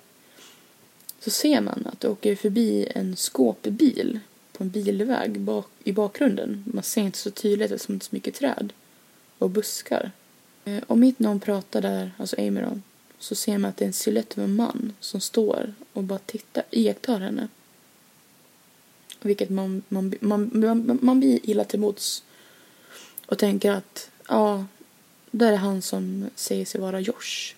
Så 1.21 1.31
ser 1.31 1.61
man 1.61 1.87
att 1.87 2.01
det 2.01 2.09
åker 2.09 2.37
förbi 2.37 2.89
en 2.95 3.17
skåpbil 3.17 4.21
på 4.53 4.65
en 4.65 4.71
bilväg 4.71 5.41
bak, 5.41 5.67
i 5.85 5.93
bakgrunden. 5.93 6.65
Man 6.67 6.83
ser 6.83 7.01
inte 7.01 7.19
så 7.19 7.31
tydligt 7.31 7.71
eftersom 7.71 7.99
det 7.99 8.03
är 8.03 8.05
så 8.05 8.17
mycket 8.17 8.35
träd 8.35 8.73
och 9.39 9.51
buskar. 9.51 10.11
Eh, 10.65 10.83
och 10.87 10.99
mitt 10.99 11.19
när 11.19 11.29
hon 11.29 11.41
pratar 11.41 11.81
där, 11.81 12.11
alltså 12.17 12.37
Amy 12.39 12.61
då, 12.61 12.81
så 13.19 13.35
ser 13.35 13.59
man 13.59 13.69
att 13.69 13.77
det 13.77 13.85
är 13.85 13.87
en 13.87 13.93
silhuett 13.93 14.39
av 14.39 14.45
en 14.45 14.57
man 14.57 14.93
som 15.01 15.21
står 15.21 15.75
och 15.93 16.03
bara 16.03 16.19
tittar, 16.19 16.65
iakttar 16.71 17.21
henne. 17.21 17.49
Vilket 19.21 19.51
man, 19.51 19.83
man, 19.89 20.15
man, 20.21 20.51
man, 20.53 20.99
man 21.03 21.21
blir 21.21 21.51
illa 21.51 21.65
till 21.65 21.81
mods 21.81 22.23
och 23.27 23.39
tänker 23.39 23.73
att 23.73 24.11
ja, 24.29 24.65
där 25.31 25.53
är 25.53 25.57
han 25.57 25.83
som 25.83 26.31
säger 26.35 26.65
sig 26.65 26.81
vara 26.81 27.01
Josh. 27.01 27.55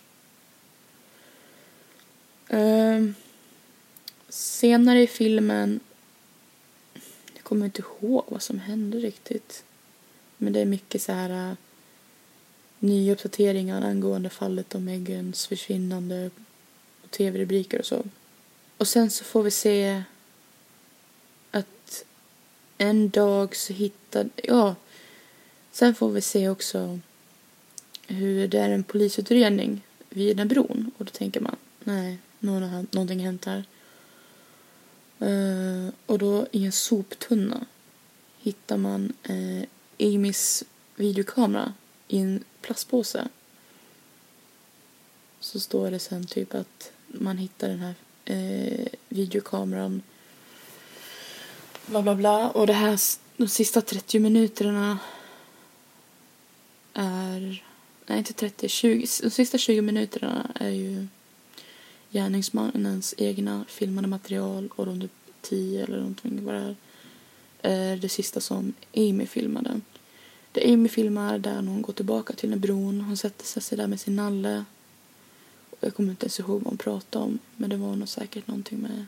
Ehm, 2.54 3.14
senare 4.28 5.02
i 5.02 5.06
filmen, 5.06 5.80
jag 7.34 7.42
kommer 7.42 7.66
inte 7.66 7.82
ihåg 7.82 8.24
vad 8.28 8.42
som 8.42 8.58
hände 8.58 8.98
riktigt. 8.98 9.64
Men 10.36 10.52
det 10.52 10.60
är 10.60 10.64
mycket 10.64 11.02
så 11.02 11.12
här 11.12 11.50
äh, 11.50 11.56
nya 12.78 13.12
uppdateringar 13.12 13.82
angående 13.82 14.30
fallet 14.30 14.74
om 14.74 14.84
Megans 14.84 15.46
försvinnande 15.46 16.30
och 17.04 17.10
tv-rubriker 17.10 17.78
och 17.78 17.86
så. 17.86 18.02
Och 18.76 18.88
sen 18.88 19.10
så 19.10 19.24
får 19.24 19.42
vi 19.42 19.50
se 19.50 20.02
att 21.50 22.04
en 22.78 23.10
dag 23.10 23.56
så 23.56 23.72
hittade, 23.72 24.30
ja, 24.36 24.74
sen 25.70 25.94
får 25.94 26.10
vi 26.10 26.20
se 26.20 26.48
också 26.48 26.98
hur 28.06 28.48
det 28.48 28.58
är 28.58 28.70
en 28.70 28.84
polisutredning 28.84 29.82
vid 30.08 30.28
den 30.28 30.38
här 30.38 30.54
bron 30.54 30.90
och 30.98 31.04
då 31.04 31.10
tänker 31.10 31.40
man, 31.40 31.56
nej, 31.84 32.18
nu 32.42 32.52
har 32.52 32.60
hänt- 32.60 32.92
någonting 32.92 33.20
hänt 33.20 33.44
här. 33.44 33.64
Eh, 35.18 35.92
och 36.06 36.18
då 36.18 36.46
i 36.52 36.64
en 36.66 36.72
soptunna 36.72 37.66
hittar 38.38 38.76
man 38.76 39.12
eh, 39.22 39.62
Amys 39.98 40.64
videokamera 40.96 41.72
i 42.08 42.18
en 42.18 42.44
plastpåse. 42.60 43.28
Så 45.40 45.60
står 45.60 45.90
det 45.90 45.98
sen 45.98 46.26
typ 46.26 46.54
att 46.54 46.92
man 47.06 47.38
hittar 47.38 47.68
den 47.68 47.78
här 47.78 47.94
eh, 48.24 48.86
videokameran 49.08 50.02
bla 51.86 52.02
bla 52.02 52.14
bla 52.14 52.50
och 52.50 52.66
det 52.66 52.72
här 52.72 52.98
de 53.36 53.48
sista 53.48 53.80
30 53.80 54.18
minuterna 54.18 54.98
är 56.94 57.64
nej 58.06 58.18
inte 58.18 58.32
30, 58.32 58.68
20, 58.68 59.06
de 59.22 59.30
sista 59.30 59.58
20 59.58 59.80
minuterna 59.80 60.52
är 60.54 60.68
ju 60.70 61.06
gärningsmannens 62.12 63.14
egna 63.18 63.64
filmade 63.68 64.08
material 64.08 64.68
och 64.76 64.86
de 64.86 65.00
typ 65.00 65.12
10 65.40 65.84
eller 65.84 65.96
någonting 65.96 66.44
vad 66.44 66.54
det 66.54 66.60
är 66.60 66.76
är 67.62 67.96
det 67.96 68.08
sista 68.08 68.40
som 68.40 68.72
Amy 68.96 69.26
filmade. 69.26 69.80
Det 70.52 70.72
Amy 70.72 70.88
filmar 70.88 71.38
där 71.38 71.62
när 71.62 71.72
hon 71.72 71.82
går 71.82 71.92
tillbaka 71.92 72.32
till 72.32 72.50
den 72.50 72.60
bron. 72.60 73.00
Hon 73.00 73.16
sätter 73.16 73.60
sig 73.60 73.78
där 73.78 73.86
med 73.86 74.00
sin 74.00 74.16
nalle. 74.16 74.64
Jag 75.80 75.94
kommer 75.94 76.10
inte 76.10 76.24
ens 76.24 76.40
ihåg 76.40 76.62
vad 76.62 76.64
hon 76.64 76.78
pratade 76.78 77.24
om. 77.24 77.38
Men 77.56 77.70
det 77.70 77.76
var 77.76 77.96
nog 77.96 78.08
säkert 78.08 78.46
någonting 78.46 78.78
med 78.78 79.06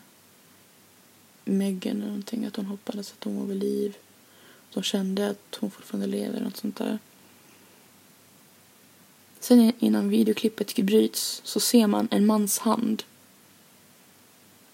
Megan 1.44 1.96
eller 1.96 2.06
någonting. 2.06 2.44
Att 2.44 2.56
hon 2.56 2.66
hoppades 2.66 3.12
att 3.12 3.24
hon 3.24 3.36
var 3.36 3.46
vid 3.46 3.58
liv. 3.58 3.96
De 4.74 4.82
kände 4.82 5.30
att 5.30 5.58
hon 5.60 5.70
fortfarande 5.70 6.06
lever 6.06 6.34
eller 6.34 6.44
något 6.44 6.56
sånt 6.56 6.76
där. 6.76 6.98
Sen 9.44 9.72
innan 9.78 10.08
videoklippet 10.08 10.76
bryts 10.76 11.40
så 11.44 11.60
ser 11.60 11.86
man 11.86 12.08
en 12.10 12.26
mans 12.26 12.58
hand 12.58 13.02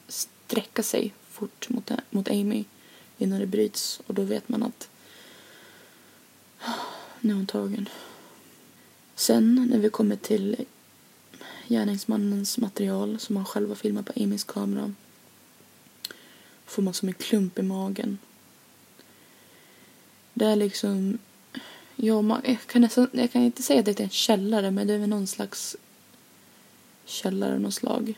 sträcka 0.09 0.83
sig 0.83 1.15
fort 1.31 1.69
mot, 1.69 1.91
mot 2.11 2.29
Amy 2.29 2.65
innan 3.19 3.41
det 3.41 3.47
bryts 3.47 4.01
och 4.07 4.15
då 4.15 4.23
vet 4.23 4.49
man 4.49 4.63
att 4.63 4.89
ah, 6.61 6.75
nu 7.21 7.33
är 7.33 7.37
hon 7.37 7.47
tagen. 7.47 7.89
Sen 9.15 9.69
när 9.71 9.79
vi 9.79 9.91
kommer 9.91 10.17
till 10.17 10.57
gärningsmannens 11.69 12.59
material 12.59 13.19
som 13.19 13.37
han 13.37 13.45
själv 13.45 13.69
har 13.69 13.77
filmat 13.77 14.07
på 14.07 14.23
Amys 14.23 14.45
kamera 14.45 14.95
får 16.67 16.83
man 16.83 16.95
som 16.95 17.09
en 17.09 17.15
klump 17.15 17.59
i 17.59 17.63
magen. 17.63 18.19
Det 20.35 20.45
är 20.45 20.57
liksom... 20.57 21.19
Ja, 22.03 22.23
man, 22.23 22.41
jag, 22.45 22.59
kan 22.67 22.83
nästan, 22.83 23.09
jag 23.13 23.33
kan 23.33 23.43
inte 23.43 23.63
säga 23.63 23.81
att 23.81 23.87
det 23.87 24.01
är 24.01 24.05
en 24.05 24.11
källare 24.11 24.71
men 24.71 24.87
det 24.87 24.95
är 24.95 24.99
väl 24.99 25.09
någon 25.09 25.27
slags 25.27 25.77
källare 27.05 27.55
av 27.55 27.61
något 27.61 27.75
slag. 27.75 28.15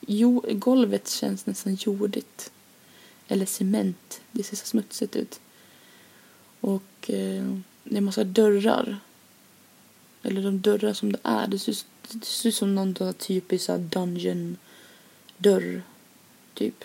Jo, 0.00 0.44
golvet 0.48 1.10
känns 1.10 1.46
nästan 1.46 1.74
jordigt. 1.74 2.52
Eller 3.28 3.46
cement. 3.46 4.20
Det 4.32 4.42
ser 4.42 4.56
så 4.56 4.66
smutsigt 4.66 5.16
ut. 5.16 5.40
Och 6.60 7.10
eh, 7.10 7.58
det 7.84 7.94
är 7.94 7.98
en 7.98 8.04
massa 8.04 8.24
dörrar. 8.24 8.98
Eller 10.22 10.42
de 10.42 10.60
dörrar 10.60 10.92
som 10.92 11.12
det 11.12 11.20
är. 11.22 11.46
Det 11.46 11.58
ser, 11.58 11.76
det 12.08 12.24
ser 12.24 12.48
ut 12.48 12.54
som 12.54 12.74
någon 12.74 13.14
typisk 13.14 13.68
dungeon-dörr. 13.68 15.82
Typ. 16.54 16.84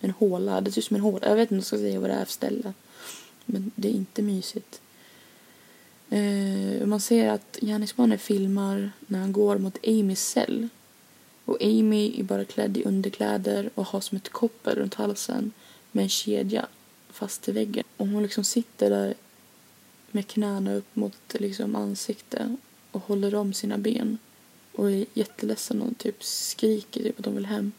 En 0.00 0.10
håla. 0.10 0.60
Det 0.60 0.72
ser 0.72 0.80
ut 0.80 0.84
som 0.84 0.96
en 0.96 1.02
håla. 1.02 1.28
Jag 1.28 1.36
vet 1.36 1.42
inte 1.42 1.54
om 1.54 1.58
jag 1.58 1.66
ska 1.66 1.76
säga 1.76 2.00
vad 2.00 2.10
det 2.10 2.14
är 2.14 2.24
för 2.24 2.32
ställe. 2.32 2.72
Men 3.44 3.70
det 3.74 3.88
är 3.88 3.92
inte 3.92 4.22
mysigt. 4.22 4.80
Eh, 6.10 6.86
man 6.86 7.00
ser 7.00 7.28
att 7.28 7.58
gärningsmannen 7.60 8.18
filmar 8.18 8.90
när 9.06 9.18
han 9.18 9.32
går 9.32 9.58
mot 9.58 9.86
Amys 9.86 10.28
cell. 10.28 10.68
Och 11.44 11.62
Amy 11.62 12.20
är 12.20 12.22
bara 12.22 12.44
klädd 12.44 12.76
i 12.76 12.84
underkläder 12.84 13.70
och 13.74 13.86
har 13.86 14.00
som 14.00 14.16
ett 14.16 14.28
koppel 14.28 14.74
runt 14.76 14.94
halsen 14.94 15.52
med 15.92 16.02
en 16.02 16.08
kedja 16.08 16.66
fast 17.10 17.48
i 17.48 17.52
väggen. 17.52 17.84
Och 17.96 18.06
hon 18.06 18.22
liksom 18.22 18.44
sitter 18.44 18.90
där 18.90 19.14
med 20.10 20.26
knäna 20.26 20.74
upp 20.74 20.96
mot 20.96 21.34
liksom 21.34 21.76
ansikte 21.76 22.56
och 22.90 23.04
håller 23.04 23.34
om 23.34 23.52
sina 23.52 23.78
ben 23.78 24.18
och 24.72 24.90
är 24.90 25.06
jätteledsen 25.14 25.82
och 25.82 25.98
typ 25.98 26.24
skriker 26.24 27.02
typ 27.02 27.18
att 27.18 27.26
hon 27.26 27.34
vill 27.34 27.46
hem. 27.46 27.72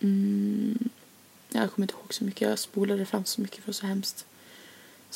Mm. 0.00 0.88
Jag 1.48 1.72
kommer 1.72 1.84
inte 1.84 1.94
ihåg 1.94 2.14
så 2.14 2.24
mycket. 2.24 2.48
Jag 2.48 2.58
spolade 2.58 3.06
fram 3.06 3.24
så 3.24 3.40
mycket 3.40 3.56
för 3.56 3.62
det 3.62 3.66
var 3.66 3.72
så 3.72 3.86
hemskt. 3.86 4.26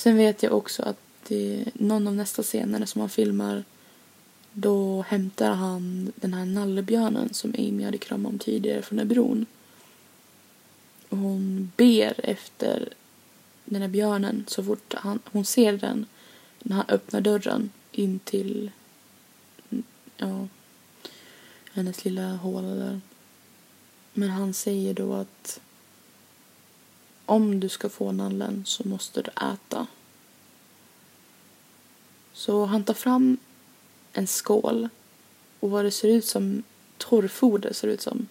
Sen 0.00 0.16
vet 0.16 0.42
jag 0.42 0.52
också 0.52 0.82
att 0.82 0.96
det 1.28 1.64
någon 1.74 2.06
av 2.06 2.14
nästa 2.14 2.42
scenerna 2.42 2.86
som 2.86 3.00
han 3.00 3.10
filmar 3.10 3.64
då 4.52 5.02
hämtar 5.02 5.50
han 5.50 6.12
den 6.16 6.34
här 6.34 6.44
nallebjörnen 6.44 7.34
som 7.34 7.54
Amy 7.58 7.84
hade 7.84 7.98
kramat 7.98 8.32
om 8.32 8.38
tidigare 8.38 8.82
från 8.82 8.98
den 8.98 9.08
bron. 9.08 9.46
Och 11.08 11.18
hon 11.18 11.72
ber 11.76 12.14
efter 12.24 12.88
den 13.64 13.82
här 13.82 13.88
björnen 13.88 14.44
så 14.48 14.64
fort 14.64 14.94
han, 14.94 15.18
hon 15.24 15.44
ser 15.44 15.72
den 15.72 16.06
när 16.58 16.76
han 16.76 16.86
öppnar 16.88 17.20
dörren 17.20 17.70
in 17.92 18.18
till 18.18 18.70
ja, 20.16 20.48
hennes 21.72 22.04
lilla 22.04 22.36
håla 22.36 22.74
där. 22.74 23.00
Men 24.12 24.30
han 24.30 24.54
säger 24.54 24.94
då 24.94 25.14
att 25.14 25.60
om 27.30 27.60
du 27.60 27.68
ska 27.68 27.88
få 27.88 28.12
nallen 28.12 28.62
så 28.66 28.88
måste 28.88 29.22
du 29.22 29.30
äta. 29.30 29.86
Så 32.32 32.64
han 32.64 32.84
tar 32.84 32.94
fram 32.94 33.36
en 34.12 34.26
skål 34.26 34.88
och 35.60 35.70
vad 35.70 35.84
det 35.84 35.90
ser 35.90 36.08
ut 36.08 36.24
som 36.24 36.62
torrfoder 36.98 37.72
ser 37.72 37.88
ut 37.88 38.00
som. 38.00 38.28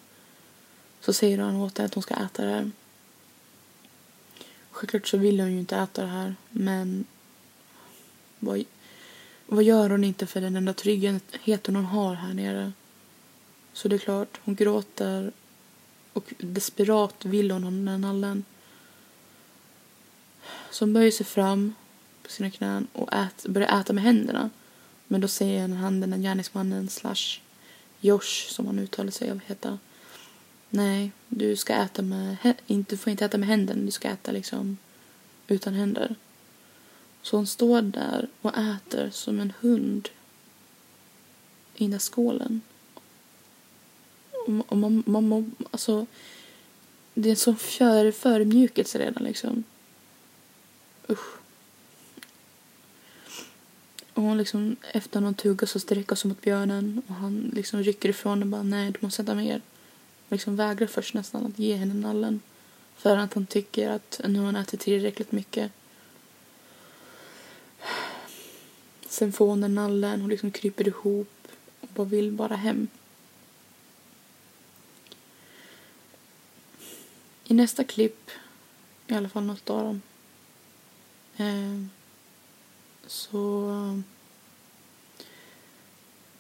Så 1.02 1.14
säger 1.14 1.40
han 1.40 1.56
åt 1.56 1.78
henne 1.78 1.86
att 1.86 1.94
hon 1.94 2.04
ska 2.04 2.14
äta 2.14 2.46
det 2.46 2.52
här. 2.52 2.72
Självklart 4.72 5.08
så 5.08 5.18
vill 5.18 5.40
hon 5.40 5.52
ju 5.52 5.60
inte 5.60 5.78
äta 5.78 6.02
det 6.02 6.08
här 6.08 6.36
men 6.50 7.06
vad, 8.40 8.64
vad 9.46 9.64
gör 9.64 9.90
hon 9.90 10.04
inte 10.04 10.26
för 10.26 10.42
den 10.42 10.56
enda 10.56 10.74
tryggheten 10.74 11.76
hon 11.76 11.86
har 11.86 12.14
här 12.14 12.34
nere? 12.34 12.72
Så 13.74 13.88
det 13.88 13.96
är 13.96 14.00
klart, 14.00 14.40
hon 14.44 14.56
gråter 14.56 15.32
och 16.14 16.34
desperat 16.38 17.26
vill 17.26 17.52
hon 17.52 17.64
ha 17.64 17.72
den 17.72 17.88
här 17.88 17.98
nallen 17.98 18.44
som 20.72 20.90
hon 20.90 20.94
böjer 20.94 21.12
sig 21.12 21.26
fram 21.26 21.74
på 22.24 22.30
sina 22.30 22.50
knän 22.52 22.88
och 22.94 23.14
ät, 23.14 23.46
börjar 23.48 23.82
äta 23.82 23.94
med 23.94 24.04
händerna. 24.04 24.50
Men 25.08 25.22
då 25.22 25.28
säger 25.28 25.68
han 25.68 26.00
den 26.00 26.14
här 26.14 26.20
gärningsmannen 26.20 26.90
slash 26.90 27.40
Josh 28.00 28.50
som 28.50 28.68
han 28.68 28.80
uttalar 28.80 29.12
sig 29.12 29.32
av 29.32 29.40
heta. 29.46 29.78
Nej, 30.70 31.12
du 31.28 31.56
ska 31.56 31.74
äta 31.74 32.02
med, 32.02 32.38
inte, 32.68 32.98
får 32.98 33.12
inte 33.12 33.26
äta 33.26 33.38
med 33.38 33.50
händerna, 33.50 33.86
du 33.86 33.92
ska 33.92 34.08
äta 34.08 34.32
liksom 34.32 34.78
utan 35.48 35.74
händer. 35.74 36.16
Så 37.22 37.38
hon 37.38 37.48
står 37.48 37.82
där 37.82 38.28
och 38.42 38.58
äter 38.58 39.10
som 39.10 39.40
en 39.40 39.54
hund 39.60 40.10
i 41.76 41.84
den 41.84 41.92
där 41.92 42.00
skålen. 42.00 42.62
Och 44.68 44.78
man, 44.78 45.04
man, 45.06 45.28
man, 45.28 45.56
alltså, 45.72 46.06
det 47.14 47.30
är 47.30 47.32
en 47.32 47.36
sån 47.38 47.58
för, 47.58 48.12
förmjukelse 48.12 49.00
redan 49.00 49.24
liksom. 49.24 49.64
Usch. 51.10 51.40
Och 54.14 54.24
hon 54.24 54.38
liksom, 54.38 54.76
efter 54.94 55.22
någon 55.22 55.34
tugga 55.34 55.68
så 55.68 55.80
sträcker 55.80 56.16
sig 56.16 56.30
mot 56.30 56.42
björnen 56.42 57.02
och 57.08 57.16
han 57.16 57.52
liksom 57.54 57.84
rycker 57.84 58.10
ifrån 58.10 58.42
och 58.42 58.48
bara 58.48 58.64
nej, 58.64 58.92
du 58.92 58.98
måste 59.02 59.22
äta 59.22 59.36
mer. 59.36 59.62
Och 60.26 60.32
liksom 60.32 60.56
vägrar 60.56 60.88
först 60.88 61.14
nästan 61.14 61.46
att 61.46 61.60
ge 61.60 61.76
henne 61.76 61.94
nallen. 61.94 62.42
För 62.96 63.18
att 63.18 63.34
han 63.34 63.46
tycker 63.46 63.90
att 63.90 64.22
nu 64.28 64.40
har 64.40 64.46
hon 64.46 64.56
ätit 64.56 64.80
tillräckligt 64.80 65.32
mycket. 65.32 65.72
Sen 69.10 69.32
får 69.32 69.48
hon 69.48 69.62
den 69.62 69.76
nallen, 69.76 70.22
hon 70.22 70.30
liksom 70.30 70.52
kryper 70.52 70.88
ihop 70.88 71.48
och 71.82 71.88
bara 71.88 72.08
vill 72.08 72.32
bara 72.32 72.56
hem. 72.56 72.88
I 77.44 77.54
nästa 77.54 77.84
klipp, 77.84 78.30
i 79.08 79.14
alla 79.14 79.30
fall 79.30 79.44
något 79.44 79.70
av 79.70 79.84
dem, 79.84 80.02
Ehm, 81.40 81.90
så 83.06 84.02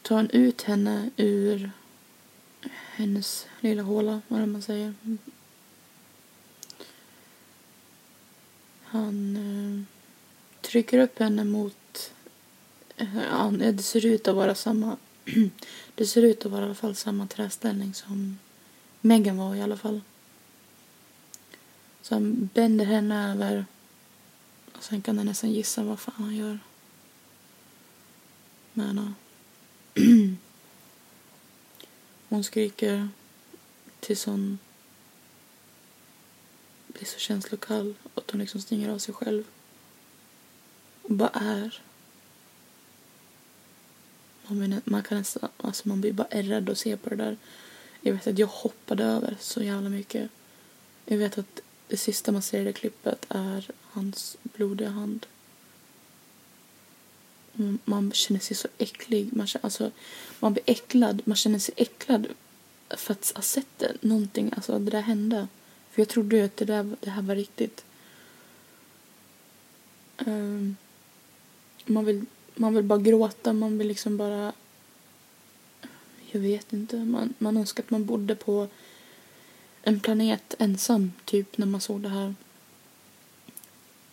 tar 0.02 0.16
han 0.16 0.30
ut 0.30 0.62
henne 0.62 1.10
ur 1.18 1.72
hennes 2.96 3.48
lilla 3.60 3.84
håla, 3.84 4.22
vad 4.28 4.48
man 4.48 4.62
säger. 4.62 4.94
Han 8.84 9.36
eh, 9.36 9.84
trycker 10.62 11.00
upp 11.00 11.20
henne 11.20 11.44
mot... 11.44 12.14
Eh, 12.98 13.52
det 13.52 13.84
ser 13.84 14.06
ut 14.06 14.28
att 14.28 14.36
vara 14.36 14.56
samma... 14.56 14.98
det 15.96 16.06
ser 16.06 16.22
ut 16.22 16.46
att 16.46 16.52
vara 16.52 16.62
i 16.62 16.66
alla 16.66 16.76
fall 16.76 16.96
samma 16.96 17.28
träställning 17.28 17.94
som 17.94 18.40
Megan 19.02 19.38
var 19.38 19.56
i 19.56 19.62
alla 19.62 19.78
fall. 19.78 20.02
Så 22.02 22.16
han 22.16 22.50
bänder 22.54 22.86
henne 22.86 23.32
över 23.32 23.66
och 24.80 24.86
sen 24.86 25.02
kan 25.02 25.18
jag 25.18 25.26
nästan 25.26 25.52
gissa 25.52 25.84
vad 25.84 26.00
fan 26.00 26.16
han 26.18 26.36
gör. 26.36 26.60
Men 28.74 29.16
Hon 32.30 32.44
skriker 32.44 33.10
tills 34.00 34.26
hon 34.26 34.60
blir 36.88 37.06
så 37.06 37.20
känslokall 37.20 37.96
att 38.16 38.32
hon 38.32 38.40
liksom 38.40 38.62
stänger 38.62 38.90
av 38.90 38.98
sig 38.98 39.14
själv. 39.14 39.44
Och 41.02 41.16
bara 41.16 41.30
är. 41.30 41.82
Man, 44.48 44.60
blir, 44.60 44.82
man 44.86 45.04
kan 45.04 45.18
nästan, 45.18 45.50
alltså 45.58 45.88
man 45.88 46.02
blir 46.02 46.14
bara 46.14 46.28
rädd 46.28 46.70
att 46.70 46.78
se 46.78 46.98
på 46.98 47.10
det 47.10 47.16
där. 47.16 47.38
Jag 48.02 48.14
vet 48.14 48.28
att 48.28 48.40
jag 48.40 48.48
hoppade 48.48 49.04
över 49.04 49.38
så 49.40 49.64
jävla 49.64 49.90
mycket. 49.90 50.30
Jag 51.06 51.18
vet 51.18 51.38
att 51.38 51.62
det 51.88 51.98
sista 51.98 52.32
man 52.32 52.42
ser 52.42 52.62
i 52.62 52.64
det 52.64 52.74
klippet 52.74 53.26
är 53.30 53.72
hans 53.90 54.38
blodiga 54.44 54.90
hand. 54.90 55.26
Mm, 57.58 57.80
man 57.86 58.12
känner 58.12 58.40
sig 58.40 58.58
så 58.58 58.68
äcklig. 58.78 59.30
Man, 59.34 59.48
känner, 59.48 59.66
alltså, 59.66 59.92
man 60.40 60.54
blir 60.54 60.64
äcklad. 60.66 61.22
Man 61.26 61.36
känner 61.36 61.60
sig 61.60 61.74
äcklad 61.78 62.28
för 62.90 63.12
att 63.12 63.32
ha 63.36 63.42
sett 63.42 63.78
det. 63.78 63.94
Någonting, 64.02 64.52
alltså 64.56 64.80
det 64.80 64.92
där 64.92 65.02
hände. 65.02 65.48
För 65.92 66.02
jag 66.02 66.10
trodde 66.10 66.38
ju 66.38 66.46
att 66.46 66.58
det, 66.58 66.66
där, 66.66 66.96
det 67.00 67.10
här 67.10 67.22
var 67.22 67.36
riktigt. 67.36 67.86
Um, 70.18 70.76
man, 71.86 72.06
vill, 72.06 72.26
man 72.56 72.74
vill 72.74 72.84
bara 72.84 73.00
gråta. 73.00 73.54
Man 73.54 73.78
vill 73.78 73.88
liksom 73.88 74.18
bara... 74.18 74.54
Jag 76.32 76.40
vet 76.40 76.74
inte. 76.74 76.98
Man, 76.98 77.34
man 77.38 77.58
önskar 77.58 77.84
att 77.84 77.90
man 77.90 78.06
bodde 78.06 78.36
på 78.36 78.68
en 79.82 80.00
planet 80.00 80.56
ensam, 80.60 81.12
typ, 81.26 81.58
när 81.58 81.66
man 81.66 81.82
såg 81.82 82.02
det 82.02 82.10
här. 82.10 82.36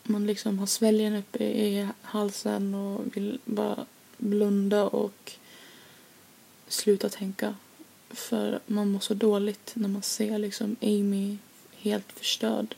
Man 0.08 0.26
liksom 0.26 0.58
har 0.58 0.66
sväljen 0.66 1.16
uppe 1.16 1.44
i 1.44 1.88
halsen 2.02 2.74
och 2.74 3.16
vill 3.16 3.38
bara 3.44 3.86
blunda 4.16 4.84
och 4.84 5.32
sluta 6.68 7.08
tänka. 7.08 7.54
För 8.10 8.60
man 8.66 8.90
mår 8.90 9.00
så 9.00 9.14
dåligt 9.14 9.72
när 9.74 9.88
man 9.88 10.02
ser 10.02 10.38
liksom 10.38 10.76
Amy 10.82 11.36
helt 11.76 12.12
förstörd. 12.12 12.74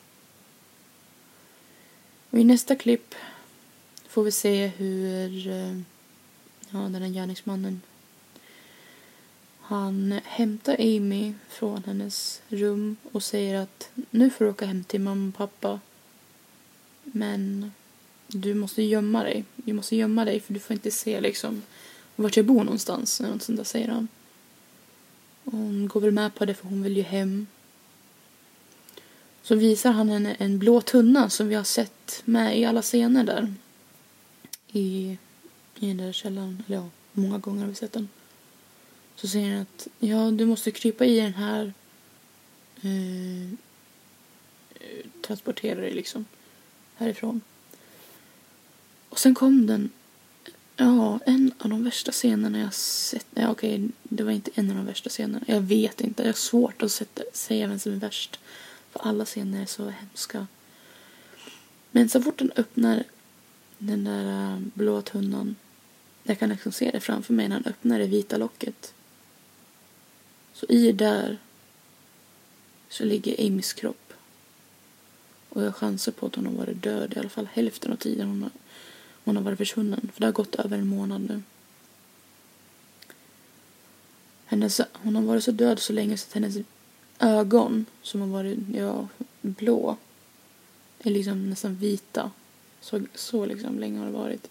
Och 2.30 2.38
i 2.38 2.44
nästa 2.44 2.76
klipp 2.76 3.14
får 4.08 4.24
vi 4.24 4.32
se 4.32 4.66
hur 4.66 5.48
eh, 5.48 5.78
ja, 6.70 6.78
den 6.78 7.02
här 7.02 7.08
gärningsmannen 7.08 7.80
han 9.68 10.20
hämtar 10.24 10.76
Amy 10.78 11.34
från 11.48 11.84
hennes 11.84 12.42
rum 12.48 12.96
och 13.12 13.22
säger 13.22 13.58
att 13.58 13.90
nu 14.10 14.30
får 14.30 14.44
du 14.44 14.50
åka 14.50 14.66
hem 14.66 14.84
till 14.84 15.00
mamma 15.00 15.28
och 15.28 15.34
pappa. 15.34 15.80
Men 17.12 17.72
du 18.26 18.54
måste 18.54 18.82
gömma 18.82 19.22
dig. 19.22 19.44
Du 19.56 19.72
måste 19.72 19.96
gömma 19.96 20.24
dig 20.24 20.40
för 20.40 20.54
du 20.54 20.60
får 20.60 20.74
inte 20.74 20.90
se 20.90 21.20
liksom 21.20 21.62
vart 22.16 22.36
jag 22.36 22.46
bor 22.46 22.64
någonstans. 22.64 23.20
Eller 23.20 23.30
något 23.30 23.42
sånt 23.42 23.58
där 23.58 23.64
säger 23.64 23.88
han. 23.88 24.08
Och 25.44 25.52
hon 25.52 25.88
går 25.88 26.00
väl 26.00 26.10
med 26.10 26.34
på 26.34 26.44
det 26.44 26.54
för 26.54 26.68
hon 26.68 26.82
vill 26.82 26.96
ju 26.96 27.02
hem. 27.02 27.46
Så 29.42 29.54
visar 29.54 29.92
han 29.92 30.08
henne 30.08 30.34
en 30.34 30.58
blå 30.58 30.80
tunna 30.80 31.30
som 31.30 31.48
vi 31.48 31.54
har 31.54 31.64
sett 31.64 32.22
med 32.24 32.58
i 32.58 32.64
alla 32.64 32.82
scener 32.82 33.24
där. 33.24 33.54
I, 34.72 35.18
i 35.78 35.86
den 35.86 35.96
där 35.96 36.12
källaren. 36.12 36.62
Eller 36.66 36.78
ja, 36.78 36.88
många 37.12 37.38
gånger 37.38 37.60
har 37.60 37.68
vi 37.68 37.74
sett 37.74 37.92
den. 37.92 38.08
Så 39.16 39.28
säger 39.28 39.52
han 39.52 39.62
att 39.62 39.88
ja, 39.98 40.30
du 40.30 40.46
måste 40.46 40.70
krypa 40.70 41.04
i 41.04 41.20
den 41.20 41.34
här 41.34 41.72
eh, 42.82 43.42
eh 43.42 45.06
transportera 45.22 45.80
dig 45.80 45.94
liksom 45.94 46.24
härifrån. 46.98 47.40
Och 49.08 49.18
sen 49.18 49.34
kom 49.34 49.66
den, 49.66 49.90
ja, 50.76 51.20
en 51.26 51.52
av 51.58 51.70
de 51.70 51.84
värsta 51.84 52.12
scenerna 52.12 52.58
jag 52.58 52.74
sett. 52.74 53.26
Ja, 53.34 53.50
okej, 53.50 53.88
det 54.02 54.22
var 54.24 54.32
inte 54.32 54.50
en 54.54 54.70
av 54.70 54.76
de 54.76 54.86
värsta 54.86 55.10
scenerna. 55.10 55.44
Jag 55.46 55.60
vet 55.60 56.00
inte, 56.00 56.22
jag 56.22 56.28
har 56.28 56.34
svårt 56.34 56.82
att 56.82 56.92
sätta, 56.92 57.22
säga 57.32 57.66
vem 57.66 57.78
som 57.78 57.92
är 57.92 57.96
värst. 57.96 58.40
För 58.90 59.00
alla 59.00 59.24
scener 59.24 59.62
är 59.62 59.66
så 59.66 59.90
hemska. 59.90 60.46
Men 61.90 62.08
så 62.08 62.22
fort 62.22 62.38
den 62.38 62.52
öppnar 62.56 63.04
den 63.78 64.04
där 64.04 64.56
blåa 64.58 64.60
blå 64.74 65.02
tunnan. 65.02 65.56
Jag 66.22 66.38
kan 66.38 66.48
liksom 66.48 66.72
se 66.72 66.90
det 66.90 67.00
framför 67.00 67.34
mig 67.34 67.48
när 67.48 67.56
han 67.56 67.66
öppnar 67.66 67.98
det 67.98 68.06
vita 68.06 68.36
locket. 68.36 68.94
Så 70.52 70.66
i 70.66 70.92
där 70.92 71.38
så 72.88 73.04
ligger 73.04 73.46
Amys 73.46 73.72
kropp. 73.72 74.07
Och 75.48 75.62
jag 75.62 75.74
chansar 75.74 76.12
på 76.12 76.26
att 76.26 76.34
hon 76.34 76.46
har 76.46 76.52
varit 76.52 76.82
död 76.82 77.12
i 77.16 77.18
alla 77.18 77.28
fall 77.28 77.48
hälften 77.52 77.92
av 77.92 77.96
tiden 77.96 78.28
hon 78.28 78.42
har, 78.42 78.50
hon 79.24 79.36
har 79.36 79.42
varit 79.42 79.58
försvunnen. 79.58 80.10
För 80.14 80.20
det 80.20 80.26
har 80.26 80.32
gått 80.32 80.54
över 80.54 80.78
en 80.78 80.86
månad 80.86 81.20
nu. 81.20 81.42
Hennes, 84.44 84.80
hon 84.92 85.16
har 85.16 85.22
varit 85.22 85.44
så 85.44 85.50
död 85.50 85.78
så 85.78 85.92
länge 85.92 86.18
så 86.18 86.26
att 86.26 86.34
hennes 86.34 86.56
ögon 87.18 87.86
som 88.02 88.20
har 88.20 88.28
varit 88.28 88.58
ja, 88.74 89.08
blå 89.40 89.96
är 90.98 91.10
liksom 91.10 91.50
nästan 91.50 91.76
vita. 91.76 92.30
Så, 92.80 93.00
så 93.14 93.46
liksom 93.46 93.78
länge 93.78 93.98
har 93.98 94.06
det 94.06 94.12
varit. 94.12 94.50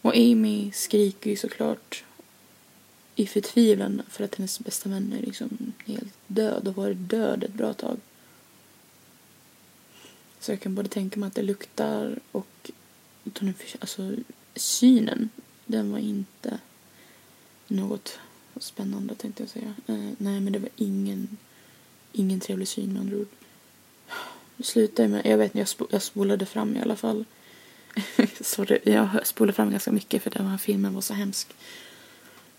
Och 0.00 0.14
Amy 0.14 0.72
skriker 0.72 1.30
ju 1.30 1.36
såklart 1.36 2.04
i 3.14 3.26
förtvivlan 3.26 4.02
för 4.08 4.24
att 4.24 4.34
hennes 4.34 4.60
bästa 4.60 4.88
vän 4.88 5.14
är 5.18 5.26
liksom 5.26 5.72
helt 5.86 6.14
död 6.26 6.68
och 6.68 6.76
varit 6.76 6.96
död 6.98 7.44
ett 7.44 7.54
bra 7.54 7.74
tag. 7.74 7.96
Så 10.44 10.52
jag 10.52 10.60
kan 10.60 10.74
både 10.74 10.88
tänka 10.88 11.20
mig 11.20 11.26
att 11.26 11.34
det 11.34 11.42
luktar 11.42 12.18
och 12.32 12.70
alltså 13.80 14.12
synen, 14.54 15.28
den 15.66 15.92
var 15.92 15.98
inte 15.98 16.58
något 17.68 18.18
spännande 18.56 19.14
tänkte 19.14 19.42
jag 19.42 19.50
säga. 19.50 19.74
Eh, 19.86 20.10
nej 20.18 20.40
men 20.40 20.52
det 20.52 20.58
var 20.58 20.68
ingen, 20.76 21.36
ingen 22.12 22.40
trevlig 22.40 22.68
syn 22.68 22.92
med 22.92 23.00
andra 23.00 23.16
ord. 23.16 23.28
Det 24.56 24.64
slutade 24.64 25.08
med, 25.08 25.26
jag 25.26 25.38
vet 25.38 25.46
inte, 25.46 25.58
jag, 25.58 25.68
sp 25.74 25.80
jag 25.90 26.02
spolade 26.02 26.46
fram 26.46 26.76
i 26.76 26.80
alla 26.80 26.96
fall. 26.96 27.24
Sorry, 28.40 28.78
jag 28.82 29.26
spolade 29.26 29.52
fram 29.52 29.70
ganska 29.70 29.92
mycket 29.92 30.22
för 30.22 30.30
den 30.30 30.46
här 30.46 30.58
filmen 30.58 30.94
var 30.94 31.00
så 31.00 31.14
hemsk. 31.14 31.48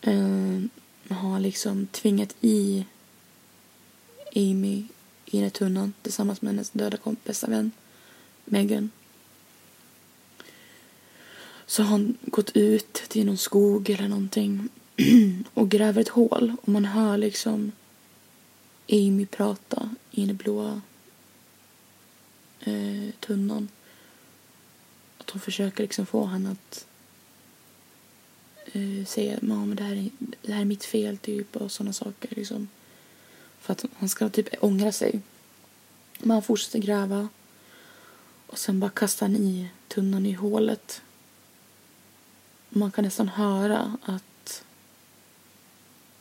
Eh, 0.01 0.61
har 1.09 1.39
liksom 1.39 1.87
tvingat 1.87 2.35
i 2.41 2.85
Amy 4.35 4.83
i 5.25 5.31
den 5.31 5.43
här 5.43 5.49
tunnan 5.49 5.93
tillsammans 6.01 6.41
med 6.41 6.53
hennes 6.53 6.69
döda 6.69 6.97
kompis, 6.97 7.43
vän 7.43 7.71
Megan. 8.45 8.89
Så 11.65 11.83
har 11.83 11.89
han 11.89 12.17
gått 12.21 12.51
ut 12.57 12.93
till 12.93 13.25
någon 13.25 13.37
skog 13.37 13.89
eller 13.89 14.07
någonting 14.07 14.69
och 15.53 15.69
gräver 15.69 16.01
ett 16.01 16.09
hål 16.09 16.55
och 16.61 16.69
man 16.69 16.85
hör 16.85 17.17
liksom 17.17 17.71
Amy 18.89 19.25
prata 19.25 19.95
i 20.11 20.25
den 20.25 20.35
blåa 20.35 20.81
eh, 22.59 23.09
tunnan. 23.19 23.69
Att 25.17 25.29
hon 25.29 25.41
försöker 25.41 25.83
liksom 25.83 26.05
få 26.05 26.25
henne 26.25 26.51
att 26.51 26.85
eh, 28.65 29.05
säga 29.05 29.37
att 29.37 29.77
det, 29.77 29.83
här 29.83 29.95
är, 29.95 30.09
det 30.41 30.53
här 30.53 30.61
är 30.61 30.65
mitt 30.65 30.85
fel 30.85 31.17
typ 31.17 31.55
och 31.55 31.71
sådana 31.71 31.93
saker 31.93 32.35
liksom. 32.35 32.67
För 33.65 33.73
att 33.73 33.85
han 33.97 34.09
ska 34.09 34.29
typ 34.29 34.47
ångra 34.59 34.91
sig. 34.91 35.19
Men 36.19 36.31
han 36.31 36.41
fortsätter 36.41 36.79
gräva. 36.79 37.29
Och 38.47 38.57
sen 38.57 38.79
bara 38.79 38.89
kastar 38.89 39.25
han 39.25 39.35
i 39.35 39.69
tunnan 39.87 40.25
i 40.25 40.31
hålet. 40.31 41.01
Man 42.69 42.91
kan 42.91 43.03
nästan 43.03 43.27
höra 43.27 43.97
att 44.01 44.63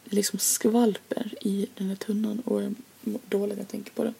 det 0.04 0.16
liksom 0.16 0.38
skvalper 0.38 1.34
i 1.40 1.66
den 1.74 1.88
där 1.88 1.96
tunnan 1.96 2.40
och 2.40 2.62
jag 2.62 2.74
mår 3.00 3.20
dåligt 3.28 3.56
när 3.56 3.62
jag 3.62 3.70
tänker 3.70 3.92
på 3.92 4.04
det. 4.04 4.14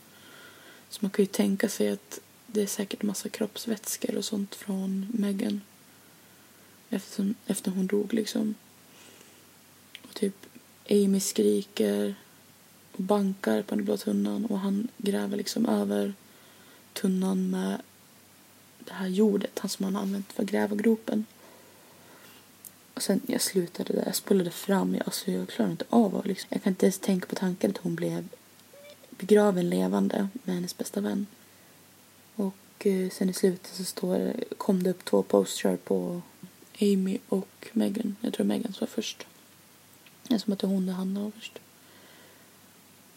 Så 0.89 0.99
man 1.01 1.11
kan 1.11 1.23
ju 1.23 1.27
tänka 1.27 1.69
sig 1.69 1.89
att 1.89 2.21
det 2.47 2.63
är 2.63 2.67
säkert 2.67 3.03
massa 3.03 3.29
kroppsvätskor 3.29 4.17
och 4.17 4.25
sånt 4.25 4.55
från 4.55 5.07
Megan. 5.13 5.61
Efter, 6.91 7.35
efter 7.47 7.71
hon 7.71 7.87
dog 7.87 8.15
liksom. 8.15 8.55
Och 10.03 10.15
typ 10.15 10.47
Amy 10.91 11.21
skriker 11.21 12.15
bankar 13.03 13.63
på 13.63 13.75
den 13.75 13.85
blå 13.85 13.97
tunnan 13.97 14.47
och 14.47 14.59
han 14.59 14.89
gräver 14.99 15.37
liksom 15.37 15.67
över 15.67 16.15
tunnan 16.93 17.51
med 17.51 17.83
det 18.79 18.93
här 18.93 19.09
jordet, 19.09 19.59
han 19.59 19.69
som 19.69 19.85
han 19.85 19.95
har 19.95 20.03
använt 20.03 20.33
för 20.33 20.43
att 20.43 20.51
gräva 20.51 20.77
gropen. 20.77 21.27
Och 22.95 23.03
sen 23.03 23.21
jag 23.27 23.41
slutade 23.41 23.93
där, 23.93 24.03
jag 24.07 24.15
spolade 24.15 24.51
fram, 24.51 24.95
jag, 24.95 25.03
alltså 25.07 25.31
jag 25.31 25.49
klarade 25.49 25.71
inte 25.71 25.85
av 25.89 26.17
att 26.17 26.27
liksom, 26.27 26.49
jag 26.51 26.63
kan 26.63 26.71
inte 26.71 26.87
ens 26.87 26.99
tänka 26.99 27.27
på 27.27 27.35
tanken 27.35 27.71
att 27.71 27.77
hon 27.77 27.95
blev 27.95 28.29
begraven 29.11 29.71
levande 29.71 30.29
med 30.45 30.55
hennes 30.55 30.77
bästa 30.77 31.01
vän. 31.01 31.27
Och 32.35 32.87
eh, 32.87 33.11
sen 33.11 33.31
i 33.31 33.33
slutet 33.33 33.75
så 33.75 33.85
står, 33.85 34.35
kom 34.59 34.83
det 34.83 34.91
upp 34.91 35.05
två 35.05 35.23
postrar 35.23 35.77
på 35.77 36.23
Amy 36.81 37.19
och 37.29 37.69
Megan. 37.73 38.17
Jag 38.21 38.33
tror 38.33 38.47
Megan 38.47 38.75
var 38.81 38.87
först. 38.87 39.27
Det 40.23 40.35
är 40.35 40.39
som 40.39 40.53
att 40.53 40.59
det 40.59 40.67
är 40.67 40.69
hon 40.69 40.87
det 40.87 40.93
handlar 40.93 41.23
om 41.23 41.33
först. 41.33 41.59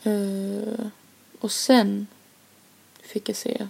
Uh, 0.07 0.87
och 1.39 1.51
sen 1.51 2.07
fick 3.01 3.29
jag 3.29 3.35
se 3.35 3.67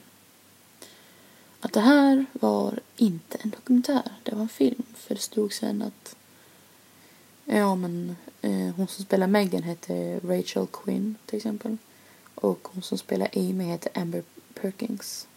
att 1.61 1.73
det 1.73 1.79
här 1.79 2.25
var 2.33 2.79
inte 2.95 3.37
en 3.37 3.49
dokumentär. 3.49 4.11
Det 4.23 4.35
var 4.35 4.41
en 4.41 4.49
film. 4.49 4.83
För 4.95 5.15
det 5.15 5.21
stod 5.21 5.53
sen 5.53 5.81
att 5.81 6.15
ja 7.45 7.75
men 7.75 8.15
uh, 8.43 8.71
hon 8.75 8.87
som 8.87 9.05
spelar 9.05 9.27
Megan 9.27 9.63
hette 9.63 10.19
Rachel 10.19 10.67
Quinn 10.67 11.15
till 11.25 11.37
exempel. 11.37 11.77
Och 12.35 12.67
hon 12.71 12.83
som 12.83 12.97
spelar 12.97 13.29
Amy 13.35 13.63
heter 13.63 14.01
Amber 14.01 14.23
Perkins. 14.53 15.27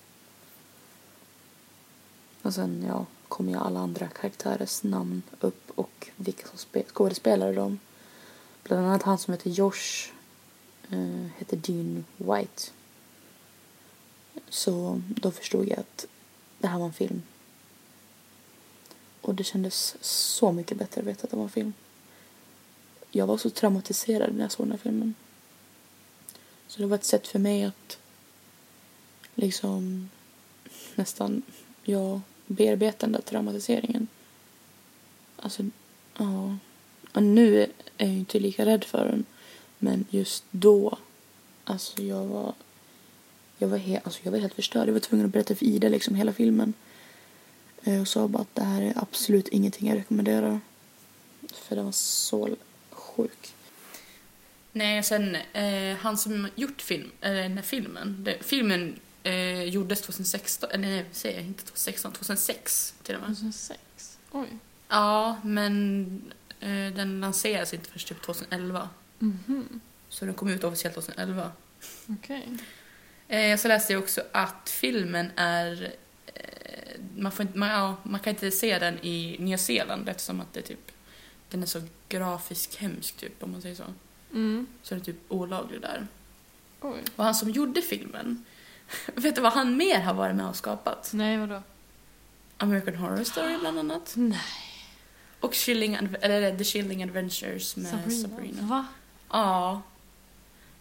Och 2.43 2.55
sen, 2.55 2.85
ja, 2.89 3.07
kommer 3.29 3.53
ju 3.53 3.59
alla 3.59 3.81
andra 3.81 4.09
karaktärers 4.09 4.83
namn 4.83 5.23
upp 5.41 5.71
och 5.75 6.09
vilka 6.17 6.47
som 6.47 6.59
spe- 6.59 6.87
skådespelare 6.93 7.53
de. 7.53 7.79
Bland 8.63 8.87
annat 8.87 9.03
han 9.03 9.19
som 9.19 9.33
heter 9.35 9.51
Josh 9.51 10.13
eh, 10.91 11.27
hette 11.39 11.57
Dean 11.57 12.05
White. 12.17 12.63
Så 14.49 15.03
då 15.09 15.31
förstod 15.31 15.69
jag 15.69 15.79
att 15.79 16.07
det 16.59 16.67
här 16.67 16.79
var 16.79 16.87
en 16.87 16.93
film. 16.93 17.23
Och 19.21 19.35
det 19.35 19.45
kändes 19.45 19.97
så 20.01 20.53
mycket 20.53 20.79
bättre 20.79 21.01
att 21.01 21.07
veta 21.07 21.25
att 21.25 21.31
det 21.31 21.37
var 21.37 21.45
en 21.45 21.51
film. 21.51 21.73
Jag 23.11 23.27
var 23.27 23.39
så 23.39 23.51
traumatiserad 23.51 24.35
när 24.35 24.43
jag 24.43 24.53
såg 24.53 24.67
den 24.67 24.71
här 24.71 24.79
filmen. 24.79 25.15
Så 26.67 26.81
det 26.81 26.87
var 26.87 26.95
ett 26.95 27.05
sätt 27.05 27.27
för 27.27 27.39
mig 27.39 27.65
att 27.65 27.99
liksom 29.35 30.11
nästan, 30.95 31.43
ja, 31.83 32.21
bearbeta 32.47 33.07
den 33.07 33.13
där 33.13 33.21
traumatiseringen. 33.21 34.09
Alltså, 35.37 35.65
ja. 36.19 36.57
Och 37.13 37.23
nu 37.23 37.63
är 37.63 37.69
jag 37.97 38.09
ju 38.09 38.19
inte 38.19 38.41
lika 38.41 38.67
rädd 38.67 38.85
för 38.85 39.05
den. 39.05 39.25
Men 39.83 40.05
just 40.11 40.45
då, 40.51 40.99
alltså 41.65 42.03
jag 42.03 42.25
var, 42.27 42.55
jag 43.59 43.69
var, 43.69 43.79
he- 43.79 44.01
alltså 44.05 44.21
jag 44.23 44.33
var 44.33 44.39
helt 44.39 44.55
förstörd. 44.55 44.89
Jag 44.89 44.93
var 44.93 45.01
tvungen 45.01 45.27
att 45.27 45.33
berätta 45.33 45.55
för 45.55 45.67
Ida 45.67 45.89
liksom 45.89 46.15
hela 46.15 46.33
filmen. 46.33 46.73
Eh, 47.83 48.01
Och 48.01 48.09
sa 48.09 48.29
bara 48.29 48.43
att 48.43 48.55
det 48.55 48.65
här 48.65 48.83
är 48.83 48.93
absolut 48.97 49.49
ingenting 49.49 49.89
jag 49.89 49.97
rekommenderar. 49.99 50.61
För 51.55 51.77
den 51.77 51.85
var 51.85 51.93
så 51.93 52.49
sjuk. 52.91 53.53
Nej, 54.73 55.03
sen 55.03 55.37
eh, 55.53 55.97
han 55.97 56.19
som 56.19 56.49
gjort 56.55 56.83
film, 56.83 57.11
eh, 57.21 57.33
den 57.33 57.57
här 57.57 57.63
filmen. 57.63 58.25
Det, 58.25 58.37
filmen 58.41 58.99
eh, 59.23 59.63
gjordes 59.63 60.01
2016, 60.01 60.71
eller 60.71 60.89
nej, 60.89 61.05
säger 61.13 61.37
jag 61.39 61.47
inte 61.47 61.65
2016, 61.65 62.13
2006 62.13 62.95
till 63.03 63.15
och 63.15 63.21
med. 63.21 63.29
2006? 63.29 63.81
Oj. 64.33 64.47
Ja, 64.89 65.37
men 65.45 66.23
eh, 66.61 66.69
den 66.69 67.21
lanserades 67.21 67.75
inte 67.75 67.91
först 67.91 68.09
typ 68.09 68.23
2011. 68.23 68.89
Mhm. 69.21 69.81
Så 70.09 70.25
den 70.25 70.35
kom 70.35 70.49
ut 70.49 70.65
officiellt 70.65 70.95
2011. 70.95 71.53
Okej. 72.09 72.49
Eh, 73.29 73.57
så 73.57 73.69
läste 73.69 73.93
jag 73.93 74.03
också 74.03 74.23
att 74.33 74.71
filmen 74.71 75.31
är... 75.37 75.95
Eh, 76.27 77.01
man, 77.17 77.33
får 77.33 77.47
inte, 77.47 77.59
man, 77.59 77.69
ja, 77.69 77.97
man 78.03 78.21
kan 78.21 78.31
inte 78.31 78.51
se 78.51 78.79
den 78.79 78.99
i 79.03 79.37
Nya 79.39 79.59
Zeeland 79.59 80.09
eftersom 80.09 80.41
att 80.41 80.53
det 80.53 80.63
typ... 80.63 80.93
Den 81.49 81.63
är 81.63 81.67
så 81.67 81.83
grafisk 82.09 82.77
hemsk 82.77 83.17
typ, 83.17 83.43
om 83.43 83.53
man 83.53 83.63
säger 83.63 83.75
så. 83.75 83.85
Mm. 84.33 84.67
Så 84.83 84.95
den 84.95 85.01
är 85.01 85.05
typ 85.05 85.17
olaglig 85.29 85.81
där. 85.81 86.07
Oj. 86.81 86.99
Och 87.17 87.25
han 87.25 87.35
som 87.35 87.51
gjorde 87.51 87.83
filmen, 87.83 88.45
vet 89.15 89.35
du 89.35 89.41
vad 89.41 89.53
han 89.53 89.77
mer 89.77 90.01
har 90.01 90.15
varit 90.15 90.37
med 90.37 90.49
och 90.49 90.57
skapat? 90.57 91.11
Nej, 91.13 91.39
vadå? 91.39 91.63
American 92.57 92.95
Horror 92.95 93.25
Story 93.25 93.59
bland 93.59 93.79
annat. 93.79 94.13
Nej. 94.17 94.41
Och 95.41 95.55
Chilling, 95.55 95.95
eller 96.21 96.59
The 96.59 96.65
Chilling 96.65 97.03
Adventures 97.03 97.77
med 97.77 97.91
Sabrina. 97.91 98.29
Sabrina. 98.29 98.63
Va? 98.63 98.87
Ja. 99.31 99.83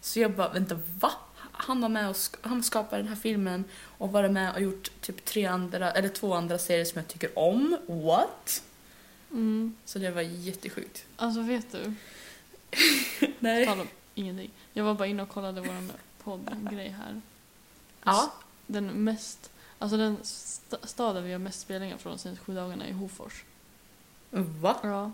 Så 0.00 0.20
jag 0.20 0.32
bara, 0.32 0.48
vänta 0.48 0.78
va? 1.00 1.12
Han 1.52 1.80
var 1.80 1.88
med 1.88 2.08
och 2.08 2.14
sk- 2.16 2.36
han 2.42 2.62
skapade 2.62 3.02
den 3.02 3.08
här 3.08 3.16
filmen 3.16 3.64
och 3.98 4.12
varit 4.12 4.30
med 4.32 4.54
och 4.54 4.60
gjort 4.60 4.90
typ 5.00 5.24
tre 5.24 5.46
andra, 5.46 5.90
eller 5.90 6.08
två 6.08 6.34
andra 6.34 6.58
serier 6.58 6.84
som 6.84 6.98
jag 6.98 7.08
tycker 7.08 7.38
om. 7.38 7.76
What? 7.88 8.62
Mm. 9.30 9.76
Så 9.84 9.98
det 9.98 10.10
var 10.10 10.22
jättesjukt. 10.22 11.04
Alltså 11.16 11.40
vet 11.42 11.72
du? 11.72 11.94
Nej. 13.38 13.66
Tal 13.66 13.80
om 13.80 13.88
ingenting. 14.14 14.50
Jag 14.72 14.84
var 14.84 14.94
bara 14.94 15.08
inne 15.08 15.22
och 15.22 15.28
kollade 15.28 15.60
vår 15.60 15.74
poddgrej 16.24 16.88
här. 16.88 17.20
Ja. 18.04 18.32
Den 18.66 18.86
mest, 19.04 19.50
alltså 19.78 19.96
den 19.96 20.16
st 20.22 20.76
staden 20.82 21.24
vi 21.24 21.32
har 21.32 21.38
mest 21.38 21.60
spelningar 21.60 21.96
från 21.98 22.12
de 22.12 22.18
senaste 22.18 22.44
sju 22.44 22.54
dagarna 22.54 22.86
är 22.86 22.92
Hofors. 22.92 23.44
Va? 24.30 24.76
Ja. 24.82 25.12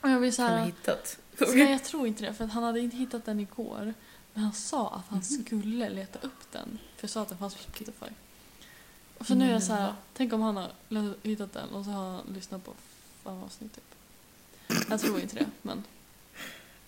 Och 0.00 0.10
jag 0.10 0.20
vill 0.20 0.32
så 0.34 0.42
här, 0.42 0.64
hittat? 0.64 1.18
nej 1.54 1.70
jag 1.72 1.84
tror 1.84 2.06
inte 2.06 2.24
det 2.26 2.34
för 2.34 2.44
att 2.44 2.50
han 2.52 2.62
hade 2.62 2.80
inte 2.80 2.96
hittat 2.96 3.24
den 3.24 3.40
igår. 3.40 3.94
Men 4.34 4.42
han 4.44 4.52
sa 4.52 4.90
att 4.90 5.04
han 5.08 5.18
Mhm. 5.18 5.44
skulle 5.44 5.88
leta 5.88 6.18
upp 6.18 6.52
den. 6.52 6.78
För 6.96 7.04
jag 7.04 7.10
sa 7.10 7.22
att 7.22 7.28
den 7.28 7.38
fanns 7.38 7.54
på 7.54 7.62
Spotify. 7.62 8.06
Och 9.18 9.26
så 9.26 9.34
nu 9.34 9.48
är 9.48 9.52
jag 9.52 9.62
så 9.62 9.72
här, 9.72 9.82
Mm. 9.84 9.94
tänk 10.14 10.32
om 10.32 10.42
han 10.42 10.56
har 10.56 10.70
hittat 11.26 11.52
den 11.52 11.68
och 11.68 11.84
så 11.84 11.90
har 11.90 12.10
han 12.12 12.20
lyssnat 12.34 12.64
på 12.64 12.72
fem 13.24 13.42
avsnitt 13.42 13.74
typ. 13.74 13.84
Jag 14.90 15.00
tror 15.00 15.20
inte 15.20 15.34
det 15.36 15.46
men 15.62 15.84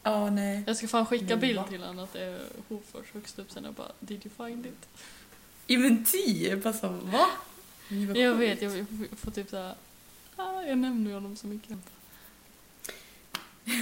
Ja, 0.02 0.30
nej. 0.30 0.64
jag 0.66 0.76
ska 0.76 0.88
fan 0.88 1.06
skicka 1.06 1.36
bild 1.36 1.58
va? 1.58 1.64
till 1.68 1.80
honom 1.82 2.04
att 2.04 2.12
det 2.12 2.24
är 2.24 2.40
Hofors 2.68 3.12
högst 3.12 3.38
upp 3.38 3.50
sen 3.50 3.64
och 3.66 3.74
bara 3.74 3.92
Did 4.00 4.26
you 4.26 4.34
find 4.50 4.66
it? 4.66 4.88
Ja 5.66 5.78
men 5.78 6.04
typ, 6.04 6.66
alltså 6.66 6.88
va? 6.88 7.26
Jag 8.14 8.34
vet, 8.34 8.62
jag 8.62 8.86
får 9.16 9.30
typ 9.30 9.50
såhär 9.50 9.74
ah, 10.36 10.62
jag 10.62 10.78
nämner 10.78 11.14
honom 11.14 11.36
så 11.36 11.46
mycket. 11.46 11.78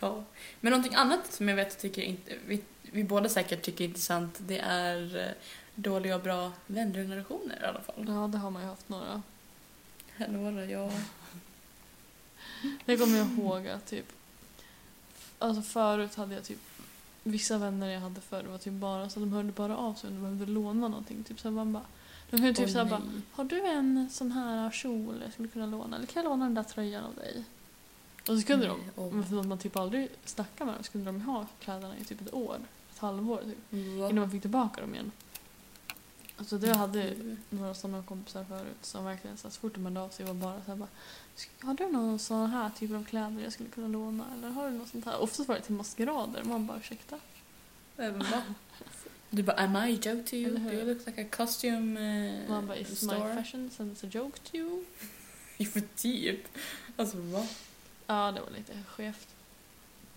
Ja. 0.00 0.24
Men 0.60 0.70
någonting 0.70 0.94
annat 0.94 1.32
som 1.32 1.48
jag 1.48 1.56
vet 1.56 1.78
tycker 1.78 2.02
inte, 2.02 2.32
vi, 2.46 2.62
vi 2.82 3.04
båda 3.04 3.28
säkert 3.28 3.62
tycker 3.62 3.84
är 3.84 3.88
intressant, 3.88 4.38
det 4.38 4.58
är 4.58 5.16
eh, 5.16 5.32
dåliga 5.74 6.14
och 6.16 6.22
bra 6.22 6.52
vänrelationer 6.66 7.58
i 7.62 7.66
alla 7.66 7.80
fall. 7.80 8.04
Ja 8.08 8.28
det 8.32 8.38
har 8.38 8.50
man 8.50 8.62
ju 8.62 8.68
haft 8.68 8.88
några. 8.88 9.22
Några, 10.28 10.64
ja. 10.64 10.90
Det 12.84 12.96
kommer 12.96 13.18
jag 13.18 13.26
ihåg 13.26 13.68
att 13.68 13.86
typ 13.86 14.12
Alltså 15.38 15.62
förut 15.62 16.14
hade 16.14 16.34
jag 16.34 16.44
typ 16.44 16.58
Vissa 17.22 17.58
vänner 17.58 17.88
jag 17.88 18.00
hade 18.00 18.20
förr 18.20 18.42
var 18.42 18.58
typ 18.58 18.72
bara 18.72 19.10
så 19.10 19.20
de 19.20 19.32
hörde 19.32 19.52
bara 19.52 19.76
av 19.76 19.94
sig 19.94 20.08
om 20.08 20.14
de 20.14 20.22
behövde 20.22 20.46
låna 20.46 20.88
någonting. 20.88 21.24
Typ 21.24 21.40
så 21.40 21.50
man 21.50 21.72
bara, 21.72 21.84
de 22.30 22.36
kunde 22.36 22.54
typ 22.54 22.66
Åh, 22.66 22.72
såhär 22.72 22.84
bara. 22.84 23.02
Har 23.32 23.44
du 23.44 23.66
en 23.66 24.08
sån 24.10 24.32
här 24.32 24.70
kjol 24.70 25.20
jag 25.24 25.32
skulle 25.32 25.48
kunna 25.48 25.66
låna? 25.66 25.96
Eller 25.96 26.06
kan 26.06 26.22
jag 26.22 26.30
låna 26.30 26.44
den 26.44 26.54
där 26.54 26.62
tröjan 26.62 27.04
av 27.04 27.14
dig? 27.14 27.44
Och 28.28 28.38
så 28.38 28.46
kunde 28.46 28.68
Nej, 28.68 28.76
de, 28.94 29.14
men 29.14 29.24
för 29.24 29.40
att 29.40 29.46
man 29.46 29.58
typ 29.58 29.76
aldrig 29.76 30.08
snackar 30.24 30.64
med 30.64 30.74
dem 30.74 30.84
så 30.84 30.92
kunde 30.92 31.06
de 31.06 31.20
ha 31.20 31.46
kläderna 31.60 31.98
i 31.98 32.04
typ 32.04 32.20
ett 32.20 32.34
år. 32.34 32.58
Ett 32.92 32.98
halvår 32.98 33.38
typ. 33.38 33.72
Va? 34.00 34.10
Innan 34.10 34.14
man 34.14 34.30
fick 34.30 34.42
tillbaka 34.42 34.80
dem 34.80 34.94
igen. 34.94 35.12
Alltså 36.38 36.58
det 36.58 36.76
hade 36.76 37.14
några 37.50 37.74
sådana 37.74 38.02
kompisar 38.02 38.44
förut 38.44 38.76
som 38.82 39.04
verkligen 39.04 39.36
så, 39.36 39.48
här, 39.48 39.52
så 39.52 39.60
fort 39.60 39.74
de 39.74 39.84
hörde 39.84 40.00
av 40.00 40.08
sig 40.08 40.26
var 40.26 40.34
bara 40.34 40.62
så 40.64 40.70
här 40.70 40.76
bara 40.76 40.88
Har 41.60 41.74
du 41.74 41.88
någon 41.92 42.18
sån 42.18 42.50
här 42.50 42.70
typ 42.78 42.92
av 42.92 43.04
kläder 43.04 43.42
jag 43.42 43.52
skulle 43.52 43.68
kunna 43.68 43.88
låna? 43.88 44.24
Eller 44.38 44.48
har 44.48 44.70
du 44.70 44.76
något 44.76 44.88
sånt 44.88 45.04
här? 45.04 45.18
Oftast 45.20 45.48
var 45.48 45.56
det 45.56 45.62
till 45.62 45.74
maskerader. 45.74 46.44
Man 46.44 46.66
bara 46.66 46.78
ursäkta? 46.78 47.18
Även 47.96 48.18
va? 48.18 48.42
Du 49.30 49.42
bara, 49.42 49.56
am 49.56 49.76
I 49.76 49.78
a 49.78 49.98
joke 50.02 50.22
to 50.30 50.36
you? 50.36 50.58
Do 50.58 50.72
you 50.72 50.84
look 50.84 51.06
like 51.06 51.22
a 51.22 51.26
costume 51.36 52.00
uh, 52.00 52.50
Man 52.50 52.66
bara 52.66 52.76
is 52.76 52.88
my 52.88 52.96
store? 52.96 53.34
fashion 53.34 53.70
sense 53.70 54.06
a 54.06 54.10
joke 54.12 54.38
to 54.40 54.56
you? 54.56 54.84
Jo, 55.58 55.70
för 55.70 55.82
typ. 55.96 56.40
Alltså 56.96 57.16
va? 57.16 57.46
Ja, 58.06 58.32
det 58.32 58.40
var 58.40 58.50
lite 58.50 58.72
skevt. 58.88 59.28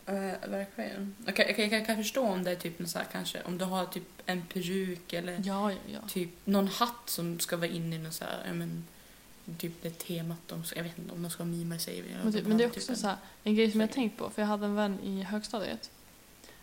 Uh, 0.09 0.49
verkligen. 0.49 1.15
Okej, 1.27 1.51
okay, 1.53 1.67
jag 1.67 1.85
kan 1.85 1.95
förstå 1.97 2.27
om 2.27 2.43
det 2.43 2.51
är 2.51 2.55
typ 2.55 2.89
så 2.89 2.97
här, 2.97 3.05
kanske, 3.11 3.41
om 3.43 3.57
du 3.57 3.65
har 3.65 3.85
typ 3.85 4.03
en 4.25 4.41
peruk 4.41 5.13
eller 5.13 5.41
Ja, 5.43 5.71
ja, 5.71 5.77
ja. 5.93 5.99
typ 6.07 6.29
någon 6.45 6.67
hatt 6.67 7.01
som 7.09 7.39
ska 7.39 7.57
vara 7.57 7.67
inne 7.67 7.95
i 7.95 7.99
någon 7.99 8.11
så 8.13 8.23
här, 8.23 8.53
men 8.53 8.85
typ 9.57 9.73
det 9.81 9.89
temat 9.99 10.37
de 10.47 10.63
ska, 10.63 10.75
jag 10.79 10.83
vet 10.83 10.97
inte 10.99 11.13
om 11.13 11.21
de 11.23 11.31
ska 11.31 11.45
mima 11.45 11.79
sig. 11.79 12.03
Men, 12.23 12.33
typ, 12.33 12.47
men 12.47 12.57
det 12.57 12.63
är 12.63 12.67
också 12.67 12.79
typ 12.79 12.97
så 12.97 13.07
här, 13.07 13.17
en 13.43 13.55
grej 13.55 13.71
som 13.71 13.81
jag 13.81 13.91
tänkt 13.91 14.17
på. 14.17 14.29
För 14.29 14.41
jag 14.41 14.47
hade 14.47 14.65
en 14.65 14.75
vän 14.75 14.99
i 15.03 15.23
högstadiet. 15.23 15.89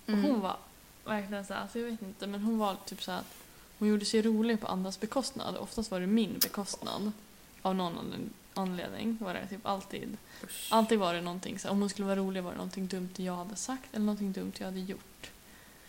Och 0.04 0.08
Mm. 0.12 0.24
hon 0.24 0.40
var 0.40 0.56
verkligen 1.04 1.44
så 1.44 1.54
här, 1.54 1.60
alltså 1.60 1.78
jag 1.78 1.90
vet 1.90 2.02
inte, 2.02 2.26
men 2.26 2.40
hon 2.42 2.58
var 2.58 2.76
typ 2.86 3.02
så 3.02 3.10
här 3.12 3.18
att 3.18 3.34
hon 3.78 3.88
gjorde 3.88 4.04
sig 4.04 4.22
rolig 4.22 4.60
på 4.60 4.66
andras 4.66 5.00
bekostnad. 5.00 5.56
Oftast 5.56 5.90
var 5.90 6.00
det 6.00 6.06
min 6.06 6.38
bekostnad. 6.38 7.12
Av 7.62 7.74
någon 7.74 7.98
anled- 7.98 8.30
anledning 8.58 9.16
var 9.20 9.34
det 9.34 9.46
typ 9.46 9.66
alltid. 9.66 10.16
Usch. 10.44 10.66
Alltid 10.70 10.98
var 10.98 11.14
det 11.14 11.20
någonting, 11.20 11.58
så 11.58 11.70
om 11.70 11.80
hon 11.80 11.88
skulle 11.90 12.06
vara 12.06 12.16
rolig 12.16 12.42
var 12.42 12.50
det 12.50 12.56
någonting 12.56 12.86
dumt 12.86 13.10
jag 13.16 13.36
hade 13.36 13.56
sagt 13.56 13.94
eller 13.94 14.04
någonting 14.04 14.32
dumt 14.32 14.52
jag 14.58 14.66
hade 14.66 14.80
gjort. 14.80 15.30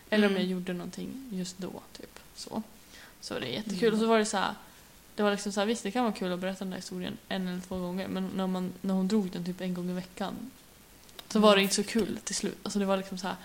Eller 0.09 0.28
om 0.28 0.34
Mm. 0.34 0.43
jag 0.43 0.51
gjorde 0.51 0.74
någonting 0.74 1.30
just 1.32 1.57
då, 1.57 1.72
typ 1.97 2.20
så. 2.36 2.61
Så 3.22 3.34
var 3.34 3.41
det 3.41 3.47
jättekul. 3.47 3.84
Mm. 3.88 3.93
Och 3.93 3.99
så 3.99 4.07
var 4.07 4.18
det 4.20 4.26
så 4.26 4.38
här, 4.38 4.53
det 5.15 5.24
var 5.24 5.32
liksom 5.32 5.51
så 5.51 5.59
här, 5.59 5.68
visst 5.68 5.84
det 5.84 5.91
kan 5.91 6.03
vara 6.03 6.13
kul 6.13 6.32
att 6.34 6.39
berätta 6.39 6.59
den 6.59 6.70
där 6.70 6.78
historien 6.78 7.18
en 7.28 7.47
eller 7.47 7.61
två 7.61 7.80
gånger 7.80 8.07
men 8.07 8.30
när, 8.36 8.47
man, 8.47 8.74
när 8.82 8.93
hon 8.93 9.07
drog 9.07 9.32
den 9.32 9.45
typ 9.45 9.61
en 9.61 9.74
gång 9.74 9.89
i 9.89 9.93
veckan 9.93 10.34
så 11.30 11.39
var 11.39 11.55
det 11.55 11.61
inte 11.61 11.76
så 11.76 11.84
kul 11.84 12.20
till 12.24 12.36
slut. 12.36 12.57
Alltså 12.63 12.80
det 12.80 12.86
var 12.86 12.97
liksom 12.97 13.18
så 13.18 13.28
här 13.28 13.36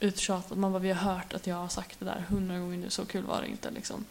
uttjatat. 0.00 0.58
Man 0.58 0.72
bara, 0.72 0.78
vi 0.78 0.92
har 0.92 1.14
hört 1.14 1.32
att 1.34 1.46
jag 1.46 1.56
har 1.56 1.68
sagt 1.68 1.98
det 1.98 2.04
där 2.04 2.24
hundra 2.28 2.58
gånger 2.58 2.76
nu, 2.78 2.90
så 2.90 3.04
kul 3.04 3.24
var 3.24 3.42
det 3.42 3.48
inte 3.48 3.70
liksom. 3.70 4.04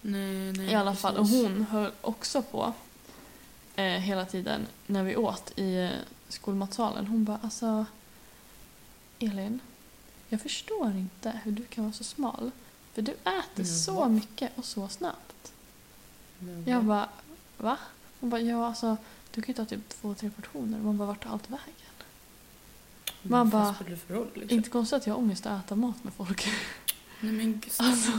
Nej, 0.00 0.52
nej, 0.52 0.66
I 0.70 0.74
alla 0.74 0.94
fall, 0.94 1.16
och 1.16 1.24
precis. 1.26 1.42
hon 1.42 1.62
höll 1.70 1.90
också 2.00 2.42
på 2.42 2.72
eh, 3.76 3.84
hela 3.84 4.24
tiden 4.24 4.66
när 4.86 5.02
vi 5.02 5.16
åt 5.16 5.58
i 5.58 5.76
eh, 5.76 5.90
skolmatsalen. 6.28 7.06
Hon 7.06 7.24
bara, 7.24 7.38
alltså 7.42 7.86
Elin, 9.18 9.60
jag 10.28 10.40
förstår 10.40 10.90
inte 10.90 11.40
hur 11.44 11.52
du 11.52 11.64
kan 11.64 11.84
vara 11.84 11.94
så 11.94 12.04
smal. 12.04 12.50
För 12.92 13.02
du 13.02 13.12
äter 13.12 13.64
så 13.64 14.08
mycket 14.08 14.58
och 14.58 14.64
så 14.64 14.88
snabbt. 14.88 15.52
Jag 16.66 16.84
bara, 16.84 17.08
va? 17.58 17.78
Hon 18.20 18.30
bara, 18.30 18.40
ja 18.40 18.66
alltså 18.66 18.96
du 19.34 19.42
kan 19.42 19.52
ju 19.52 19.54
ta 19.54 19.64
typ 19.64 19.88
två, 19.88 20.14
tre 20.14 20.30
portioner. 20.30 20.78
Man 20.78 20.98
bara, 20.98 21.06
vart 21.06 21.24
tar 21.24 21.30
allt 21.30 21.50
vägen? 21.50 21.66
Man 23.22 23.50
bara, 23.50 23.74
liksom? 24.34 24.56
Inte 24.58 24.70
konstigt 24.70 24.96
att 24.96 25.06
jag 25.06 25.14
har 25.14 25.18
ångest 25.18 25.46
att 25.46 25.64
äta 25.64 25.74
mat 25.74 26.04
med 26.04 26.12
folk. 26.12 26.48
Nej 27.24 27.32
men 27.32 27.52
gud, 27.60 27.72
Alltså. 27.78 28.10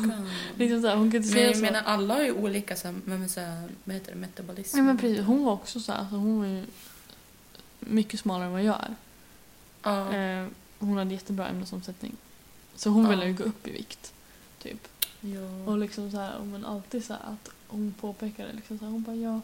Liksom 0.58 0.82
så 0.82 0.88
här, 0.88 0.96
hon 0.96 1.12
kunde 1.12 1.28
Men 1.28 1.34
säga 1.36 1.48
jag 1.48 1.56
så. 1.56 1.62
menar 1.62 1.82
alla 1.82 2.14
har 2.14 2.22
ju 2.24 2.32
olika 2.32 2.76
så 2.76 2.88
här, 2.88 2.96
men 3.06 3.30
så 3.30 3.40
här, 3.40 3.70
vad 3.84 3.94
heter 3.96 4.12
det, 4.12 4.18
metabolism. 4.18 4.78
Ja, 4.78 4.84
men 4.84 4.98
precis, 4.98 5.26
hon 5.26 5.44
var 5.46 5.54
också 5.54 5.80
så 5.80 5.92
här, 5.92 6.00
alltså, 6.00 6.16
hon 6.16 6.40
var 6.40 6.46
ju 6.48 6.66
mycket 7.80 8.20
smalare 8.20 8.46
än 8.46 8.52
vad 8.52 8.64
jag 8.64 8.80
är. 8.84 8.96
Ja. 9.84 10.14
Eh, 10.14 10.48
hon 10.80 10.98
hade 10.98 11.14
jättebra 11.14 11.48
ämnesomsättning. 11.48 12.16
Så 12.76 12.90
hon 12.90 13.04
Ja. 13.04 13.10
ville 13.10 13.26
ju 13.28 13.34
gå 13.34 13.44
upp 13.44 13.68
i 13.68 13.72
vikt. 13.72 14.14
Typ. 14.62 14.88
ja. 15.22 15.72
Och 15.72 15.78
liksom 15.78 16.12
så 16.12 16.18
här, 16.18 16.40
men 16.40 16.66
alltid 16.66 17.06
så 17.06 17.14
att 17.14 17.50
hon 17.68 17.94
påpekade 18.02 18.54
liksom 18.54 18.80
så 18.80 18.86
hon 18.86 19.04
bara 19.04 19.16
ja, 19.16 19.42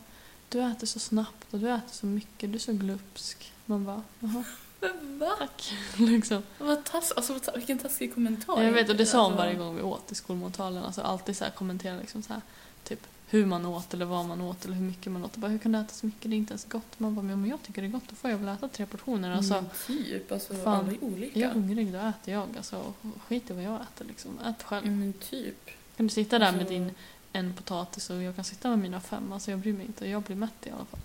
du 0.50 0.62
äter 0.62 0.88
så 0.88 1.00
snabbt 1.00 1.54
och 1.54 1.60
du 1.60 1.70
äter 1.70 1.92
så 1.92 2.06
mycket, 2.06 2.50
du 2.52 2.56
är 2.56 2.60
så 2.60 2.74
glupsk. 2.74 3.52
Man 3.66 3.86
bara, 3.86 4.02
jaha, 4.20 4.44
Men 4.82 5.20
va? 5.20 5.36
tack. 5.38 5.74
liksom. 5.98 6.44
Vad 6.58 6.84
tass, 6.84 7.12
alltså, 7.12 7.40
vilken 7.56 7.78
taskig 7.78 8.14
kommentar. 8.14 8.64
Jag 8.64 8.72
vet 8.72 8.90
och 8.90 8.96
det 8.96 9.06
sa 9.06 9.24
hon 9.28 9.36
varje 9.38 9.56
gång 9.56 9.76
vi 9.76 9.82
åt 9.82 10.12
i 10.12 10.16
skolmatsalen. 10.16 10.84
Alltså 10.84 11.02
alltid 11.02 11.38
så 11.38 11.44
här 11.44 11.52
kommentera 11.52 11.98
liksom 12.00 12.24
så 12.24 12.34
här, 12.34 12.42
typ 12.84 13.08
hur 13.32 13.46
man 13.46 13.66
åt 13.66 13.94
eller 13.94 14.06
vad 14.06 14.26
man 14.26 14.42
åt 14.42 14.66
eller 14.66 14.76
hur 14.76 14.84
mycket 14.86 15.12
man 15.12 15.26
åt. 15.26 15.34
Och 15.34 15.40
bara, 15.40 15.52
hur 15.52 15.58
kan 15.58 15.72
du 15.72 15.80
äta 15.80 15.94
så 15.94 16.06
mycket? 16.06 16.30
Det 16.30 16.36
är 16.36 16.38
inte 16.38 16.52
ens 16.52 16.66
gott. 16.66 17.00
Man 17.00 17.16
bara, 17.16 17.22
men 17.22 17.34
om 17.34 17.46
jag 17.46 17.64
tycker 17.64 17.82
det 17.82 17.88
är 17.88 17.92
gott 17.92 18.04
då 18.10 18.16
får 18.16 18.30
jag 18.30 18.38
väl 18.38 18.48
äta 18.56 18.68
tre 18.68 18.86
portioner. 18.86 19.32
Alltså, 19.32 19.54
men 19.54 19.66
typ, 19.88 20.32
alltså 20.32 20.54
fan, 20.54 20.80
alla 20.80 20.92
är 20.92 21.04
olika. 21.04 21.40
är 21.40 21.44
jag 21.44 21.50
hungrig 21.50 21.94
då 21.94 21.98
äter 22.00 22.34
jag. 22.34 22.48
Alltså, 22.58 22.94
skit 23.28 23.50
i 23.50 23.54
vad 23.54 23.64
jag 23.64 23.82
äter 23.82 24.06
liksom. 24.06 24.40
Ät 24.40 24.64
själv. 24.64 24.86
Men 24.92 25.14
typ. 25.14 25.70
Kan 25.98 26.08
du 26.08 26.14
sitta 26.14 26.40
där 26.40 26.52
med 26.52 26.60
Alltså- 26.60 26.74
din 26.74 26.92
en 27.34 27.54
potatis 27.54 28.10
och 28.10 28.24
jag 28.24 28.36
kan 28.36 28.44
sitta 28.44 28.70
med 28.70 28.80
mina 28.80 29.02
fem. 29.02 29.32
Alltså 29.34 29.52
jag 29.52 29.60
bryr 29.60 29.74
mig 29.74 29.86
inte. 29.86 30.08
Jag 30.08 30.22
blir 30.22 30.36
mätt 30.36 30.66
i 30.68 30.70
alla 30.70 30.86
fall. 30.86 31.00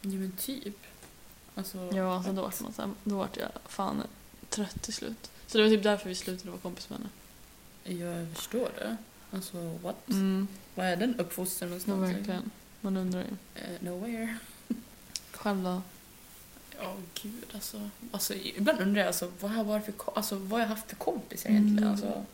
Ja 0.00 0.10
men 0.10 0.32
typ. 0.32 0.76
Alltså, 1.58 1.90
Ja, 1.92 2.16
alltså 2.16 2.32
då 2.32 2.42
vart 2.42 2.60
man 2.60 2.72
så 2.72 2.82
här, 2.82 2.90
då 3.04 3.16
vart 3.16 3.36
jag 3.36 3.48
fan 3.66 4.02
trött 4.48 4.82
till 4.82 4.94
slut. 4.94 5.30
Så 5.46 5.58
det 5.58 5.64
var 5.64 5.70
typ 5.70 5.82
därför 5.82 6.08
vi 6.08 6.14
slutade 6.14 6.50
vara 6.50 6.60
kompis 6.60 6.90
med 6.90 6.98
henne. 6.98 7.10
Jag 8.00 8.28
förstår 8.36 8.70
det. 8.78 8.96
Alltså 9.30 9.78
what? 9.82 10.08
Mm, 10.08 10.48
Vad 10.74 10.86
är 10.86 10.96
den 10.96 11.14
uppfostran 11.20 11.70
ja, 11.70 11.76
någonstans? 11.86 12.18
verkligen. 12.18 12.50
Man 12.80 12.96
undrar 12.96 13.20
ju. 13.20 13.60
Eh, 13.62 13.80
nowhere. 13.80 14.36
Själv 15.32 15.62
då? 15.62 15.82
Ja 16.80 16.96
gud 17.22 17.44
alltså. 17.54 17.90
alltså. 18.12 18.34
Ibland 18.34 18.80
undrar 18.80 19.00
jag 19.00 19.06
alltså, 19.06 19.32
vad 19.40 19.50
har 19.50 19.74
jag 19.74 19.84
för, 19.84 19.94
alltså, 20.14 20.34
vad 20.36 20.50
har 20.50 20.60
jag 20.60 20.68
haft 20.68 20.88
för 20.88 20.96
kompisar 20.96 21.50
egentligen? 21.50 21.78
Mm. 21.78 21.90
Alltså, 21.92 22.24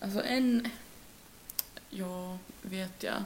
alltså 0.00 0.22
en... 0.22 0.68
Ja, 1.90 2.38
vet 2.62 3.02
jag. 3.02 3.24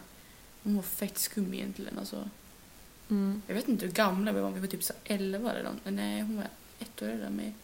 Hon 0.62 0.76
var 0.76 0.82
fett 0.82 1.18
skum 1.18 1.54
egentligen. 1.54 1.98
Alltså. 1.98 2.28
Mm. 3.10 3.42
Jag 3.46 3.54
vet 3.54 3.68
inte 3.68 3.86
hur 3.86 3.92
gamla 3.92 4.32
vi 4.32 4.40
var, 4.40 4.50
vi 4.50 4.60
var 4.60 4.66
typ 4.66 4.82
så 4.84 4.92
här 4.92 5.16
11 5.16 5.52
eller 5.52 5.62
något. 5.62 5.76
Nej, 5.84 6.20
hon 6.20 6.36
var 6.36 6.46
ett 6.78 7.02
år 7.02 7.06
äldre 7.08 7.26
än 7.26 7.36
mig. 7.36 7.54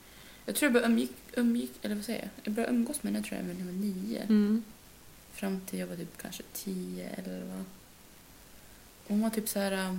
Jag 0.47 0.55
tror 0.55 0.67
jag 0.67 0.73
började 0.73 0.93
umgick, 0.93 1.13
umgick, 1.33 1.73
eller 1.83 1.95
vad 1.95 2.05
säger 2.05 2.21
jag? 2.21 2.29
Jag 2.43 2.55
började 2.55 2.75
umgås 2.75 3.03
med 3.03 3.13
henne 3.13 3.27
tror 3.27 3.39
jag 3.39 3.47
när 3.47 3.55
jag 3.55 3.65
var 3.67 3.73
nio. 3.73 4.23
Mm. 4.23 4.65
Fram 5.33 5.61
till 5.61 5.79
jag 5.79 5.87
var 5.87 5.97
typ 5.97 6.19
kanske 6.23 6.43
10, 6.53 7.09
11. 7.27 7.65
Hon 9.07 9.21
var 9.21 9.31
typ 9.31 9.49
så 9.49 9.59
här... 9.59 9.73
äh, 9.73 9.97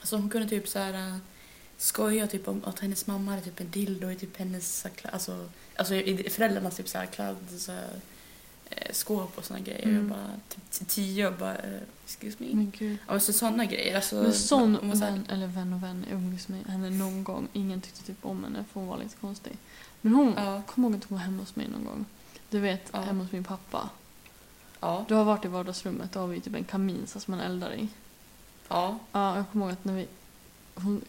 Alltså 0.00 0.16
hon 0.16 0.30
kunde 0.30 0.48
typ 0.48 0.68
så 0.68 0.78
här 0.78 1.08
äh, 1.08 1.16
skoja 1.76 2.26
typ 2.26 2.48
om 2.48 2.64
att 2.64 2.78
hennes 2.80 3.06
mamma 3.06 3.30
hade 3.30 3.42
typ 3.42 3.60
en 3.60 3.70
dildo 3.70 4.10
i 4.10 4.16
typ 4.16 4.36
hennes 4.36 4.86
alltså, 5.02 5.48
alltså 5.76 5.94
i 5.94 6.30
föräldrarnas 6.30 6.76
typ 6.76 6.88
så 6.88 6.98
här 6.98 7.06
kläd, 7.06 7.36
så 7.58 7.72
här, 7.72 7.82
eh, 7.84 8.00
skåp 8.92 9.38
och 9.38 9.44
såna 9.44 9.60
grejer. 9.60 9.82
Mm. 9.82 9.96
Jag 9.96 10.04
bara 10.08 10.30
typ 10.48 10.70
till 10.70 10.86
10 10.86 11.26
och 11.28 11.34
bara 11.34 11.56
eh, 11.56 11.80
excuse 12.04 12.36
me. 12.40 12.46
Men 12.54 12.72
gud. 12.78 12.98
Ja, 13.08 13.20
så 13.20 13.32
såna 13.32 13.64
grejer. 13.64 13.96
Alltså, 13.96 14.14
Men 14.22 14.32
sån 14.32 14.76
så 14.80 14.86
här- 15.04 15.10
vän, 15.10 15.26
eller 15.28 15.46
vän 15.46 15.72
och 15.72 15.82
vän, 15.82 16.04
jag 16.10 16.18
umgicks 16.18 16.48
med 16.48 16.66
henne 16.66 16.90
någon 16.90 17.24
gång. 17.24 17.48
Ingen 17.52 17.80
tyckte 17.80 18.02
typ 18.02 18.24
om 18.26 18.44
henne 18.44 18.64
för 18.72 18.80
hon 18.80 18.88
var 18.88 18.98
lite 18.98 19.16
konstig. 19.16 19.52
Men 20.00 20.14
hon, 20.14 20.34
Ja. 20.36 20.62
kom 20.66 20.84
ihåg 20.84 20.94
att 20.94 21.04
hon 21.04 21.18
var 21.18 21.24
hemma 21.24 21.40
hos 21.42 21.56
mig 21.56 21.68
någon 21.68 21.84
gång. 21.84 22.04
Du 22.50 22.60
vet, 22.60 22.90
Ja. 22.92 23.00
hemma 23.00 23.22
hos 23.22 23.32
min 23.32 23.44
pappa. 23.44 23.88
Ja. 24.80 25.04
Du 25.08 25.14
har 25.14 25.24
varit 25.24 25.44
i 25.44 25.48
vardagsrummet, 25.48 26.12
då 26.12 26.20
har 26.20 26.26
vi 26.26 26.40
typ 26.40 26.54
en 26.54 26.64
kamin 26.64 27.06
så 27.06 27.20
som 27.20 27.30
man 27.36 27.40
eldar 27.40 27.72
i. 27.72 27.88
Ja. 28.68 28.98
Ja, 29.12 29.36
jag 29.36 29.44
kommer 29.52 29.66
ihåg 29.66 29.72
att 29.72 29.84
när 29.84 29.94
vi... 29.94 30.06
Hon, 30.74 31.00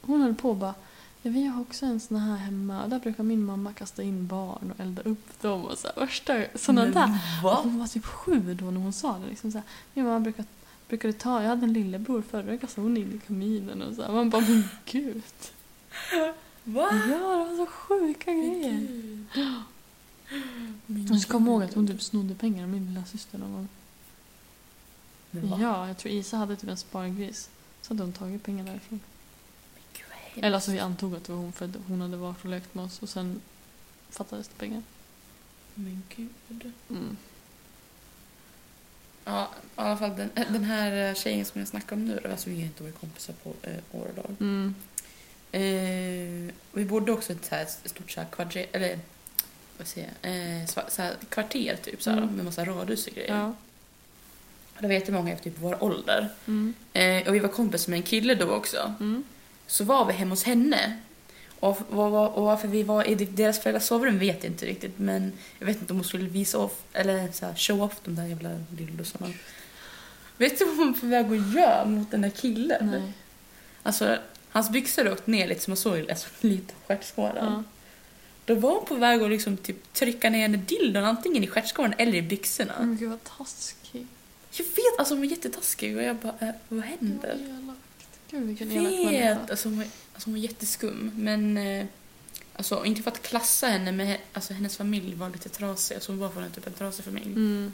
hon 0.00 0.20
höll 0.22 0.34
på 0.34 0.50
och 0.50 0.56
bara 0.56 0.74
Ja, 1.22 1.30
vi 1.30 1.46
har 1.46 1.60
också 1.60 1.86
en 1.86 2.00
sån 2.00 2.16
här 2.16 2.36
hemma. 2.36 2.86
Där 2.88 2.98
brukar 2.98 3.24
min 3.24 3.44
mamma 3.44 3.72
kasta 3.72 4.02
in 4.02 4.26
barn 4.26 4.72
och 4.74 4.80
elda 4.80 5.02
upp 5.02 5.42
dem 5.42 5.64
och 5.64 5.78
så 5.78 5.88
här, 5.88 6.00
värsta 6.06 6.44
såna 6.54 6.82
Men 6.82 6.92
där. 6.92 7.42
Va? 7.42 7.60
Hon 7.62 7.78
var 7.78 7.86
typ 7.86 8.04
sju 8.04 8.54
då 8.54 8.64
när 8.70 8.80
hon 8.80 8.92
sa 8.92 9.18
det. 9.18 9.26
Liksom 9.26 9.52
så 9.52 9.58
här, 9.58 9.66
min 9.94 10.04
mamma 10.04 10.20
brukar, 10.20 10.44
brukade 10.88 11.12
ta, 11.12 11.42
jag 11.42 11.48
hade 11.48 11.64
en 11.64 11.72
lillebror 11.72 12.22
förr, 12.22 12.42
då 12.42 12.58
kastade 12.58 12.86
hon 12.86 12.96
in 12.96 13.14
i 13.14 13.26
kaminen 13.26 13.82
och 13.82 13.94
så 13.94 14.02
här. 14.02 14.12
Man 14.12 14.30
bara, 14.30 14.42
men 14.42 14.64
gud. 14.84 15.22
Va? 16.64 16.88
Ja, 16.92 17.16
det 17.16 17.18
var 17.18 17.56
så 17.56 17.66
sjuka 17.66 18.32
grejer. 18.32 18.88
Men 20.86 21.06
Jag 21.06 21.20
ska 21.20 21.32
komma 21.32 21.50
ihåg 21.50 21.62
att 21.62 21.74
hon 21.74 21.86
typ 21.86 22.02
snodde 22.02 22.34
pengar 22.34 22.62
av 22.62 22.68
min 22.68 22.86
lilla 22.86 23.04
syster 23.04 23.38
någon 23.38 23.52
gång. 23.52 23.68
Ja, 25.60 25.88
jag 25.88 25.98
tror 25.98 26.12
Isa 26.12 26.36
hade 26.36 26.56
typ 26.56 26.70
en 26.70 26.76
spargris. 26.76 27.50
Så 27.82 27.94
hade 27.94 28.02
hon 28.02 28.12
tagit 28.12 28.42
pengar 28.42 28.64
därifrån. 28.64 29.00
Eller 30.42 30.54
alltså 30.54 30.70
vi 30.70 30.78
antog 30.78 31.14
att 31.14 31.24
det 31.24 31.32
var 31.32 31.40
hon 31.40 31.52
för 31.52 31.64
att 31.64 31.70
hon 31.88 32.00
hade 32.00 32.16
varit 32.16 32.44
och 32.44 32.50
lekt 32.50 32.74
med 32.74 32.84
oss 32.84 32.98
och 33.02 33.08
sen 33.08 33.40
fattades 34.10 34.48
det 34.48 34.54
pengar. 34.54 34.82
Men 35.74 36.02
gud. 36.16 36.72
Mm. 36.90 37.16
Ja, 39.24 39.50
i 39.64 39.70
alla 39.74 39.96
fall 39.96 40.16
den, 40.16 40.30
den 40.34 40.64
här 40.64 41.14
tjejen 41.14 41.44
som 41.44 41.58
jag 41.58 41.68
snackar 41.68 41.96
om 41.96 42.04
nu 42.04 42.20
då, 42.24 42.30
alltså 42.30 42.50
vi 42.50 42.56
har 42.56 42.62
inte 42.62 42.82
varit 42.82 43.00
kompisar 43.00 43.34
på 43.42 43.54
eh, 43.62 43.76
år 44.00 44.06
och 44.08 44.14
dag. 44.14 44.36
Mm. 44.40 44.74
Eh, 45.52 46.54
vi 46.72 46.84
bodde 46.84 47.12
också 47.12 47.32
i 47.32 47.36
ett 47.36 47.44
så 47.44 47.54
här 47.54 47.66
stort 47.84 48.10
så 48.10 48.20
här 48.20 48.28
kvadrat, 48.30 48.66
eller 48.72 48.98
vad 49.78 49.86
säger 49.86 50.10
jag, 50.22 50.60
eh, 50.60 50.66
så, 50.66 50.82
så 50.88 51.02
här 51.02 51.14
kvarter 51.28 51.76
typ 51.82 52.02
så 52.02 52.10
här, 52.10 52.18
Mm. 52.18 52.34
med 52.34 52.44
massa 52.44 52.64
radhus 52.64 53.06
och 53.06 53.12
grejer. 53.14 53.34
Ja. 53.36 53.46
Och 54.76 54.82
det 54.82 54.86
var 54.86 54.94
jättemånga 54.94 55.32
efter 55.32 55.50
typ 55.50 55.58
vår 55.60 55.84
ålder. 55.84 56.28
Mm. 56.46 56.74
Eh, 56.92 57.28
och 57.28 57.34
vi 57.34 57.38
var 57.38 57.48
kompis 57.48 57.88
med 57.88 57.96
en 57.96 58.02
kille 58.02 58.34
då 58.34 58.50
också. 58.50 58.94
Mm. 59.00 59.24
Så 59.70 59.84
var 59.84 60.04
vi 60.04 60.12
hemma 60.12 60.30
hos 60.30 60.44
henne. 60.44 60.96
Och, 61.60 61.78
och, 61.90 62.36
och 62.36 62.44
varför 62.44 62.68
vi 62.68 62.82
var 62.82 63.08
i 63.08 63.14
deras 63.14 63.58
föräldrars 63.58 63.82
sovrum 63.82 64.18
vet 64.18 64.44
jag 64.44 64.52
inte 64.52 64.66
riktigt. 64.66 64.98
Men 64.98 65.32
jag 65.58 65.66
vet 65.66 65.80
inte 65.80 65.92
om 65.92 65.98
hon 65.98 66.04
skulle 66.04 66.28
visa 66.28 66.58
off, 66.58 66.82
eller 66.92 67.32
så 67.32 67.46
här, 67.46 67.54
show 67.54 67.82
off 67.82 67.94
de 68.04 68.14
där 68.14 68.24
jävla 68.24 68.50
dildosarna. 68.70 69.32
Vet 70.36 70.58
du 70.58 70.64
vad 70.64 70.76
hon 70.76 71.00
på 71.00 71.06
väg 71.06 71.26
att 71.26 71.54
göra 71.54 71.84
mot 71.84 72.10
den 72.10 72.20
där 72.20 72.30
killen? 72.30 72.90
Nej. 72.90 73.12
Alltså, 73.82 74.18
hans 74.50 74.70
byxor 74.70 75.12
åkt 75.12 75.26
ner 75.26 75.48
lite 75.48 75.60
så 75.60 75.70
man 75.70 75.76
såg 75.76 76.10
alltså, 76.10 76.28
lite 76.40 76.74
stjärtskåran. 76.86 77.52
Ja. 77.52 77.62
Då 78.44 78.54
var 78.54 78.74
hon 78.74 78.84
på 78.84 78.94
väg 78.94 79.22
att 79.22 79.30
liksom, 79.30 79.56
typ, 79.56 79.92
trycka 79.92 80.30
ner 80.30 80.48
den 80.48 80.64
dildon 80.64 81.04
antingen 81.04 81.44
i 81.44 81.46
stjärtskåran 81.46 81.94
eller 81.98 82.14
i 82.14 82.22
byxorna. 82.22 82.74
Men 82.78 82.96
gud 82.96 83.10
vad 83.10 83.24
taskig. 83.24 84.06
Jag 84.52 84.64
vet, 84.64 84.98
alltså 84.98 85.14
hon 85.14 85.20
var 85.20 85.26
jättetaskig 85.26 85.96
och 85.96 86.02
jag 86.02 86.16
bara, 86.16 86.34
äh, 86.40 86.54
vad 86.68 86.84
händer? 86.84 87.38
Gud 88.30 88.42
vilken 88.46 88.68
vet, 88.68 89.50
alltså 89.50 89.68
hon, 89.68 89.78
var, 89.78 89.84
alltså 90.14 90.26
hon 90.28 90.34
var 90.34 90.40
jätteskum. 90.40 91.10
Men 91.16 91.56
eh, 91.56 91.86
alltså, 92.56 92.84
inte 92.84 93.02
för 93.02 93.10
att 93.10 93.22
klassa 93.22 93.66
henne, 93.66 93.92
men 93.92 94.16
alltså, 94.32 94.52
hennes 94.52 94.76
familj 94.76 95.14
var 95.14 95.30
lite 95.30 95.48
trasig. 95.48 95.94
Alltså, 95.94 96.12
hon 96.12 96.18
var 96.18 96.28
från 96.28 96.42
en 96.44 96.50
typ 96.50 96.66
en 96.66 96.72
trasig 96.72 97.04
familj. 97.04 97.26
Mm. 97.32 97.72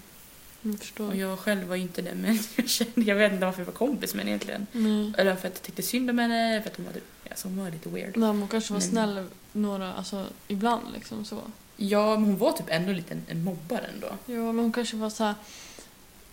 Jag 0.63 0.79
förstår. 0.79 1.09
Och 1.09 1.17
jag 1.17 1.39
själv 1.39 1.65
var 1.69 1.77
ju 1.77 1.83
inte 1.83 2.03
det, 2.03 2.15
men 2.15 2.39
jag, 2.57 2.69
kände, 2.69 3.01
jag 3.01 3.17
vet 3.17 3.33
inte 3.33 3.45
varför 3.47 3.61
jag 3.61 3.67
var 3.67 3.73
kompis 3.73 4.15
med 4.15 4.21
henne 4.21 4.31
egentligen. 4.31 4.67
Nej. 4.73 5.13
Eller 5.19 5.37
för 5.37 5.49
att 5.49 5.55
jag 5.55 5.63
tyckte 5.63 5.83
synd 5.83 6.11
om 6.11 6.19
henne, 6.19 6.63
för 6.63 6.71
att 6.71 6.77
hon 6.77 6.87
var, 6.87 6.95
alltså, 7.31 7.49
hon 7.49 7.57
var 7.65 7.71
lite 7.71 7.89
weird. 7.89 8.17
Nej, 8.17 8.29
hon 8.29 8.49
kanske 8.49 8.73
var 8.73 8.81
Men- 8.81 8.89
snäll 8.89 9.27
några, 9.53 9.93
alltså 9.95 10.27
ibland 10.49 10.93
liksom 10.95 11.25
så. 11.25 11.41
Ja, 11.77 12.15
men 12.19 12.25
hon 12.25 12.39
var 12.39 12.53
typ 12.53 12.67
ändå 12.69 12.93
lite 12.93 13.15
en, 13.15 13.23
en 13.29 13.45
mobbare 13.45 13.85
ändå. 13.95 14.07
Ja, 14.27 14.53
men 14.53 14.59
hon 14.59 14.73
kanske 14.73 14.97
var 14.97 15.11
så 15.11 15.25
här. 15.25 15.35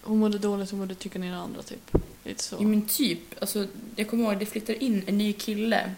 Hon 0.01 0.19
mådde 0.19 0.38
dåligt, 0.38 0.69
hon 0.71 0.80
mådde 0.80 0.95
tycka 0.95 1.19
ner 1.19 1.34
andra 1.34 1.61
typ. 1.61 1.91
Lite 2.24 2.43
så. 2.43 2.57
Jo 2.59 2.67
men 2.67 2.82
typ, 2.82 3.19
alltså, 3.39 3.67
jag 3.95 4.07
kommer 4.09 4.24
ihåg 4.24 4.39
det 4.39 4.45
flyttade 4.45 4.84
in 4.84 5.03
en 5.07 5.17
ny 5.17 5.34
kille. 5.34 5.91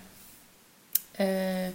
Eh, 1.14 1.74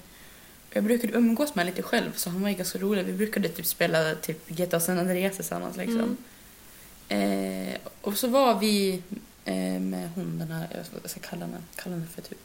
jag 0.73 0.85
brukade 0.85 1.13
umgås 1.13 1.55
med 1.55 1.65
honom 1.65 1.77
lite 1.77 1.89
själv 1.89 2.13
så 2.17 2.31
han 2.31 2.43
var 2.43 2.51
ganska 2.51 2.79
rolig. 2.79 3.05
Vi 3.05 3.13
brukade 3.13 3.49
typ 3.49 3.67
spela 3.67 4.15
typ 4.15 4.49
GTA 4.49 4.81
San 4.81 4.99
Andreas 4.99 5.37
tillsammans 5.37 5.77
liksom. 5.77 6.17
Mm. 7.09 7.69
Eh, 7.69 7.77
och 8.01 8.19
så 8.19 8.29
var 8.29 8.59
vi 8.59 9.03
eh, 9.45 9.81
med 9.81 10.11
hon 10.15 10.39
den 10.39 10.51
här, 10.51 10.69
jag 11.03 11.11
ska 11.11 11.21
kalla 11.21 11.47
henne, 11.47 11.59
kalla 11.77 11.95
henne 11.97 12.07
för 12.07 12.23
typ 12.23 12.39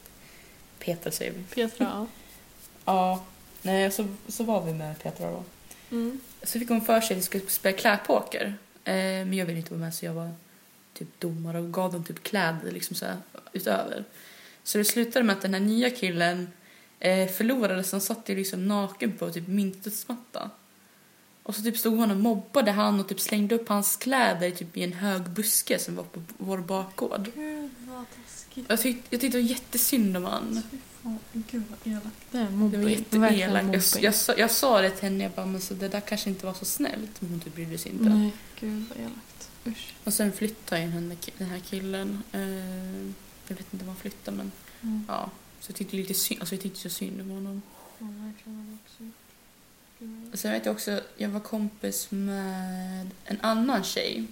Petra 0.79 1.11
säger 1.11 1.31
vi. 1.31 1.43
Petra, 1.43 1.85
ja. 1.85 2.07
Ja, 2.85 3.23
nej 3.61 3.91
så, 3.91 4.07
så 4.27 4.43
var 4.43 4.65
vi 4.65 4.73
med 4.73 4.99
Petra 4.99 5.31
då. 5.31 5.43
Mm. 5.91 6.19
Så 6.43 6.59
fick 6.59 6.69
hon 6.69 6.81
för 6.81 7.01
sig 7.01 7.13
att 7.13 7.19
vi 7.19 7.23
skulle 7.23 7.47
spela 7.47 7.77
klädpoker. 7.77 8.55
Eh, 8.83 8.93
men 8.93 9.33
jag 9.33 9.45
ville 9.45 9.59
inte 9.59 9.71
vara 9.73 9.81
med 9.81 9.93
så 9.93 10.05
jag 10.05 10.13
var 10.13 10.31
typ 10.97 11.19
domare 11.19 11.59
och 11.59 11.73
gav 11.73 11.91
dem 11.93 12.03
typ 12.03 12.23
kläder 12.23 12.71
liksom 12.71 12.95
så 12.95 13.05
här, 13.05 13.17
utöver. 13.53 14.03
Så 14.63 14.77
det 14.77 14.85
slutade 14.85 15.25
med 15.25 15.35
att 15.35 15.41
den 15.41 15.53
här 15.53 15.61
nya 15.61 15.89
killen 15.89 16.47
eh, 16.99 17.27
förlorade 17.29 17.83
så 17.83 17.95
han 17.95 18.01
satt 18.01 18.29
ju 18.29 18.35
liksom 18.35 18.67
naken 18.67 19.11
på 19.11 19.31
typ 19.31 19.47
min 19.47 19.73
studsmatta. 19.73 20.49
Och 21.43 21.55
så 21.55 21.61
typ 21.61 21.77
stod 21.77 21.99
han 21.99 22.11
och 22.11 22.17
mobbade 22.17 22.71
han 22.71 22.99
och 22.99 23.07
typ 23.07 23.19
slängde 23.19 23.55
upp 23.55 23.69
hans 23.69 23.95
kläder 23.95 24.51
typ 24.51 24.77
i 24.77 24.83
en 24.83 24.93
hög 24.93 25.21
buske 25.29 25.79
som 25.79 25.95
var 25.95 26.03
på 26.03 26.21
vår 26.37 26.57
bakgård. 26.57 27.31
Gud 27.35 27.69
vad 27.87 28.05
taskigt. 28.25 28.65
Jag 28.69 28.81
tyckte, 28.81 29.07
jag 29.09 29.21
tyckte 29.21 29.37
det 29.37 29.41
var 29.43 29.49
jättesynd 29.49 30.17
om 30.17 30.25
han. 30.25 30.61
Gud 31.33 31.63
vad 31.69 31.93
elakt. 31.93 32.07
Det 32.31 32.37
är 32.37 32.71
Det 32.71 32.77
var 33.17 33.29
jätteelakt. 33.29 33.95
Jag, 33.95 34.03
jag, 34.03 34.15
sa- 34.15 34.35
jag 34.37 34.51
sa 34.51 34.81
det 34.81 34.89
till 34.89 35.03
henne, 35.03 35.23
jag 35.23 35.31
bara, 35.31 35.45
men 35.45 35.61
så 35.61 35.73
det 35.73 35.87
där 35.89 35.99
kanske 36.01 36.29
inte 36.29 36.45
var 36.45 36.53
så 36.53 36.65
snällt. 36.65 37.21
Men 37.21 37.29
hon 37.31 37.39
typ 37.39 37.55
brydde 37.55 37.77
sig 37.77 37.91
inte. 37.91 38.03
Nej, 38.09 38.31
gud 38.59 38.85
vad 38.89 38.97
elakt. 38.97 39.34
Usch. 39.65 39.93
Och 40.03 40.13
sen 40.13 40.31
flyttade 40.31 40.81
ju 40.81 40.91
den, 41.37 41.47
här 41.49 41.59
killen. 41.59 42.23
Eh, 42.31 43.07
jag 43.47 43.55
vet 43.55 43.73
inte 43.73 43.85
var 43.85 43.93
han 43.93 44.01
flyttade 44.01 44.37
men 44.37 44.51
Mm. 44.85 45.05
ja. 45.07 45.29
Så 45.59 45.71
jag 45.71 45.75
tyckte 45.75 45.95
lite 45.95 46.13
synd, 46.13 46.39
alltså 46.39 46.55
jag 46.55 46.61
tyckte 46.61 46.79
så 46.79 46.89
synd 46.89 47.21
om 47.21 47.29
honom. 47.29 47.61
Ja, 47.99 48.05
verkligen 48.05 48.79
också. 48.83 49.03
Sen 50.37 50.51
vet 50.51 50.65
jag 50.65 50.75
också, 50.75 51.01
jag 51.17 51.29
var 51.29 51.39
kompis 51.39 52.11
med 52.11 53.09
en 53.25 53.41
annan 53.41 53.83
tjej. 53.83 54.25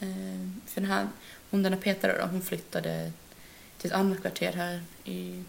Eh, 0.00 0.48
för 0.66 0.80
den 0.80 0.90
här, 0.90 1.08
hon 1.50 1.62
den 1.62 1.72
här 1.72 1.80
Petra 1.80 2.18
då, 2.18 2.26
hon 2.26 2.42
flyttade 2.42 3.12
till 3.78 3.90
ett 3.90 3.96
annat 3.96 4.20
kvarter 4.20 4.52
här 4.52 4.82
i, 5.04 5.42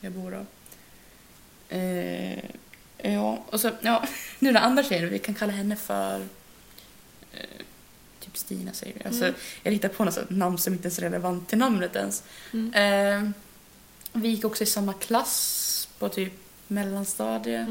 jag 0.00 0.12
bor 0.12 0.30
då. 0.30 0.46
Eh, 1.76 2.44
ja, 2.96 3.44
och 3.46 3.60
så, 3.60 3.70
ja, 3.80 4.06
nu 4.38 4.52
den 4.52 4.62
andra 4.62 4.82
tjejen, 4.82 5.10
vi 5.10 5.18
kan 5.18 5.34
kalla 5.34 5.52
henne 5.52 5.76
för 5.76 6.26
typ 8.28 8.36
Stina 8.38 8.72
säger 8.72 8.94
vi. 8.98 9.04
Alltså, 9.04 9.24
Mm. 9.24 9.34
Jag 9.62 9.72
hittar 9.72 9.88
på 9.88 10.04
något 10.04 10.30
namn 10.30 10.58
som 10.58 10.72
inte 10.72 10.84
ens 10.86 10.98
är 10.98 11.02
relevant 11.02 11.48
till 11.48 11.58
namnet 11.58 11.96
ens. 11.96 12.22
Eh, 12.74 13.30
vi 14.12 14.28
gick 14.28 14.44
också 14.44 14.62
i 14.62 14.66
samma 14.66 14.92
klass 14.92 15.88
på 15.98 16.08
typ 16.08 16.32
mellanstadiet. 16.68 17.68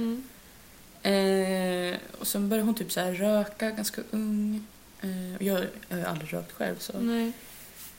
Eh, 1.04 1.98
och 2.20 2.28
sen 2.28 2.50
började 2.50 2.66
hon 2.66 2.76
typ 2.76 2.92
så 2.92 3.02
röka, 3.02 3.72
ganska 3.72 4.02
ung. 4.12 4.66
Eh, 5.02 5.36
och 5.36 5.42
jag, 5.44 5.66
jag 5.90 5.98
har 5.98 6.04
aldrig 6.06 6.34
rökt 6.34 6.52
själv 6.52 6.76
så. 6.80 7.00
Nej. 7.00 7.32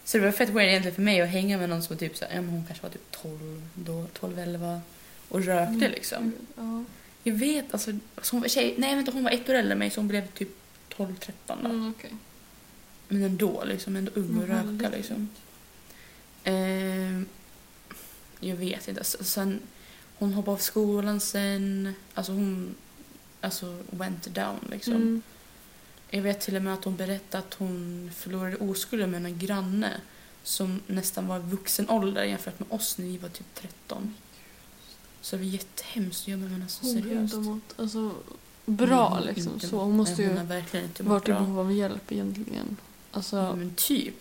Så 0.05 0.19
det 0.19 0.25
var 0.25 0.33
fett 0.33 0.49
weird 0.49 0.69
egentligen 0.69 0.95
för 0.95 1.03
mig 1.03 1.21
att 1.21 1.29
hänga 1.29 1.59
med 1.59 1.69
någon 1.69 1.83
som 1.83 1.97
var 1.97 2.01
typ 2.01 2.17
så 2.17 2.25
här, 2.25 2.35
ja, 2.35 2.41
men 2.41 2.51
hon 2.51 2.65
kanske 2.67 2.83
var 2.83 2.91
typ 2.91 3.11
12, 3.11 3.63
då, 3.75 4.07
12, 4.13 4.39
11 4.39 4.81
och 5.29 5.45
rökte 5.45 5.73
Mm. 5.75 5.91
liksom. 5.91 6.33
Ja. 6.57 6.85
Jag 7.23 7.35
vet 7.35 7.65
alltså, 7.73 7.91
alltså 8.15 8.35
hon 8.35 8.41
var 8.41 8.49
tjej, 8.49 8.75
nej 8.79 8.95
vänta 8.95 9.13
hon 9.13 9.25
var 9.25 9.31
ett 9.31 9.49
år 9.49 9.55
äldre 9.55 9.73
än 9.73 9.79
mig 9.79 9.91
så 9.91 10.01
hon 10.01 10.09
blev 10.09 10.27
typ 10.27 10.49
12, 10.89 11.15
13 11.21 11.59
då. 11.63 11.69
Mm, 11.69 11.95
okej. 11.99 12.11
Men 13.09 13.23
ändå 13.23 13.65
liksom, 13.67 13.97
ändå 13.97 14.11
ung 14.15 14.37
och 14.39 14.45
Mm, 14.45 14.79
röka 14.79 14.97
liksom. 14.97 15.29
Eh, 16.45 17.21
jag 18.41 18.57
vet 18.57 18.89
inte. 18.89 19.01
Alltså, 19.01 19.25
Sen, 19.25 19.61
hon 20.19 20.33
hoppade 20.33 20.55
av 20.55 20.59
skolan 20.59 21.21
sen. 21.21 21.95
Alltså 22.15 22.33
hon 22.33 22.75
alltså 23.41 23.79
went 23.91 24.35
down 24.35 24.59
liksom. 24.71 24.93
Mm. 24.95 25.23
Jag 26.11 26.23
vet 26.23 26.41
till 26.41 26.57
och 26.57 26.63
med 26.63 26.75
att 26.75 26.85
hon 26.85 26.97
berättade 26.97 27.45
att 27.45 27.55
hon 27.55 28.11
förlorade 28.17 28.57
oskulden 28.57 29.11
med 29.11 29.25
en 29.25 29.39
granne 29.39 30.01
som 30.43 30.81
nästan 30.87 31.27
var 31.27 31.39
vuxen 31.39 31.91
ålder 31.91 32.25
jämfört 32.25 32.59
med 32.61 32.69
oss 32.73 32.99
när 32.99 33.07
vi 33.07 33.17
var 33.19 33.29
typ 33.29 33.55
13. 33.55 34.15
Så 35.21 35.37
det 35.37 35.43
var 35.43 35.51
jättehemskt 35.51 36.23
att 36.23 36.29
jobba 36.29 36.43
med 36.43 36.53
henne 36.53 36.69
så 36.69 36.87
Hon 36.87 36.95
seriöst. 37.03 37.35
inte 37.35 37.49
mått, 37.49 37.75
alltså, 37.77 38.15
bra 38.67 39.17
Mm, 39.17 39.29
liksom. 39.35 39.53
inte- 39.55 39.69
så 39.69 39.79
hon 39.81 39.97
måste 39.97 40.23
ju 40.23 40.29
Hon 40.37 40.47
verkligen 40.49 40.87
inte 40.87 41.03
mått 41.03 41.29
i 41.29 41.33
behov 41.33 41.59
av 41.61 41.73
hjälp 41.73 42.13
egentligen. 42.13 42.77
Alltså, 43.19 43.57
men 43.57 43.75
typ. 43.77 44.15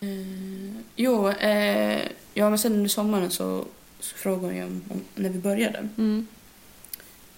Eh, 0.00 0.82
jo, 0.96 1.28
eh, 1.28 2.08
ja 2.34 2.50
men 2.50 2.58
sen 2.58 2.72
under 2.72 2.88
sommaren 2.88 3.30
så, 3.30 3.64
så 4.00 4.16
frågade 4.16 4.46
hon 4.46 4.56
ju 4.56 4.64
om, 4.64 4.82
om 4.88 5.00
när 5.14 5.30
vi 5.30 5.38
började. 5.38 5.88
mm. 5.98 6.26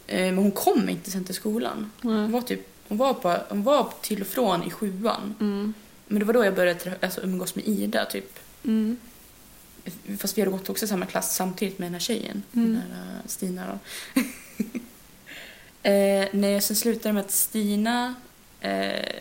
Eh, 0.06 0.24
men 0.24 0.38
hon 0.38 0.50
kom 0.50 0.88
inte 0.88 1.10
sen 1.10 1.24
till 1.24 1.34
skolan. 1.34 1.90
Hon 2.02 2.22
Nej. 2.22 2.32
var, 2.32 2.40
typ, 2.40 2.60
hon, 2.88 2.98
var 2.98 3.14
på, 3.14 3.36
hon 3.48 3.62
var 3.62 3.92
till 4.00 4.20
och 4.20 4.26
från 4.26 4.62
i 4.62 4.70
sjuan. 4.70 5.34
Mm. 5.40 5.74
Men 6.06 6.18
det 6.18 6.24
var 6.24 6.34
då 6.34 6.44
jag 6.44 6.54
började 6.54 6.96
alltså, 7.00 7.20
umgås 7.20 7.54
med 7.54 7.68
Ida 7.68 8.04
typ. 8.04 8.38
Mm. 8.64 8.96
Fast 10.18 10.38
vi 10.38 10.42
hade 10.42 10.52
gått 10.52 10.70
också 10.70 10.84
i 10.84 10.88
samma 10.88 11.06
klass 11.06 11.36
samtidigt 11.36 11.78
med 11.78 11.86
den 11.86 11.92
här 11.92 12.00
tjejen. 12.00 12.42
Mm. 12.52 12.72
Den 12.72 12.92
här 12.92 13.14
eh, 13.14 13.26
Stina 13.26 13.66
då. 13.66 13.78
eh, 15.90 16.50
jag 16.50 16.62
sen 16.62 16.76
slutade 16.76 17.12
med 17.12 17.24
att 17.24 17.30
Stina... 17.30 18.14
Eh, 18.60 19.14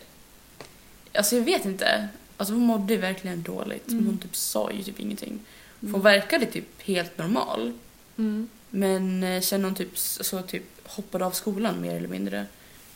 alltså 1.19 1.35
jag 1.35 1.43
vet 1.43 1.65
inte. 1.65 2.07
Alltså 2.37 2.53
hon 2.53 2.63
mådde 2.63 2.97
verkligen 2.97 3.43
dåligt. 3.43 3.87
Mm. 3.87 4.05
hon 4.05 4.17
typ 4.17 4.35
sa 4.35 4.71
ju 4.71 4.83
typ 4.83 4.99
ingenting. 4.99 5.39
Mm. 5.81 5.93
hon 5.93 6.01
verkade 6.01 6.45
typ 6.45 6.81
helt 6.81 7.17
normal. 7.17 7.73
Mm. 8.17 8.49
Men 8.69 9.23
eh, 9.23 9.41
sen 9.41 9.63
hon 9.63 9.75
typ, 9.75 9.97
så 9.97 10.41
typ 10.41 10.63
hoppade 10.83 11.25
av 11.25 11.31
skolan 11.31 11.81
mer 11.81 11.95
eller 11.95 12.07
mindre. 12.07 12.45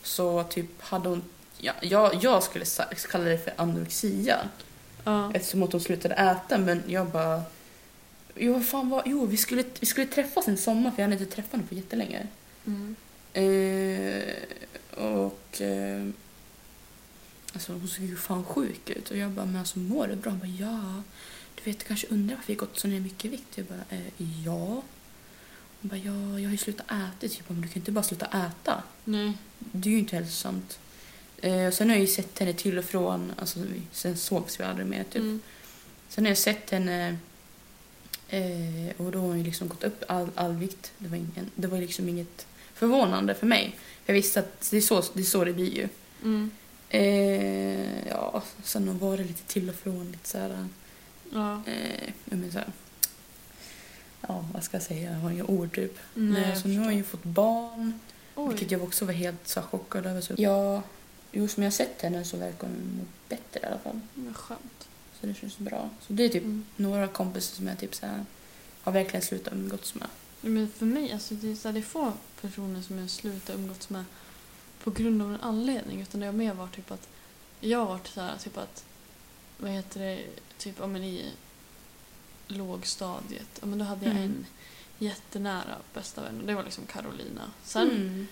Så 0.02 0.42
typ 0.42 0.82
hade 0.82 1.08
hon... 1.08 1.22
Ja, 1.58 1.72
jag, 1.82 2.18
jag 2.22 2.42
skulle 2.42 2.64
kalla 3.10 3.24
det 3.24 3.38
för 3.38 3.52
anorexia. 3.56 4.38
Ja. 5.04 5.30
Eftersom 5.34 5.62
att 5.62 5.72
hon 5.72 5.80
slutade 5.80 6.14
äta. 6.14 6.58
Men 6.58 6.82
jag 6.86 7.06
bara... 7.06 7.42
Jo, 8.36 8.52
vad 8.52 8.66
fan 8.66 8.88
var, 8.88 9.02
jo 9.06 9.26
vi, 9.26 9.36
skulle, 9.36 9.64
vi 9.80 9.86
skulle 9.86 10.06
träffas 10.06 10.48
en 10.48 10.58
sommar 10.58 10.90
för 10.90 11.02
jag 11.02 11.08
hade 11.08 11.22
inte 11.22 11.34
träffat 11.34 11.52
henne 11.52 11.64
på 11.68 11.74
jättelänge. 11.74 12.26
Mm. 12.66 12.96
Eh, 13.32 14.34
och... 15.04 15.60
Eh, 15.60 16.08
alltså 17.54 17.72
hon 17.72 17.88
såg 17.88 18.04
ju 18.04 18.16
fan 18.16 18.44
sjuk 18.44 18.90
ut. 18.90 19.10
Och 19.10 19.16
jag 19.16 19.30
bara, 19.30 19.46
men 19.46 19.56
alltså 19.56 19.78
mår 19.78 20.06
du 20.06 20.16
bra? 20.16 20.30
Hon 20.30 20.40
bara, 20.40 20.46
ja. 20.46 21.02
Du 21.54 21.70
vet, 21.70 21.78
du 21.78 21.84
kanske 21.84 22.06
undrar 22.06 22.36
varför 22.36 22.52
jag 22.52 22.58
gått 22.58 22.78
så 22.78 22.88
ner 22.88 23.00
mycket 23.00 23.32
vikt? 23.32 23.58
Jag 23.58 23.66
bara, 23.66 23.84
eh, 23.90 24.44
ja. 24.44 24.82
Hon 25.80 25.88
bara, 25.88 25.96
ja, 25.96 26.40
jag 26.40 26.48
har 26.48 26.52
ju 26.52 26.58
slutat 26.58 26.86
äta. 26.86 27.28
Typ, 27.28 27.48
men 27.48 27.60
du 27.60 27.68
kan 27.68 27.76
inte 27.76 27.92
bara 27.92 28.04
sluta 28.04 28.26
äta. 28.26 28.82
Nej. 29.04 29.32
Det 29.58 29.88
är 29.88 29.92
ju 29.92 29.98
inte 29.98 30.16
hälsosamt. 30.16 30.78
Eh, 31.36 31.66
och 31.66 31.74
sen 31.74 31.88
har 31.88 31.96
jag 31.96 32.00
ju 32.00 32.12
sett 32.12 32.38
henne 32.38 32.52
till 32.52 32.78
och 32.78 32.84
från. 32.84 33.32
Alltså, 33.38 33.58
sen 33.92 34.16
sågs 34.16 34.60
vi 34.60 34.64
aldrig 34.64 34.86
mer. 34.86 35.04
Typ. 35.04 35.22
Mm. 35.22 35.40
Sen 36.08 36.24
har 36.24 36.30
jag 36.30 36.38
sett 36.38 36.70
henne 36.70 37.18
eh, 38.28 38.96
och 38.96 39.12
då 39.12 39.18
har 39.18 39.26
hon 39.26 39.38
ju 39.38 39.44
liksom 39.44 39.68
gått 39.68 39.84
upp 39.84 40.04
all, 40.08 40.30
all 40.34 40.52
vikt. 40.52 40.92
Det 40.98 41.08
var, 41.08 41.16
ingen, 41.16 41.50
det 41.54 41.68
var 41.68 41.78
liksom 41.78 42.08
inget 42.08 42.46
förvånande 42.74 43.34
för 43.34 43.46
mig. 43.46 43.76
Jag 44.06 44.14
visste 44.14 44.40
att 44.40 44.70
det 44.70 44.76
är 44.76 44.80
så 44.80 45.04
det, 45.14 45.20
är 45.20 45.24
så 45.24 45.44
det 45.44 45.52
blir 45.52 45.74
ju. 45.76 45.88
Mm. 46.22 46.50
Eh, 46.94 48.08
ja, 48.08 48.42
sen 48.62 48.88
har 48.88 48.94
varit 48.94 49.26
lite 49.26 49.42
till 49.42 49.68
och 49.68 49.74
från 49.74 50.12
lite 50.12 50.28
så 50.28 50.38
här. 50.38 50.68
Ja. 51.32 51.62
Eh, 51.66 52.10
jag 52.24 52.38
menar 52.38 52.52
så 52.52 52.58
här. 52.58 52.72
Ja, 54.20 54.44
vad 54.54 54.64
ska 54.64 54.76
jag 54.76 54.84
säga? 54.84 55.12
Jag 55.12 55.18
har 55.18 55.30
inga 55.30 55.44
ord 55.44 55.74
typ. 55.74 55.98
Nej, 56.14 56.42
Eh, 56.42 56.48
jag 56.48 56.58
så 56.58 56.68
nu 56.68 56.78
har 56.78 56.84
hon 56.84 56.96
ju 56.96 57.02
fått 57.04 57.24
barn. 57.24 58.00
Oj. 58.34 58.48
Vilket 58.48 58.70
jag 58.70 58.82
också 58.82 59.04
var 59.04 59.12
helt 59.12 59.48
så 59.48 59.60
här, 59.60 59.66
chockad 59.66 60.06
över. 60.06 60.20
Så, 60.20 60.34
ja, 60.36 60.82
jo, 61.32 61.48
som 61.48 61.62
jag 61.62 61.70
har 61.70 61.74
sett 61.74 62.02
henne 62.02 62.24
så 62.24 62.36
verkar 62.36 62.66
hon 62.66 62.96
må 62.98 63.04
bättre 63.28 63.60
i 63.62 63.64
alla 63.66 63.78
fall. 63.78 64.00
Vad 64.14 64.36
skönt. 64.36 64.88
Så 65.20 65.26
det 65.26 65.34
känns 65.34 65.58
bra. 65.58 65.90
Så 66.00 66.12
det 66.12 66.24
är 66.24 66.28
typ 66.28 66.42
Mm. 66.42 66.64
några 66.76 67.08
kompisar 67.08 67.56
som 67.56 67.68
jag 67.68 67.78
typ 67.78 67.94
så 67.94 68.06
här, 68.06 68.24
har 68.82 68.92
verkligen 68.92 69.22
slutat 69.22 69.52
umgås 69.52 69.94
med. 69.94 70.08
Men 70.40 70.68
för 70.70 70.86
mig, 70.86 71.12
alltså, 71.12 71.34
det, 71.34 71.50
är 71.50 71.54
så 71.54 71.68
här, 71.68 71.72
det 71.72 71.80
är 71.80 71.82
få 71.82 72.12
personer 72.40 72.82
som 72.82 72.98
jag 72.98 73.10
slutar 73.10 73.54
umgås 73.54 73.90
med 73.90 74.04
på 74.84 74.90
grund 74.90 75.22
av 75.22 75.34
en 75.34 75.40
anledning. 75.40 76.00
Utan 76.00 76.20
det 76.20 76.26
har 76.26 76.32
mer 76.32 76.54
varit 76.54 76.74
typ 76.76 76.90
att 76.90 77.08
jag 77.60 77.78
har 77.78 77.86
varit 77.86 78.06
så 78.08 78.20
här, 78.20 78.36
typ 78.38 78.56
att, 78.58 78.84
vad 79.58 79.70
heter 79.70 80.00
det, 80.00 80.24
typ 80.58 80.76
ja, 80.80 80.86
men 80.86 81.04
i 81.04 81.30
lågstadiet. 82.48 83.48
Ja, 83.60 83.66
men 83.66 83.78
då 83.78 83.84
hade 83.84 84.04
jag 84.06 84.12
Mm. 84.16 84.24
en 84.24 84.46
jättenära 84.98 85.76
bästa 85.94 86.22
vän 86.22 86.40
och 86.40 86.46
det 86.46 86.54
var 86.54 86.62
liksom 86.64 86.86
Carolina. 86.86 87.50
Sen, 87.64 87.90
Mm. 87.90 88.26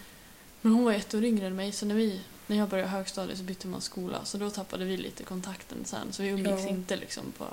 Men 0.61 0.73
hon 0.73 0.85
var 0.85 0.93
ett 0.93 1.15
år 1.15 1.25
yngre 1.25 1.47
än 1.47 1.57
mig 1.57 1.73
så 1.73 1.87
när, 1.87 1.95
vi, 1.95 2.21
när 2.47 2.57
jag 2.57 2.69
började 2.69 2.91
högstadiet 2.91 3.39
så 3.39 3.45
bytte 3.45 3.67
man 3.67 3.81
skola 3.81 4.25
så 4.25 4.39
då 4.39 4.51
tappade 4.51 4.85
vi 4.85 4.97
lite 4.97 5.25
kontakten 5.25 5.85
sen. 5.85 6.13
Så 6.13 6.23
vi 6.23 6.29
umgicks 6.29 6.63
Ja. 6.63 6.69
inte 6.69 6.97
liksom 6.97 7.33
på, 7.39 7.47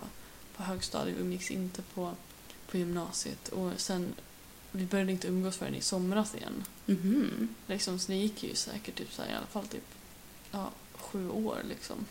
på 0.58 0.64
högstadiet, 0.64 1.18
vi 1.18 1.22
umgicks 1.22 1.52
inte 1.52 1.82
på, 1.82 2.14
på 2.72 2.78
gymnasiet. 2.78 3.48
Och 3.50 3.72
sen, 3.78 4.14
vi 4.72 4.86
började 4.86 5.12
inte 5.12 5.28
umgås 5.28 5.58
förrän 5.58 5.76
i 5.76 5.82
somras 5.82 6.36
igen. 6.36 6.64
Mhm. 6.86 7.48
Liksom, 7.68 8.00
så 8.00 8.12
det 8.12 8.18
gick 8.18 8.44
ju 8.44 8.56
säkert 8.56 8.96
typ 8.96 9.14
så 9.14 9.22
här, 9.22 9.30
i 9.30 9.34
alla 9.34 9.46
fall 9.46 9.68
typ 9.68 9.86
ja, 10.52 10.70
sju 10.94 11.30
år 11.30 11.58
liksom. 11.70 12.06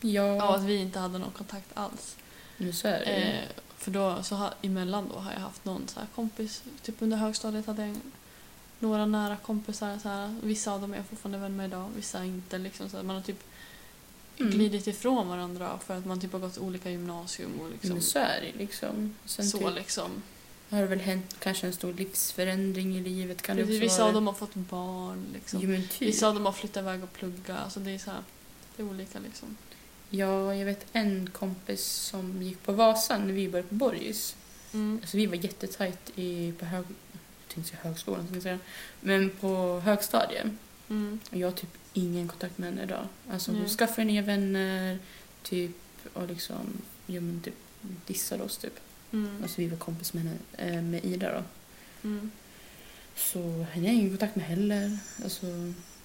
Ja, 0.00 0.42
Av 0.42 0.54
att 0.54 0.62
vi 0.64 0.76
inte 0.76 0.98
hade 0.98 1.18
någon 1.18 1.30
kontakt 1.32 1.70
alls. 1.74 2.16
men 2.56 2.72
så 2.72 2.88
är 2.88 2.98
det. 3.00 3.06
Eh, 3.06 3.44
för 3.76 3.90
då, 3.90 4.22
så 4.22 4.34
ha, 4.34 4.54
emellan 4.62 5.08
då 5.12 5.18
har 5.18 5.32
jag 5.32 5.40
haft 5.40 5.64
någon 5.64 5.88
så 5.88 6.00
här 6.00 6.06
kompis, 6.14 6.62
typ 6.82 6.94
under 7.02 7.16
högstadiet 7.16 7.66
hade 7.66 7.86
jag 7.86 7.96
några 8.78 9.06
nära 9.06 9.36
kompisar. 9.36 9.98
Så 10.02 10.08
här, 10.08 10.36
vissa 10.42 10.72
av 10.72 10.80
dem 10.80 10.92
är 10.92 10.96
jag 10.96 11.06
fortfarande 11.06 11.38
vän 11.38 11.56
med 11.56 11.66
idag, 11.66 11.90
vissa 11.96 12.24
inte. 12.24 12.58
Liksom, 12.58 12.88
så 12.88 12.96
här, 12.96 13.04
man 13.04 13.16
har 13.16 13.22
typ 13.22 13.42
Mm. 14.38 14.52
glidit 14.52 14.86
ifrån 14.86 15.28
varandra 15.28 15.78
för 15.86 15.96
att 15.98 16.06
man 16.06 16.20
typ 16.20 16.32
har 16.32 16.38
gått 16.40 16.58
olika 16.58 16.90
gymnasium 16.90 17.60
och 17.60 17.70
liksom, 17.70 17.90
Men 17.90 18.02
så 18.02 18.18
är 18.18 18.40
det 18.40 18.58
liksom. 18.58 19.16
Sen 19.24 19.46
så 19.48 19.58
typ, 19.58 19.74
liksom. 19.74 20.22
Har 20.76 20.82
det 20.82 20.88
väl 20.88 21.00
hänt 21.00 21.36
kanske 21.38 21.66
en 21.66 21.72
stor 21.72 21.92
livsförändring 21.92 22.96
i 22.96 23.00
livet. 23.00 23.42
Kan 23.42 23.56
det 23.56 23.62
också 23.62 23.78
Vissa 23.78 24.04
av 24.04 24.12
dem 24.12 24.26
har 24.26 24.34
fått 24.34 24.54
barn. 24.54 25.26
Liksom. 25.34 25.60
Jo, 25.62 25.76
typ. 25.76 26.02
Vissa 26.02 26.28
av 26.28 26.34
dem 26.34 26.44
har 26.44 26.52
flyttat 26.52 26.82
iväg 26.82 27.02
och 27.04 27.12
plugga. 27.12 27.58
Alltså 27.58 27.80
det 27.80 27.90
är 27.90 27.98
så 27.98 28.10
här, 28.10 28.22
det 28.76 28.82
är 28.82 28.86
olika 28.86 29.18
liksom. 29.18 29.56
Ja, 30.10 30.54
jag 30.54 30.66
vet 30.66 30.86
en 30.92 31.30
kompis 31.30 31.84
som 31.84 32.42
gick 32.42 32.62
på 32.62 32.72
Vasan 32.72 33.26
när 33.26 33.34
vi 33.34 33.48
började 33.48 33.68
på 33.68 33.74
Borgis. 33.74 34.36
Mm. 34.72 34.98
Alltså 35.02 35.16
vi 35.16 35.26
var 35.26 35.36
jättetajt 35.36 36.10
i, 36.14 36.52
på 36.52 36.64
hög, 36.64 36.84
jag 37.54 37.64
säga 37.64 37.78
högskolan, 37.82 38.28
jag 38.32 38.42
säga. 38.42 38.58
men 39.00 39.30
på 39.30 39.80
högstadiet. 39.84 40.46
Mm. 40.88 41.20
Jag 41.30 41.46
har 41.46 41.52
typ 41.52 41.76
ingen 41.92 42.28
kontakt 42.28 42.58
med 42.58 42.68
henne 42.68 42.82
idag. 42.82 43.06
Alltså 43.30 43.50
hon 43.50 43.60
Nej. 43.60 43.68
skaffade 43.68 44.04
nya 44.04 44.22
vänner, 44.22 44.98
typ, 45.42 45.76
och 46.12 46.28
liksom, 46.28 46.82
ja 47.06 47.20
men 47.20 47.40
typ 47.40 47.54
dissade 48.06 48.42
oss 48.42 48.58
typ. 48.58 48.80
Mm. 49.12 49.42
Alltså 49.42 49.60
vi 49.60 49.68
var 49.68 49.76
kompis 49.76 50.12
med, 50.12 50.22
henne, 50.22 50.36
eh, 50.76 50.82
med 50.82 51.04
Ida 51.04 51.32
då. 51.32 51.42
Mm. 52.08 52.30
Så 53.16 53.38
henne 53.38 53.86
har 53.86 53.94
jag 53.94 53.94
ingen 53.94 54.10
kontakt 54.10 54.36
med 54.36 54.44
heller. 54.44 54.98
Alltså, 55.24 55.46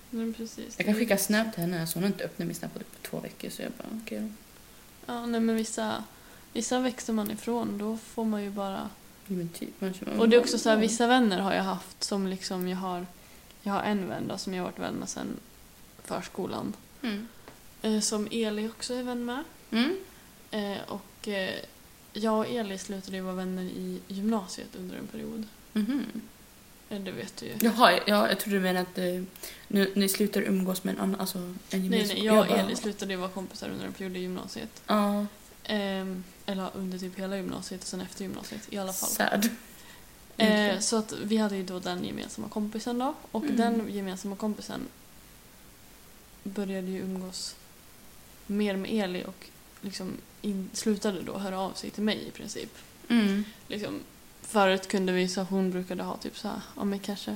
Nej, 0.10 0.34
precis. 0.34 0.74
jag 0.78 0.86
kan 0.86 0.95
skicka 0.95 1.18
snap 1.18 1.53
till 1.53 1.62
henne 1.62 1.88
så 1.88 1.93
hon 1.93 2.03
har 2.03 2.08
inte 2.08 2.24
öppnat 2.24 2.47
min 2.47 2.55
snap 2.55 2.74
på 2.74 2.80
typ 2.80 3.03
två 3.03 3.20
veckor 3.20 3.49
så 3.49 3.62
jag 3.62 3.72
bara 3.72 3.99
okej 4.03 4.20
då. 4.20 4.30
Ja, 5.05 5.26
nej 5.26 5.41
men 5.41 5.55
vissa, 5.55 6.03
vissa 6.53 6.80
växer 6.80 7.14
man 7.14 7.32
ifrån, 7.32 7.78
då 7.78 7.97
får 7.97 8.26
man 8.26 8.43
ju 8.43 8.49
bara... 8.49 8.89
Typ, 9.53 9.82
man 9.82 9.93
Och 10.20 10.30
det 10.30 10.36
är 10.36 10.39
också 10.39 10.58
så 10.58 10.70
här, 10.70 10.78
vissa 10.78 11.08
vänner 11.08 11.39
har 11.39 11.53
jag 11.53 11.64
haft 11.64 12.03
som 12.03 12.28
liksom 12.28 12.68
jag 12.68 12.78
har... 12.78 13.05
Jag 13.62 13.74
har 13.74 13.84
en 13.84 14.10
vän 14.10 14.28
då 14.28 14.38
som 14.38 14.53
jag 14.53 14.64
har 14.64 14.72
varit 14.72 14.80
vän 14.80 14.93
med 14.93 15.10
sedan 15.10 15.28
förskolan. 16.03 16.74
Mm. 17.01 17.28
Eh, 17.82 17.99
som 17.99 18.28
Eli 18.32 18.68
också 18.68 18.93
är 18.93 19.03
vän 19.03 19.26
med. 19.26 19.43
Mm. 19.72 19.97
Eh, 20.51 20.78
och 20.88 21.28
eh, 21.28 21.60
jag 22.18 22.38
och 22.39 22.47
Eli 22.47 22.78
slutade 22.78 23.18
ju 23.18 23.24
vara 23.24 23.36
vänner 23.36 23.63
i 23.63 23.99
gymnasiet 24.07 24.76
under 24.76 24.97
en 24.97 25.07
period. 25.07 25.43
Mhm. 25.74 26.05
Eh, 26.89 26.99
det 26.99 27.11
vet 27.11 27.38
du 27.38 27.45
ju. 27.45 27.53
Jaha, 27.61 27.91
ja, 28.07 28.30
jag 28.30 28.39
trodde 28.39 28.57
du 28.57 28.61
menade 28.63 28.82
att 28.91 28.97
eh, 28.97 29.24
nu, 29.68 29.91
ni 29.95 30.09
slutar 30.09 30.41
umgås 30.41 30.84
med 30.84 30.95
en 30.95 31.01
annan, 31.01 31.20
alltså 31.22 31.38
en 31.38 31.59
Nej, 31.70 31.82
gemensam... 31.84 32.15
nej, 32.18 32.26
jag 32.26 32.38
och 32.39 32.57
Eli 32.57 32.76
slutade 32.76 33.13
ju 33.13 33.18
vara 33.20 33.30
kompisar 33.30 33.70
under 33.70 33.86
en 33.86 33.93
period 33.93 34.18
i 34.18 34.20
gymnasiet. 34.20 34.82
Ja, 34.88 35.26
Ehm, 35.70 36.24
eller 36.45 36.70
under 36.74 36.97
typ 36.99 37.20
hela 37.20 37.38
gymnasiet 37.38 37.82
och 37.82 37.88
sen 37.88 38.01
efter 38.01 38.22
gymnasiet 38.24 38.61
i 38.74 38.78
alla 38.78 38.93
fall. 38.93 39.09
sad. 39.09 39.49
Eh, 40.38 40.80
så 40.80 40.95
att 40.97 41.13
vi 41.24 41.38
hade 41.38 41.55
ju 41.57 41.63
då 41.63 41.80
den 41.80 42.03
gemensamma 42.03 42.49
kompisen 42.49 42.99
då 42.99 43.13
och 43.32 43.43
Mm. 43.43 43.55
den 43.57 43.93
gemensamma 43.93 44.36
kompisen 44.36 44.82
började 46.43 46.88
ju 46.91 46.99
umgås 47.01 47.55
mer 48.47 48.76
med 48.76 48.91
Eli 48.91 49.24
och 49.26 49.45
liksom 49.82 50.13
in, 50.41 50.69
slutade 50.73 51.21
då 51.21 51.38
höra 51.38 51.59
av 51.59 51.73
sig 51.73 51.89
till 51.89 52.03
mig 52.03 52.27
i 52.27 52.31
princip. 52.31 52.77
Mm. 53.07 53.43
Liksom, 53.67 53.99
förut 54.41 54.88
kunde 54.88 55.11
vi, 55.11 55.27
så 55.27 55.41
hon 55.41 55.71
brukade 55.71 56.03
ha 56.03 56.17
typ 56.17 56.38
så 56.38 56.47
här, 56.47 56.61
ja 56.75 56.83
men 56.83 56.99
kanske 56.99 57.35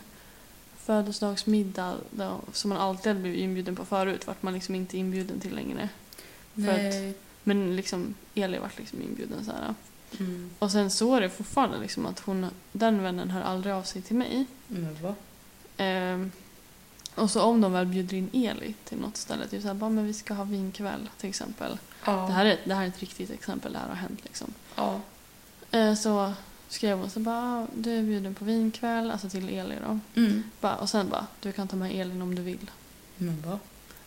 födelsedagsmiddag 0.78 1.96
då, 2.12 2.42
som 2.52 2.70
man 2.70 2.78
alltid 2.78 3.08
hade 3.08 3.20
blivit 3.20 3.40
inbjuden 3.40 3.76
på 3.76 3.86
förut 3.86 4.28
vart 4.28 4.44
man 4.44 4.54
liksom 4.54 4.76
inte 4.76 4.98
inbjuden 4.98 5.40
till 5.40 5.56
längre. 5.56 5.90
Nej. 6.54 7.14
Men 7.44 7.76
liksom 7.76 8.16
Eli 8.36 8.58
vart 8.58 8.78
liksom 8.80 9.02
inbjuden 9.02 9.46
så 9.46 9.52
här. 9.52 9.76
Mm. 10.20 10.50
Och 10.60 10.72
sen 10.72 10.92
så 10.92 11.16
är 11.16 11.22
det 11.22 11.30
fortfarande 11.30 11.80
liksom 11.80 12.06
att 12.06 12.20
hon, 12.20 12.48
den 12.72 13.04
vännen 13.04 13.30
hör 13.30 13.42
aldrig 13.42 13.74
av 13.74 13.84
sig 13.84 14.02
till 14.02 14.16
mig. 14.16 14.46
Men 14.68 14.98
vad? 15.02 15.14
Ehm, 15.78 16.32
och 17.16 17.32
så 17.32 17.42
om 17.42 17.62
de 17.62 17.74
väl 17.74 17.86
bjuder 17.86 18.18
in 18.18 18.30
Eli 18.34 18.74
till 18.84 18.98
något 18.98 19.18
ställe, 19.18 19.48
typ 19.48 19.62
såhär, 19.62 19.76
bara 19.76 19.90
men 19.90 20.06
vi 20.08 20.14
ska 20.14 20.34
ha 20.34 20.44
vinkväll 20.44 21.10
till 21.18 21.30
exempel. 21.30 21.78
Ja. 22.06 22.12
Det, 22.28 22.34
här 22.34 22.46
är, 22.46 22.60
det 22.66 22.74
här 22.74 22.84
är 22.84 22.88
ett 22.88 23.00
riktigt 23.00 23.32
exempel, 23.32 23.74
det 23.74 23.80
här 23.80 23.88
har 23.88 23.96
hänt 23.96 24.20
liksom. 24.24 24.54
Ja. 24.76 25.00
Ehm, 25.72 25.96
så 25.96 26.34
skrev 26.70 26.98
hon 26.98 27.10
så 27.10 27.20
bara, 27.20 27.38
"Ah, 27.64 27.68
du 27.76 27.98
är 27.98 28.04
bjuden 28.04 28.36
på 28.36 28.46
vinkväll, 28.46 29.12
alltså 29.12 29.30
till 29.30 29.50
Eli 29.50 29.76
då. 29.88 30.00
Mm. 30.22 30.44
Bara, 30.62 30.76
och 30.76 30.90
sen 30.90 31.10
bara, 31.10 31.28
du 31.40 31.52
kan 31.52 31.68
ta 31.68 31.76
med 31.76 31.92
Elin 32.02 32.22
om 32.22 32.36
du 32.36 32.42
vill. 32.42 32.72
Men 33.18 33.44
vad? 33.46 33.60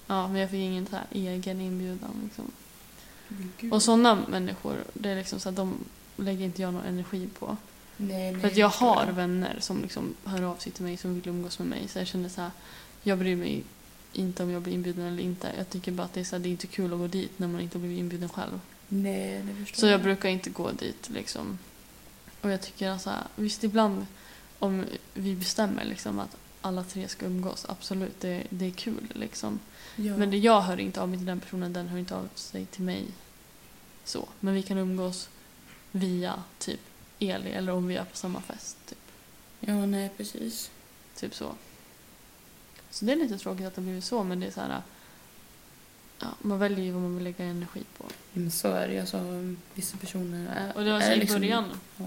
Ja, 0.06 0.28
men 0.28 0.40
jag 0.40 0.50
fick 0.50 0.58
ingen 0.58 0.86
så 0.86 0.96
här 0.96 1.04
egen 1.10 1.60
inbjudan 1.60 2.10
liksom. 2.24 2.50
Och 3.72 3.82
sådana 3.82 4.18
människor, 4.28 4.76
det 4.94 5.10
är 5.10 5.16
liksom 5.16 5.40
så 5.40 5.48
här, 5.50 5.56
de 5.56 5.74
lägger 6.16 6.44
inte 6.44 6.62
jag 6.62 6.74
någon 6.74 6.84
energi 6.84 7.28
på. 7.38 7.56
Nej, 7.96 8.32
nej, 8.32 8.40
För 8.40 8.48
att 8.48 8.56
jag 8.56 8.68
har 8.68 9.06
vänner 9.06 9.56
som 9.60 9.82
liksom 9.82 10.14
hör 10.24 10.42
av 10.42 10.56
sig 10.56 10.72
till 10.72 10.84
mig 10.84 10.96
som 10.96 11.14
vill 11.14 11.28
umgås 11.28 11.58
med 11.58 11.68
mig. 11.68 11.88
Så 11.88 11.98
jag 11.98 12.06
känner 12.06 12.28
så 12.28 12.40
här, 12.40 12.50
jag 13.04 13.18
bryr 13.18 13.36
mig 13.36 13.64
inte 14.12 14.42
om 14.42 14.50
jag 14.50 14.62
blir 14.62 14.72
inbjuden 14.72 15.06
eller 15.06 15.22
inte. 15.22 15.52
Jag 15.56 15.70
tycker 15.70 15.92
bara 15.92 16.02
att 16.02 16.12
det 16.12 16.20
är, 16.20 16.24
så 16.24 16.36
här, 16.36 16.42
det 16.42 16.48
är 16.48 16.50
inte 16.50 16.66
kul 16.66 16.92
att 16.92 16.98
gå 16.98 17.06
dit 17.06 17.38
när 17.38 17.48
man 17.48 17.60
inte 17.60 17.78
blivit 17.78 17.98
inbjuden 17.98 18.28
själv. 18.28 18.60
Nej, 18.88 19.42
det 19.42 19.54
förstår 19.54 19.80
Så 19.80 19.86
jag 19.86 20.02
brukar 20.02 20.28
inte 20.28 20.50
gå 20.50 20.70
dit 20.70 21.10
liksom. 21.10 21.58
Och 22.40 22.50
jag 22.50 22.62
tycker 22.62 22.90
alltså, 22.90 23.10
visst 23.36 23.64
ibland 23.64 24.06
om 24.58 24.84
vi 25.14 25.34
bestämmer 25.34 25.84
liksom 25.84 26.18
att 26.18 26.36
alla 26.60 26.84
tre 26.84 27.08
ska 27.08 27.26
umgås, 27.26 27.66
absolut, 27.68 28.20
det, 28.20 28.42
det 28.50 28.66
är 28.66 28.70
kul 28.70 29.12
liksom. 29.14 29.60
Ja. 29.96 30.16
Men 30.16 30.30
det 30.30 30.36
jag 30.38 30.60
hör 30.60 30.80
inte 30.80 31.00
av 31.00 31.08
mig 31.08 31.18
till 31.18 31.26
den 31.26 31.40
personen, 31.40 31.72
den 31.72 31.88
hör 31.88 31.98
inte 31.98 32.16
av 32.16 32.28
sig 32.34 32.66
till 32.66 32.82
mig. 32.82 33.04
Så. 34.04 34.28
Men 34.40 34.54
vi 34.54 34.62
kan 34.62 34.78
umgås 34.78 35.28
via 35.92 36.42
typ 36.58 36.80
Eli 37.18 37.50
eller 37.50 37.72
om 37.72 37.86
vi 37.86 37.96
är 37.96 38.04
på 38.04 38.16
samma 38.16 38.40
fest. 38.40 38.76
Typ. 38.86 38.98
Ja, 39.60 39.86
nej, 39.86 40.10
precis. 40.16 40.70
Typ 41.16 41.34
så. 41.34 41.54
Så 42.94 43.04
det 43.04 43.12
är 43.12 43.16
lite 43.16 43.38
tråkigt 43.38 43.66
att 43.66 43.74
det 43.74 43.80
blivit 43.80 44.04
så, 44.04 44.22
men 44.24 44.40
det 44.40 44.46
är 44.46 44.50
så 44.50 44.60
här... 44.60 44.82
Ja, 46.18 46.26
man 46.42 46.58
väljer 46.58 46.84
ju 46.84 46.90
vad 46.92 47.02
man 47.02 47.14
vill 47.14 47.24
lägga 47.24 47.44
energi 47.44 47.82
på. 47.98 48.04
Men 48.32 48.50
så 48.50 48.68
är 48.72 48.88
det 48.88 48.94
ju. 48.94 49.00
Alltså, 49.00 49.18
vissa 49.74 49.96
personer 49.96 50.54
är... 50.56 50.76
Och 50.76 50.84
det 50.84 50.92
var 50.92 51.00
så 51.00 51.10
i 51.12 51.16
liksom- 51.16 51.40
början. 51.40 51.64
Ja. 51.96 52.06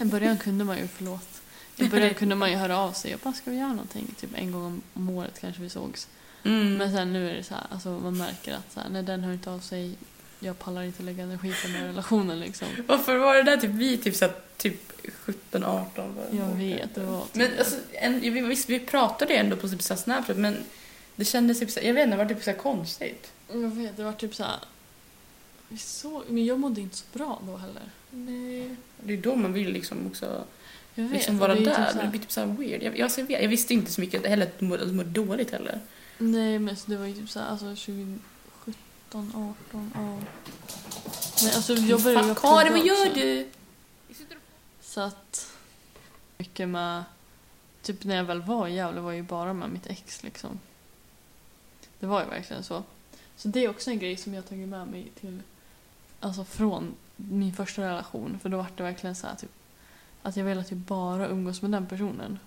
I 0.00 0.04
början 0.04 0.38
kunde 0.38 0.64
man 0.64 0.78
ju, 0.78 0.88
förlåt. 0.88 1.42
I 1.76 1.88
början 1.88 2.14
kunde 2.14 2.34
man 2.34 2.50
ju 2.50 2.56
höra 2.56 2.78
av 2.78 2.92
sig 2.92 3.14
och 3.14 3.20
bara, 3.24 3.34
ska 3.34 3.50
vi 3.50 3.56
göra 3.56 3.68
någonting? 3.68 4.14
Typ 4.20 4.30
en 4.34 4.52
gång 4.52 4.82
om- 4.94 5.08
året 5.10 5.40
kanske 5.40 5.62
vi 5.62 5.68
sågs. 5.70 6.08
Mm. 6.44 6.74
Men 6.76 6.92
sen 6.92 7.12
nu 7.12 7.30
är 7.30 7.34
det 7.34 7.42
så 7.42 7.54
här, 7.54 7.66
alltså 7.70 7.88
man 7.88 8.16
märker 8.16 8.54
att 8.54 8.72
så 8.72 8.80
här, 8.80 8.88
när 8.88 9.02
den 9.02 9.24
hör 9.24 9.32
inte 9.32 9.50
av 9.50 9.60
sig, 9.60 9.94
jag 10.40 10.58
pallar 10.58 10.82
inte 10.82 11.02
lägga 11.02 11.22
energi 11.22 11.54
på 11.62 11.66
den 11.68 11.76
här 11.76 11.86
relationen 11.86 12.40
liksom. 12.40 12.68
Varför 12.86 13.16
var 13.16 13.34
det 13.34 13.42
där 13.42 13.56
typ 13.56 13.70
vi 13.70 13.98
typ, 13.98 14.14
så 14.14 14.28
typ 14.56 14.92
17, 15.12 15.64
18? 15.64 16.14
bara? 16.14 16.38
Jag 16.38 16.54
vet, 16.56 16.94
det 16.94 17.00
var... 17.00 17.24
Men 17.32 17.50
alltså, 17.58 17.76
en, 17.92 18.20
vi, 18.20 18.30
visst, 18.30 18.68
vi 18.68 18.80
pratade 18.80 19.34
ändå 19.34 19.56
på 19.56 19.68
typ 19.68 19.82
så 19.82 19.96
Snapchat 19.96 20.36
men 20.36 20.56
det 21.16 21.24
kändes 21.24 21.58
typ 21.58 21.70
så 21.70 21.80
jag 21.82 21.94
vet 21.94 22.04
inte, 22.04 22.16
det 22.16 22.24
var 22.24 22.34
typ 22.34 22.44
så 22.44 22.52
konstigt. 22.52 23.32
Jag 23.52 23.74
vet, 23.74 23.96
det 23.96 24.04
var 24.04 24.12
typ 24.12 24.34
så 24.34 24.42
här... 24.42 24.58
Vi 25.68 25.78
såg, 25.78 26.22
men 26.28 26.44
jag 26.46 26.60
mådde 26.60 26.80
inte 26.80 26.96
så 26.96 27.04
bra 27.12 27.42
då 27.46 27.56
heller. 27.56 27.82
Nej. 28.10 28.76
Det 29.00 29.12
är 29.12 29.16
då 29.16 29.36
man 29.36 29.52
vill 29.52 29.72
liksom 29.72 30.06
också 30.06 30.44
Jag 30.94 31.04
vet, 31.04 31.12
liksom 31.12 31.38
vara 31.38 31.54
det 31.54 31.60
är 31.60 31.64
där. 31.64 31.84
typ 31.84 31.92
så 31.92 32.02
det 32.02 32.08
blir 32.08 32.20
typ 32.20 32.32
så 32.32 32.44
weird. 32.44 32.82
Jag, 32.82 32.98
jag, 32.98 33.04
alltså, 33.04 33.20
jag, 33.20 33.42
jag 33.42 33.48
visste 33.48 33.74
inte 33.74 33.92
så 33.92 34.00
mycket 34.00 34.26
heller 34.26 34.46
att 34.46 34.58
du 34.58 34.64
mådde, 34.64 35.04
dåligt 35.04 35.50
heller. 35.50 35.80
Nej, 36.18 36.58
men 36.58 36.76
så 36.76 36.90
det 36.90 36.96
var 36.96 37.06
ju 37.06 37.14
typ 37.14 37.30
så 37.30 37.40
här, 37.40 37.48
alltså 37.48 37.76
2017, 39.10 39.54
18, 39.70 39.92
ja. 39.94 40.00
Men 41.44 41.54
alltså 41.54 41.74
jag 41.74 42.02
började 42.02 42.28
ju 42.28 42.34
Fan, 42.34 42.64
Karin, 42.64 42.72
vad 42.72 42.86
gör 42.86 43.14
du? 43.14 43.48
Så 44.80 45.00
att... 45.00 45.52
Mycket 46.38 46.68
med... 46.68 47.04
Typ 47.82 48.04
när 48.04 48.16
jag 48.16 48.24
väl 48.24 48.42
var 48.42 48.68
i 48.68 48.74
Gävle 48.74 49.00
var 49.00 49.10
jag 49.10 49.16
ju 49.16 49.22
bara 49.22 49.52
med 49.52 49.70
mitt 49.70 49.86
ex 49.86 50.22
liksom. 50.22 50.60
Det 52.00 52.06
var 52.06 52.24
ju 52.24 52.30
verkligen 52.30 52.64
så. 52.64 52.82
Så 53.36 53.48
det 53.48 53.64
är 53.64 53.70
också 53.70 53.90
en 53.90 53.98
grej 53.98 54.16
som 54.16 54.34
jag 54.34 54.48
tagit 54.48 54.68
med 54.68 54.88
mig 54.88 55.10
till... 55.20 55.42
Alltså 56.20 56.44
från 56.44 56.94
min 57.16 57.54
första 57.54 57.82
relation. 57.82 58.38
För 58.42 58.48
då 58.48 58.56
var 58.56 58.66
det 58.76 58.82
verkligen 58.82 59.16
så 59.16 59.26
här 59.26 59.34
typ... 59.34 59.50
Att 60.22 60.36
jag 60.36 60.44
ville 60.44 60.64
typ 60.64 60.78
bara 60.78 61.28
umgås 61.28 61.62
med 61.62 61.70
den 61.70 61.86
personen. 61.86 62.38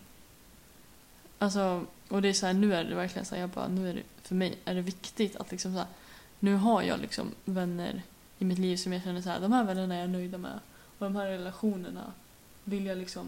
Alltså, 1.40 1.86
och 2.08 2.22
det 2.22 2.30
är 2.30 2.34
så 2.34 2.46
här, 2.46 2.54
nu 2.54 2.76
är 2.76 2.84
det 2.84 2.96
verkligen 2.96 3.26
så 3.26 3.36
här, 3.36 3.42
jag 3.42 3.50
bara, 3.50 3.68
nu 3.68 3.90
är 3.90 3.94
det, 3.94 4.04
för 4.22 4.36
mig 4.36 4.58
är 4.66 4.76
det 4.76 4.82
viktigt 4.82 5.36
att 5.36 5.52
liksom 5.52 5.74
så 5.74 5.78
här, 5.78 5.88
nu 6.40 6.56
har 6.56 6.82
jag 6.82 7.00
liksom 7.00 7.32
vänner 7.46 8.02
i 8.40 8.46
mitt 8.46 8.60
liv 8.60 8.78
som 8.78 8.94
jag 8.94 9.04
känner 9.04 9.22
så 9.22 9.30
här, 9.30 9.40
de 9.40 9.52
här 9.52 9.64
vännerna 9.64 9.96
är 9.96 10.00
jag 10.00 10.10
nöjda 10.10 10.38
med. 10.38 10.60
Och 10.98 11.06
de 11.06 11.16
här 11.16 11.26
relationerna 11.26 12.14
vill 12.64 12.86
jag 12.86 12.98
liksom 12.98 13.28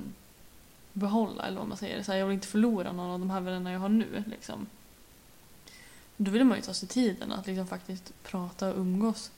behålla, 0.93 1.47
eller 1.47 1.57
vad 1.57 1.67
man 1.67 1.77
säger. 1.77 2.03
Så 2.03 2.11
här, 2.11 2.19
jag 2.19 2.25
vill 2.25 2.33
inte 2.33 2.47
förlora 2.47 2.91
någon 2.91 3.11
av 3.11 3.19
de 3.19 3.29
här 3.29 3.41
vännerna 3.41 3.71
jag 3.71 3.79
har 3.79 3.89
nu. 3.89 4.23
Liksom. 4.27 4.67
Då 6.17 6.31
vill 6.31 6.43
man 6.43 6.57
ju 6.57 6.63
ta 6.63 6.73
sig 6.73 6.89
tiden 6.89 7.31
att 7.31 7.47
liksom 7.47 7.67
faktiskt 7.67 8.13
prata 8.23 8.69
och 8.69 8.77
umgås 8.77 9.31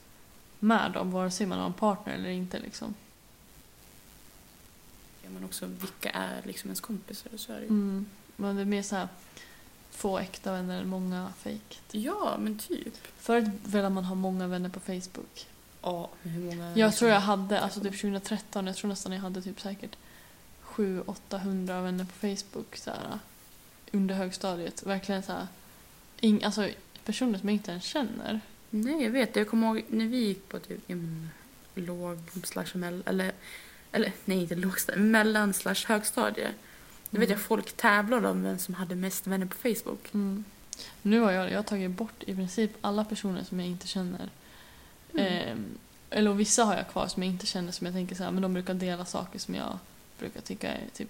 med 0.60 0.92
dem, 0.92 1.12
vare 1.12 1.32
sig 1.32 1.48
man 1.48 1.60
har 1.60 1.66
en 1.66 1.74
partner 1.74 2.14
eller 2.14 2.30
inte. 2.30 2.60
Liksom. 2.60 2.94
Men 5.34 5.44
också 5.44 5.66
vilka 5.66 6.10
är 6.10 6.42
liksom 6.44 6.68
ens 6.68 6.82
kompisar? 6.82 7.32
Så 7.38 7.54
är 7.54 7.56
det 7.56 7.62
ju. 7.62 7.70
Mm. 7.70 8.06
Men 8.36 8.56
det 8.56 8.62
är 8.62 8.66
mer 8.66 8.84
så 8.84 8.96
här, 8.96 9.08
få 9.94 10.18
äkta 10.20 10.52
vänner 10.52 10.82
än 10.82 10.88
många 10.88 11.34
fake. 11.38 11.76
Ja, 11.92 12.38
men 12.40 12.58
typ. 12.60 12.94
Förut 13.18 13.50
ville 13.64 13.90
man 13.90 14.06
ha 14.06 14.16
många 14.16 14.48
vänner 14.48 14.70
på 14.70 14.80
Facebook. 14.80 15.48
Ja, 15.82 16.10
men 16.22 16.34
hur 16.34 16.44
många... 16.44 16.78
Jag 16.78 16.96
tror 16.96 17.12
jag 17.12 17.18
liksom- 17.18 17.40
hade, 17.40 17.60
alltså 17.60 17.80
typ 17.80 18.02
2013, 18.02 18.68
jag 18.68 18.76
tror 18.76 18.90
nästan 18.90 19.12
jag 19.12 19.22
hade 19.22 19.42
typ 19.42 19.62
säkert 19.62 19.96
700-800 20.66 21.84
vänner 21.84 22.06
på 22.06 22.28
Facebook 22.28 22.76
så 22.78 22.90
här, 22.90 23.20
under 23.92 24.16
högstadiet. 24.16 24.84
Verkligen 24.84 25.24
så 25.24 25.32
här, 25.32 25.48
ing, 26.20 26.44
alltså 26.44 26.70
personer 27.06 27.40
som 27.40 27.50
jag 27.50 27.56
inte 27.56 27.72
ens 27.72 27.84
känner. 27.84 28.42
Nej, 28.70 29.04
jag 29.04 29.12
vet. 29.12 29.36
Jag 29.36 29.48
kommer 29.48 29.68
ihåg 29.68 29.84
när 29.90 30.06
vi 30.06 30.18
gick 30.18 30.50
på 30.50 30.60
typ 30.60 30.90
mm, 30.90 31.30
låg 31.76 32.20
slash. 32.44 32.66
Eller, 33.06 33.32
eller 33.92 34.12
nej, 34.26 34.42
inte 34.42 34.56
lågstadie. 34.56 35.02
Mellan 35.02 35.54
slash 35.54 35.88
högstadie. 35.88 36.54
Då 37.14 37.20
vet 37.20 37.30
Mm. 37.30 37.40
jag 37.40 37.48
folk 37.48 37.72
tävlade 37.78 38.28
om 38.30 38.44
vem 38.44 38.58
som 38.58 38.74
hade 38.74 38.96
mest 38.96 39.28
vänner 39.28 39.46
på 39.46 39.56
Facebook. 39.56 40.14
Mm. 40.14 40.44
Nu 41.02 41.20
har 41.20 41.32
jag, 41.32 41.52
jag 41.52 41.58
har 41.58 41.64
tagit 41.64 41.92
bort 41.92 42.24
i 42.24 42.36
princip 42.36 42.72
alla 42.82 43.06
personer 43.06 43.44
som 43.44 43.60
jag 43.60 43.70
inte 43.70 43.88
känner. 43.88 44.30
Mm. 45.14 45.26
Ehm, 45.28 45.66
eller 46.10 46.34
vissa 46.34 46.64
har 46.64 46.76
jag 46.76 46.90
kvar 46.90 47.08
som 47.08 47.24
jag 47.24 47.32
inte 47.32 47.46
känner 47.46 47.72
som 47.72 47.86
jag 47.88 47.94
tänker 47.94 48.16
så 48.16 48.24
här, 48.24 48.32
men 48.32 48.42
de 48.42 48.54
brukar 48.54 48.74
dela 48.74 49.06
saker 49.06 49.40
som 49.40 49.56
jag 49.56 49.80
brukar 50.20 50.42
tycka 50.42 50.72
är 50.74 50.88
typ 50.94 51.10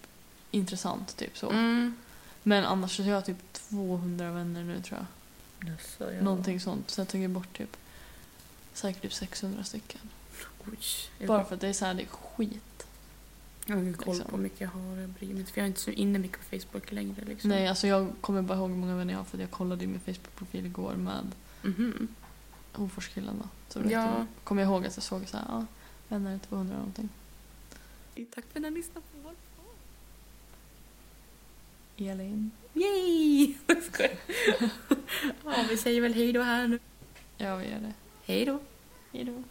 intressant. 0.51 1.17
Typ 1.17 1.37
så. 1.37 1.49
Mm. 1.49 1.95
Men 2.43 2.65
annars 2.65 2.97
så 2.97 3.03
har 3.03 3.11
jag 3.11 3.25
typ 3.25 3.53
200 3.53 4.31
vänner 4.31 4.63
nu 4.63 4.81
tror 4.81 4.99
jag. 4.99 5.69
Jaså, 5.73 6.13
ja. 6.13 6.21
Någonting 6.21 6.59
sånt. 6.59 6.89
Så 6.89 7.01
jag 7.01 7.07
tagit 7.07 7.29
bort 7.29 7.57
typ 7.57 7.77
säkert 8.73 9.01
typ 9.01 9.13
600 9.13 9.63
stycken. 9.63 10.01
Oj. 10.65 10.77
Jag 11.19 11.27
Bara 11.27 11.45
för 11.45 11.55
att 11.55 11.61
det 11.61 11.67
är 11.67 11.73
så 11.73 11.85
här, 11.85 11.93
det 11.93 12.01
är 12.03 12.07
skit. 12.07 12.63
Jag 13.65 13.75
har 13.75 13.81
ingen 13.81 13.93
koll 13.93 14.13
liksom. 14.13 14.29
på 14.31 14.35
hur 14.35 14.43
mycket 14.43 14.61
jag 14.61 14.67
har. 14.69 14.97
Jag 14.97 15.09
bryr 15.09 15.27
mig 15.27 15.39
inte. 15.39 15.51
För 15.51 15.59
jag 15.61 15.63
är 15.63 15.67
inte 15.67 15.79
så 15.81 15.91
inne 15.91 16.19
mycket 16.19 16.37
på 16.49 16.59
Facebook 16.59 16.91
längre. 16.91 17.25
Liksom. 17.25 17.49
Nej, 17.49 17.67
alltså 17.67 17.87
jag 17.87 18.11
kommer 18.21 18.41
bara 18.41 18.57
ihåg 18.57 18.69
hur 18.69 18.77
många 18.77 18.95
vänner 18.95 19.13
jag 19.13 19.19
har 19.19 19.25
för 19.25 19.37
jag 19.37 19.51
kollade 19.51 19.81
ju 19.81 19.87
min 19.87 19.99
Facebook-profil 19.99 20.65
igår 20.65 20.93
med 20.93 21.31
Mhm. 21.61 22.07
Så 23.69 23.79
vet 23.79 23.91
Ja. 23.91 24.25
kommer 24.43 24.61
jag 24.61 24.71
ihåg 24.71 24.85
att 24.85 24.95
jag 24.97 25.03
såg 25.03 25.27
så 25.27 25.37
här, 25.37 25.45
ja, 25.49 25.65
vänner 26.07 26.37
200 26.49 26.75
någonting. 26.77 27.09
Tack 28.15 28.45
för 28.45 28.59
att 28.59 28.61
ni 28.61 28.63
har 28.63 28.71
lyssnat 28.71 29.03
på 29.11 29.17
vår 29.23 29.33
Elin. 31.97 32.51
Yay! 32.73 33.55
Ja, 35.45 35.65
vi 35.69 35.77
säger 35.77 36.01
väl 36.01 36.13
hej 36.13 36.33
då 36.33 36.41
här 36.41 36.67
nu. 36.67 36.79
Ja, 37.37 37.55
vi 37.55 37.65
gör 37.69 37.79
det. 37.79 37.93
Hej 38.25 38.45
då. 38.45 38.59
Hej 39.11 39.23
då. 39.23 39.43